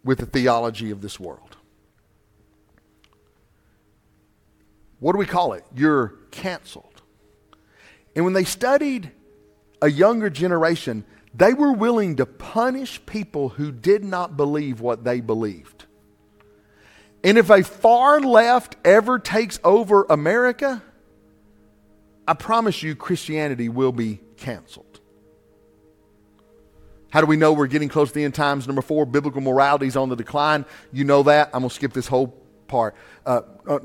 with 0.03 0.19
the 0.19 0.27
theology 0.27 0.91
of 0.91 1.03
this 1.03 1.21
world. 1.21 1.57
What 4.99 5.13
do 5.13 5.19
we 5.19 5.27
call 5.27 5.53
it? 5.53 5.65
You're 5.73 6.15
canceled. 6.33 7.01
And 8.17 8.25
when 8.25 8.35
they 8.35 8.43
studied 8.43 9.13
a 9.81 9.89
younger 9.89 10.31
generation, 10.31 11.05
they 11.33 11.55
were 11.55 11.73
willing 11.73 12.17
to 12.17 12.27
punish 12.27 13.07
people 13.07 13.51
who 13.51 13.71
did 13.71 14.03
not 14.03 14.37
believe 14.37 14.81
what 14.81 15.05
they 15.05 15.21
believed. 15.21 15.84
And 17.25 17.39
if 17.39 17.49
a 17.49 17.65
far 17.65 18.21
left 18.21 18.77
ever 18.85 19.19
takes 19.19 19.59
over 19.65 20.05
America, 20.05 20.83
I 22.29 22.35
promise 22.35 22.83
you 22.83 22.95
Christianity 22.95 23.71
will 23.71 23.93
be 23.93 24.21
canceled. 24.37 25.01
How 27.09 27.21
do 27.21 27.27
we 27.27 27.37
know 27.37 27.53
we're 27.53 27.67
getting 27.67 27.89
close 27.89 28.09
to 28.09 28.15
the 28.15 28.25
end 28.25 28.35
times? 28.35 28.67
Number 28.67 28.83
four, 28.83 29.07
biblical 29.07 29.41
morality 29.41 29.87
is 29.87 29.97
on 29.97 30.11
the 30.11 30.17
decline. 30.17 30.67
You 30.93 31.05
know 31.05 31.23
that. 31.23 31.51
I'm 31.55 31.61
going 31.61 31.71
to 31.71 31.75
skip 31.75 31.93
this 31.93 32.07
whole 32.07 32.29
part. 32.67 32.95
Uh, 33.25 33.43
uh, 33.67 33.79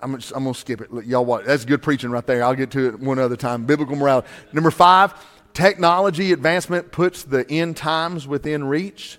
I'm, 0.00 0.14
I'm 0.14 0.20
going 0.44 0.54
to 0.54 0.54
skip 0.54 0.80
it. 0.80 0.88
Y'all 1.04 1.24
watch. 1.24 1.44
That's 1.44 1.64
good 1.64 1.82
preaching 1.82 2.10
right 2.10 2.26
there. 2.26 2.44
I'll 2.44 2.54
get 2.54 2.70
to 2.70 2.88
it 2.88 3.00
one 3.00 3.18
other 3.18 3.36
time. 3.36 3.66
Biblical 3.66 3.96
morality. 3.96 4.28
Number 4.52 4.70
five, 4.70 5.14
technology 5.52 6.32
advancement 6.32 6.92
puts 6.92 7.24
the 7.24 7.44
end 7.50 7.76
times 7.76 8.26
within 8.26 8.64
reach. 8.64 9.18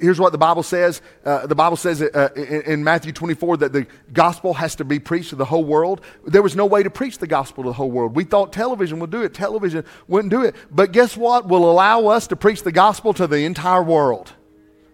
Here's 0.00 0.18
what 0.18 0.32
the 0.32 0.38
Bible 0.38 0.62
says. 0.62 1.02
Uh, 1.24 1.46
the 1.46 1.54
Bible 1.54 1.76
says 1.76 2.00
uh, 2.00 2.30
in, 2.34 2.62
in, 2.62 2.84
Matthew 2.84 3.12
24 3.12 3.58
that 3.58 3.72
the 3.72 3.86
gospel 4.12 4.54
has 4.54 4.76
to 4.76 4.84
be 4.84 4.98
preached 4.98 5.30
to 5.30 5.36
the 5.36 5.44
whole 5.44 5.64
world. 5.64 6.00
There 6.26 6.42
was 6.42 6.56
no 6.56 6.66
way 6.66 6.82
to 6.82 6.90
preach 6.90 7.18
the 7.18 7.26
gospel 7.26 7.64
to 7.64 7.70
the 7.70 7.74
whole 7.74 7.90
world. 7.90 8.16
We 8.16 8.24
thought 8.24 8.52
television 8.52 9.00
would 9.00 9.10
do 9.10 9.22
it. 9.22 9.34
Television 9.34 9.84
wouldn't 10.08 10.30
do 10.30 10.42
it. 10.42 10.54
But 10.70 10.92
guess 10.92 11.16
what 11.16 11.46
will 11.46 11.70
allow 11.70 12.06
us 12.06 12.26
to 12.28 12.36
preach 12.36 12.62
the 12.62 12.72
gospel 12.72 13.12
to 13.14 13.26
the 13.26 13.44
entire 13.44 13.82
world? 13.82 14.32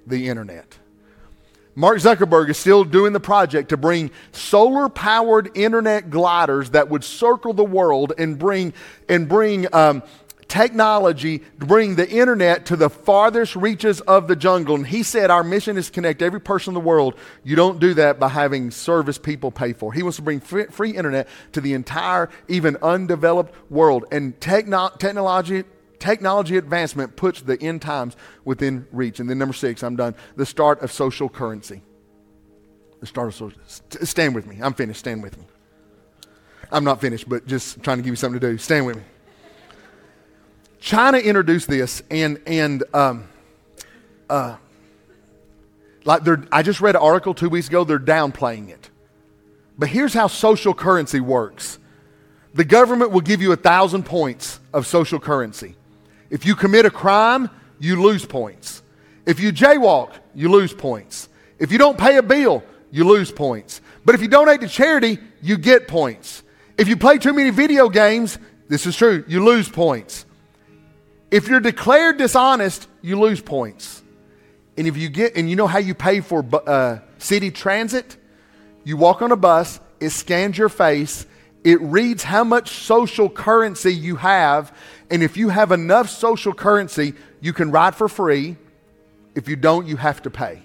The 0.07 0.29
internet. 0.29 0.79
Mark 1.79 1.99
Zuckerberg 1.99 2.49
is 2.49 2.59
still 2.59 2.83
doing 2.83 3.13
the 3.13 3.21
project 3.21 3.69
to 3.69 3.77
bring 3.77 4.11
solar 4.33 4.89
powered 4.89 5.57
internet 5.57 6.11
gliders 6.11 6.71
that 6.71 6.89
would 6.89 7.05
circle 7.05 7.53
the 7.53 7.65
world 7.65 8.15
and 8.19 8.37
bring, 8.37 8.73
and 9.09 9.29
bring 9.29 9.73
um, 9.73 10.03
technology 10.49 11.39
to 11.39 11.67
bring 11.67 11.95
the 11.95 12.09
internet 12.09 12.67
to 12.67 12.77
the 12.77 12.91
farthest 12.91 13.55
reaches 13.55 14.01
of 14.03 14.29
the 14.29 14.37
jungle. 14.37 14.75
And 14.75 14.87
he 14.87 15.03
said, 15.03 15.31
Our 15.31 15.45
mission 15.45 15.77
is 15.77 15.87
to 15.87 15.93
connect 15.93 16.23
every 16.23 16.41
person 16.41 16.71
in 16.71 16.75
the 16.75 16.81
world. 16.81 17.15
You 17.45 17.55
don't 17.55 17.79
do 17.79 17.95
that 17.95 18.19
by 18.19 18.29
having 18.29 18.71
service 18.71 19.19
people 19.19 19.51
pay 19.51 19.75
for. 19.75 19.93
He 19.93 20.03
wants 20.03 20.17
to 20.17 20.23
bring 20.23 20.41
free, 20.41 20.65
free 20.67 20.97
internet 20.97 21.29
to 21.53 21.61
the 21.61 21.75
entire, 21.75 22.31
even 22.49 22.77
undeveloped 22.83 23.55
world. 23.71 24.07
And 24.11 24.41
techno- 24.41 24.91
technology, 24.99 25.65
technology 25.99 26.57
advancement 26.57 27.17
puts 27.17 27.43
the 27.43 27.61
end 27.63 27.83
times 27.83 28.17
within 28.45 28.87
reach. 28.91 29.21
And 29.21 29.29
then, 29.29 29.39
number 29.39 29.55
six, 29.55 29.83
I'm 29.83 29.97
done. 29.97 30.15
The 30.37 30.47
start 30.47 30.81
of 30.81 30.91
social 30.91 31.29
currency. 31.29 31.83
The 33.01 33.07
start 33.07 33.29
of 33.29 33.35
social. 33.35 33.61
Stand 33.67 34.35
with 34.35 34.47
me. 34.47 34.59
I'm 34.61 34.75
finished. 34.75 35.01
Stand 35.01 35.23
with 35.23 35.37
me. 35.37 35.45
I'm 36.71 36.85
not 36.85 37.01
finished, 37.01 37.29
but 37.29 37.47
just 37.47 37.83
trying 37.83 37.99
to 37.99 38.03
give 38.03 38.11
you 38.11 38.17
something 38.17 38.41
to 38.41 38.53
do. 38.53 38.59
Stand 38.59 38.87
with 38.87 38.97
me. 38.97 39.03
China 40.81 41.19
introduced 41.19 41.69
this, 41.69 42.03
and 42.11 42.41
and 42.47 42.85
um, 42.95 43.29
uh, 44.31 44.57
like 46.05 46.25
they're, 46.25 46.45
I 46.53 46.63
just 46.63 46.81
read 46.81 46.95
an 46.95 47.03
article 47.03 47.35
two 47.35 47.49
weeks 47.49 47.69
ago. 47.69 47.85
They're 47.85 47.99
downplaying 47.99 48.71
it, 48.71 48.91
but 49.79 49.89
here's 49.89 50.15
how 50.15 50.29
social 50.29 50.75
currency 50.75 51.21
works: 51.21 51.79
the 52.55 52.65
government 52.65 53.11
will 53.11 53.21
give 53.21 53.43
you 53.43 53.53
a 53.53 53.57
thousand 53.57 54.05
points 54.05 54.61
of 54.73 54.87
social 54.87 55.19
currency. 55.19 55.75
If 56.31 56.47
you 56.47 56.55
commit 56.55 56.87
a 56.87 56.91
crime, 56.91 57.51
you 57.79 58.01
lose 58.03 58.25
points. 58.25 58.83
If 59.27 59.41
you 59.41 59.53
jaywalk, 59.53 60.13
you 60.35 60.51
lose 60.51 60.73
points. 60.73 61.29
If 61.59 61.73
you 61.73 61.79
don't 61.79 61.99
pay 61.99 62.17
a 62.17 62.23
bill, 62.23 62.63
you 62.91 63.05
lose 63.05 63.33
points. 63.33 63.81
But 64.05 64.15
if 64.15 64.23
you 64.23 64.29
donate 64.29 64.61
to 64.61 64.69
charity, 64.69 65.19
you 65.43 65.59
get 65.59 65.89
points. 65.89 66.43
If 66.79 66.89
you 66.89 66.97
play 66.97 67.19
too 67.19 67.33
many 67.33 67.51
video 67.51 67.89
games, 67.89 68.39
this 68.69 68.87
is 68.87 68.97
true, 68.97 69.25
you 69.27 69.45
lose 69.45 69.69
points. 69.69 70.25
If 71.31 71.49
you're 71.49 71.61
declared 71.61 72.17
dishonest, 72.17 72.89
you 73.03 73.21
lose 73.21 73.41
points. 73.41 74.03
And 74.77 74.87
if 74.87 74.97
you 74.97 75.09
get, 75.09 75.37
and 75.37 75.51
you 75.51 75.57
know 75.57 75.67
how 75.67 75.79
you 75.79 75.95
pay 75.95 76.21
for 76.21 76.45
uh, 76.67 77.01
city 77.19 77.51
transit? 77.51 78.17
You 78.85 78.97
walk 78.97 79.21
on 79.23 79.33
a 79.33 79.37
bus, 79.37 79.81
it 80.01 80.11
scans 80.11 80.57
your 80.57 80.69
face, 80.69 81.27
it 81.65 81.81
reads 81.81 82.23
how 82.23 82.45
much 82.45 82.71
social 82.71 83.29
currency 83.29 83.93
you 83.93 84.17
have, 84.17 84.75
and 85.11 85.23
if 85.23 85.37
you 85.37 85.49
have 85.49 85.73
enough 85.73 86.09
social 86.09 86.55
currency, 86.55 87.15
you 87.41 87.53
can 87.53 87.71
ride 87.71 87.95
for 87.95 88.09
free. 88.09 88.57
If 89.35 89.49
you 89.49 89.57
don't, 89.57 89.87
you 89.87 89.97
have 89.97 90.23
to 90.23 90.31
pay. 90.31 90.63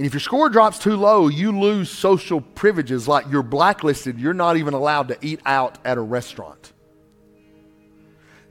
And 0.00 0.06
if 0.06 0.14
your 0.14 0.20
score 0.20 0.48
drops 0.48 0.78
too 0.78 0.96
low, 0.96 1.28
you 1.28 1.52
lose 1.52 1.90
social 1.90 2.40
privileges 2.40 3.06
like 3.06 3.26
you're 3.30 3.42
blacklisted. 3.42 4.18
You're 4.18 4.32
not 4.32 4.56
even 4.56 4.72
allowed 4.72 5.08
to 5.08 5.18
eat 5.20 5.40
out 5.44 5.76
at 5.84 5.98
a 5.98 6.00
restaurant. 6.00 6.72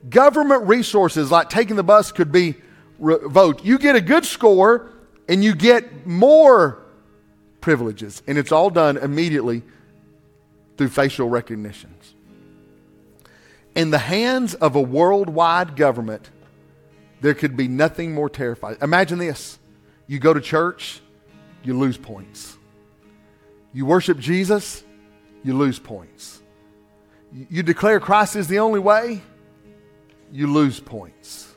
Government 0.08 0.68
resources 0.68 1.32
like 1.32 1.50
taking 1.50 1.76
the 1.76 1.82
bus 1.82 2.12
could 2.12 2.32
be 2.32 2.54
revoked. 3.00 3.66
You 3.66 3.80
get 3.80 3.95
a 3.95 4.00
good 4.00 4.26
score 4.26 4.91
and 5.28 5.43
you 5.43 5.56
get 5.56 6.06
more 6.06 6.84
privileges. 7.62 8.22
And 8.28 8.38
it's 8.38 8.52
all 8.52 8.70
done 8.70 8.97
immediately 8.97 9.64
through 10.78 10.89
facial 10.89 11.30
recognitions. 11.30 12.14
In 13.74 13.89
the 13.89 13.97
hands 13.97 14.54
of 14.54 14.76
a 14.76 14.82
worldwide 14.82 15.76
government, 15.76 16.30
there 17.22 17.34
could 17.34 17.58
be 17.58 17.68
nothing 17.68 18.14
more 18.14 18.30
terrifying. 18.30 18.78
Imagine 18.84 19.18
this 19.18 19.58
you 20.06 20.20
go 20.20 20.32
to 20.32 20.41
church 20.41 21.02
you 21.64 21.78
lose 21.78 21.97
points. 21.97 22.57
You 23.74 23.86
worship 23.86 24.18
Jesus, 24.18 24.84
you 25.43 25.53
lose 25.53 25.80
points. 25.80 26.41
You 27.32 27.62
declare 27.62 27.99
Christ 27.99 28.36
is 28.36 28.47
the 28.47 28.60
only 28.60 28.80
way, 28.80 29.22
you 30.32 30.47
lose 30.47 30.80
points. 30.80 31.53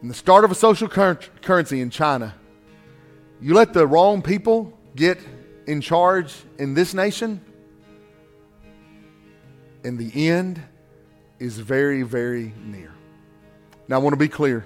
In 0.00 0.06
the 0.06 0.14
start 0.14 0.44
of 0.44 0.52
a 0.52 0.54
social 0.54 0.88
cur- 0.88 1.18
currency 1.42 1.80
in 1.80 1.90
China, 1.90 2.34
you 3.40 3.54
let 3.54 3.72
the 3.72 3.86
wrong 3.86 4.22
people 4.22 4.72
get 4.94 5.18
in 5.66 5.80
charge 5.80 6.34
in 6.58 6.74
this 6.74 6.94
nation, 6.94 7.40
and 9.82 9.98
the 9.98 10.28
end 10.28 10.62
is 11.40 11.58
very, 11.58 12.02
very 12.02 12.52
near. 12.64 12.92
Now, 13.88 13.96
I 13.96 13.98
want 13.98 14.12
to 14.12 14.18
be 14.18 14.28
clear. 14.28 14.64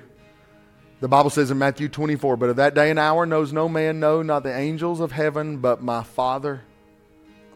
The 1.02 1.08
Bible 1.08 1.30
says 1.30 1.50
in 1.50 1.58
Matthew 1.58 1.88
24, 1.88 2.36
But 2.36 2.50
of 2.50 2.56
that 2.56 2.76
day 2.76 2.88
and 2.88 2.96
hour 2.96 3.26
knows 3.26 3.52
no 3.52 3.68
man, 3.68 3.98
no, 3.98 4.22
not 4.22 4.44
the 4.44 4.56
angels 4.56 5.00
of 5.00 5.10
heaven, 5.10 5.58
but 5.58 5.82
my 5.82 6.04
Father 6.04 6.62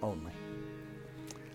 only. 0.02 0.32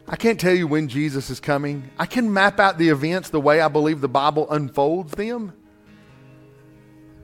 I 0.07 0.15
can't 0.15 0.39
tell 0.39 0.53
you 0.55 0.67
when 0.67 0.87
Jesus 0.87 1.29
is 1.29 1.41
coming. 1.41 1.91
I 1.99 2.05
can 2.05 2.31
map 2.31 2.61
out 2.61 2.77
the 2.77 2.87
events 2.87 3.29
the 3.29 3.41
way 3.41 3.59
I 3.59 3.67
believe 3.67 3.99
the 3.99 4.07
Bible 4.07 4.49
unfolds 4.49 5.11
them. 5.11 5.51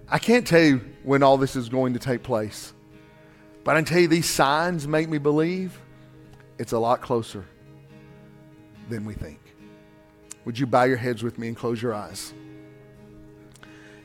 I 0.10 0.20
can't 0.20 0.46
tell 0.46 0.62
you 0.62 0.82
when 1.04 1.24
all 1.24 1.38
this 1.38 1.56
is 1.56 1.70
going 1.70 1.94
to 1.94 2.00
take 2.00 2.22
place. 2.22 2.74
But 3.64 3.78
I 3.78 3.80
can 3.80 3.86
tell 3.86 4.00
you 4.02 4.10
these 4.10 4.30
signs 4.30 4.86
make 4.86 5.08
me 5.08 5.18
believe 5.18 5.80
it's 6.60 6.74
a 6.74 6.80
lot 6.80 7.02
closer 7.02 7.46
than 8.90 9.06
we 9.06 9.14
think. 9.14 9.40
Would 10.44 10.60
you 10.60 10.68
bow 10.68 10.84
your 10.84 10.98
heads 10.98 11.24
with 11.24 11.38
me 11.38 11.48
and 11.48 11.56
close 11.56 11.82
your 11.82 11.94
eyes? 11.94 12.34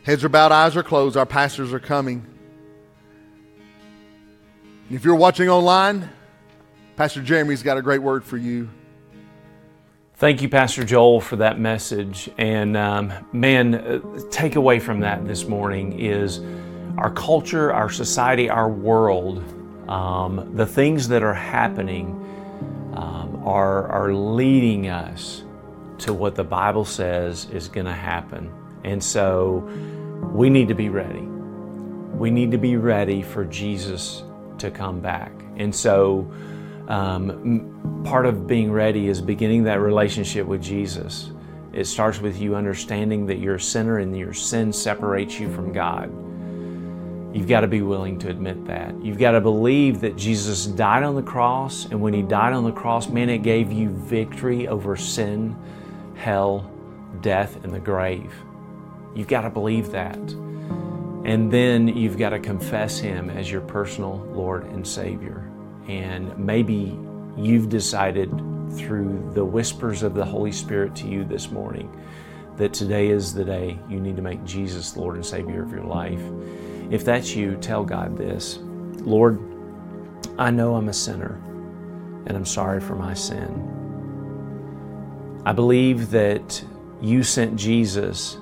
Heads 0.04 0.24
are 0.24 0.28
bowed, 0.28 0.50
eyes 0.50 0.76
are 0.76 0.82
closed. 0.82 1.16
Our 1.16 1.26
pastors 1.26 1.72
are 1.72 1.78
coming. 1.78 2.26
If 4.90 5.04
you're 5.04 5.14
watching 5.14 5.48
online, 5.48 6.10
Pastor 6.96 7.22
Jeremy's 7.22 7.62
got 7.62 7.78
a 7.78 7.82
great 7.82 8.02
word 8.02 8.24
for 8.24 8.36
you. 8.36 8.68
Thank 10.16 10.42
you, 10.42 10.48
Pastor 10.48 10.82
Joel, 10.82 11.20
for 11.20 11.36
that 11.36 11.58
message. 11.60 12.28
And 12.36 12.76
um, 12.76 13.12
man, 13.32 13.74
uh, 13.74 14.00
take 14.30 14.56
away 14.56 14.80
from 14.80 15.00
that 15.00 15.24
this 15.26 15.46
morning 15.46 15.98
is 16.00 16.40
our 16.98 17.10
culture, 17.10 17.72
our 17.72 17.88
society, 17.88 18.50
our 18.50 18.68
world, 18.68 19.42
um, 19.88 20.56
the 20.56 20.66
things 20.66 21.08
that 21.08 21.22
are 21.22 21.34
happening 21.34 22.08
um, 22.94 23.42
are, 23.44 23.86
are 23.86 24.12
leading 24.12 24.88
us 24.88 25.44
to 25.98 26.12
what 26.12 26.34
the 26.34 26.44
Bible 26.44 26.84
says 26.84 27.48
is 27.52 27.68
going 27.68 27.86
to 27.86 27.92
happen. 27.92 28.52
And 28.84 29.02
so 29.02 29.68
we 30.32 30.50
need 30.50 30.68
to 30.68 30.74
be 30.74 30.88
ready. 30.88 31.20
We 31.20 32.30
need 32.30 32.50
to 32.50 32.58
be 32.58 32.76
ready 32.76 33.22
for 33.22 33.44
Jesus 33.44 34.22
to 34.58 34.70
come 34.70 35.00
back. 35.00 35.32
And 35.56 35.74
so, 35.74 36.30
um, 36.88 38.02
part 38.04 38.26
of 38.26 38.46
being 38.46 38.72
ready 38.72 39.08
is 39.08 39.20
beginning 39.20 39.64
that 39.64 39.80
relationship 39.80 40.46
with 40.46 40.62
Jesus. 40.62 41.30
It 41.72 41.86
starts 41.86 42.20
with 42.20 42.38
you 42.38 42.54
understanding 42.54 43.26
that 43.26 43.38
you're 43.38 43.54
a 43.54 43.60
sinner 43.60 43.98
and 43.98 44.16
your 44.16 44.34
sin 44.34 44.72
separates 44.72 45.38
you 45.40 45.50
from 45.52 45.72
God. 45.72 46.10
You've 47.34 47.48
got 47.48 47.60
to 47.60 47.66
be 47.66 47.80
willing 47.80 48.18
to 48.18 48.28
admit 48.28 48.66
that. 48.66 48.94
You've 49.02 49.18
got 49.18 49.30
to 49.32 49.40
believe 49.40 50.00
that 50.02 50.16
Jesus 50.16 50.66
died 50.66 51.02
on 51.02 51.14
the 51.14 51.22
cross, 51.22 51.86
and 51.86 51.98
when 51.98 52.12
He 52.12 52.20
died 52.20 52.52
on 52.52 52.64
the 52.64 52.72
cross, 52.72 53.08
man, 53.08 53.30
it 53.30 53.38
gave 53.38 53.72
you 53.72 53.88
victory 53.88 54.68
over 54.68 54.96
sin, 54.96 55.56
hell, 56.14 56.70
death, 57.22 57.64
and 57.64 57.72
the 57.72 57.80
grave. 57.80 58.34
You've 59.14 59.28
got 59.28 59.42
to 59.42 59.50
believe 59.50 59.90
that. 59.92 60.18
And 61.24 61.52
then 61.52 61.88
you've 61.88 62.18
got 62.18 62.30
to 62.30 62.40
confess 62.40 62.98
Him 62.98 63.30
as 63.30 63.50
your 63.50 63.60
personal 63.60 64.16
Lord 64.32 64.64
and 64.64 64.86
Savior. 64.86 65.48
And 65.86 66.36
maybe 66.36 66.98
you've 67.36 67.68
decided 67.68 68.30
through 68.72 69.30
the 69.34 69.44
whispers 69.44 70.02
of 70.02 70.14
the 70.14 70.24
Holy 70.24 70.52
Spirit 70.52 70.96
to 70.96 71.06
you 71.06 71.24
this 71.24 71.50
morning 71.50 71.94
that 72.56 72.72
today 72.72 73.08
is 73.08 73.32
the 73.32 73.44
day 73.44 73.78
you 73.88 74.00
need 74.00 74.16
to 74.16 74.22
make 74.22 74.44
Jesus 74.44 74.96
Lord 74.96 75.16
and 75.16 75.24
Savior 75.24 75.62
of 75.62 75.70
your 75.70 75.84
life. 75.84 76.22
If 76.90 77.04
that's 77.04 77.34
you, 77.34 77.56
tell 77.56 77.84
God 77.84 78.16
this 78.16 78.58
Lord, 78.60 79.40
I 80.38 80.50
know 80.50 80.76
I'm 80.76 80.88
a 80.88 80.92
sinner 80.92 81.40
and 82.26 82.36
I'm 82.36 82.46
sorry 82.46 82.80
for 82.80 82.94
my 82.94 83.14
sin. 83.14 83.68
I 85.44 85.52
believe 85.52 86.10
that 86.10 86.62
you 87.00 87.22
sent 87.22 87.56
Jesus 87.56 88.38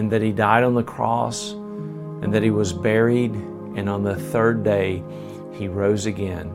and 0.00 0.10
that 0.10 0.22
he 0.22 0.32
died 0.32 0.64
on 0.64 0.72
the 0.72 0.82
cross 0.82 1.52
and 1.52 2.32
that 2.32 2.42
he 2.42 2.50
was 2.50 2.72
buried 2.72 3.34
and 3.76 3.86
on 3.86 4.02
the 4.02 4.16
third 4.16 4.64
day 4.64 5.04
he 5.52 5.68
rose 5.68 6.06
again. 6.06 6.50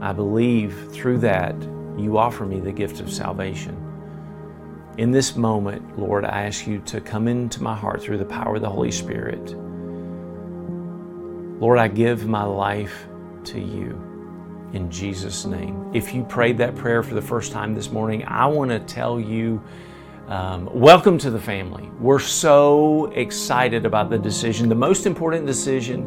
I 0.00 0.14
believe 0.14 0.90
through 0.90 1.18
that 1.18 1.54
you 1.98 2.16
offer 2.16 2.46
me 2.46 2.60
the 2.60 2.72
gift 2.72 3.00
of 3.00 3.12
salvation. 3.12 3.76
In 4.96 5.10
this 5.10 5.36
moment, 5.36 5.98
Lord, 5.98 6.24
I 6.24 6.46
ask 6.46 6.66
you 6.66 6.78
to 6.86 6.98
come 6.98 7.28
into 7.28 7.62
my 7.62 7.76
heart 7.76 8.02
through 8.02 8.16
the 8.16 8.24
power 8.24 8.54
of 8.54 8.62
the 8.62 8.70
Holy 8.70 8.90
Spirit. 8.90 9.54
Lord, 11.60 11.78
I 11.78 11.88
give 11.88 12.26
my 12.26 12.44
life 12.44 13.06
to 13.44 13.60
you 13.60 14.70
in 14.72 14.90
Jesus' 14.90 15.44
name. 15.44 15.90
If 15.92 16.14
you 16.14 16.24
prayed 16.24 16.56
that 16.56 16.74
prayer 16.74 17.02
for 17.02 17.12
the 17.12 17.20
first 17.20 17.52
time 17.52 17.74
this 17.74 17.90
morning, 17.90 18.24
I 18.24 18.46
want 18.46 18.70
to 18.70 18.80
tell 18.80 19.20
you 19.20 19.62
um, 20.28 20.68
welcome 20.74 21.16
to 21.18 21.30
the 21.30 21.40
family. 21.40 21.88
We're 21.98 22.18
so 22.18 23.06
excited 23.14 23.86
about 23.86 24.10
the 24.10 24.18
decision, 24.18 24.68
the 24.68 24.74
most 24.74 25.06
important 25.06 25.46
decision 25.46 26.02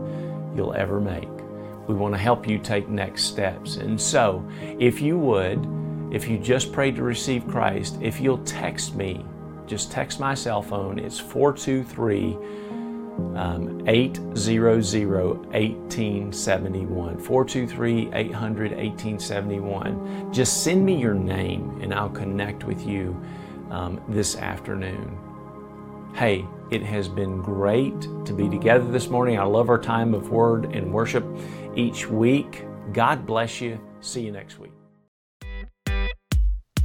you'll 0.56 0.76
ever 0.76 1.02
make. 1.02 1.28
We 1.88 1.96
want 1.96 2.14
to 2.14 2.20
help 2.20 2.48
you 2.48 2.60
take 2.60 2.88
next 2.88 3.24
steps. 3.24 3.78
And 3.78 4.00
so, 4.00 4.48
if 4.80 5.02
you 5.02 5.18
would, 5.18 5.68
if 6.14 6.28
you 6.28 6.38
just 6.38 6.72
prayed 6.72 6.96
to 6.98 7.04
receive 7.04 7.48
Christ, 7.48 7.98
if 8.00 8.22
you'll 8.22 8.44
text 8.44 8.96
me, 8.96 9.26
just 9.66 9.92
text 9.92 10.20
my 10.20 10.36
cell 10.36 10.62
phone, 10.62 11.00
it's 11.00 11.20
423 11.20 12.38
um, 13.36 13.82
800 13.88 15.38
1871. 15.48 17.18
423 17.18 18.14
800 18.14 18.72
1871. 18.72 20.32
Just 20.32 20.64
send 20.64 20.86
me 20.86 20.96
your 20.96 21.16
name 21.16 21.80
and 21.82 21.92
I'll 21.92 22.10
connect 22.10 22.66
with 22.66 22.86
you 22.86 23.20
um, 23.72 24.02
this 24.08 24.36
afternoon. 24.36 25.18
Hey, 26.14 26.46
it 26.70 26.84
has 26.84 27.08
been 27.08 27.42
great 27.42 28.00
to 28.26 28.34
be 28.34 28.50
together 28.50 28.90
this 28.92 29.08
morning. 29.08 29.40
I 29.40 29.44
love 29.44 29.70
our 29.70 29.80
time 29.80 30.14
of 30.14 30.30
word 30.30 30.66
and 30.76 30.94
worship 30.94 31.26
each 31.76 32.08
week. 32.08 32.66
God 32.94 33.26
bless 33.26 33.62
you. 33.62 33.80
See 34.02 34.22
you 34.22 34.32
next 34.32 34.60
week. 34.60 34.71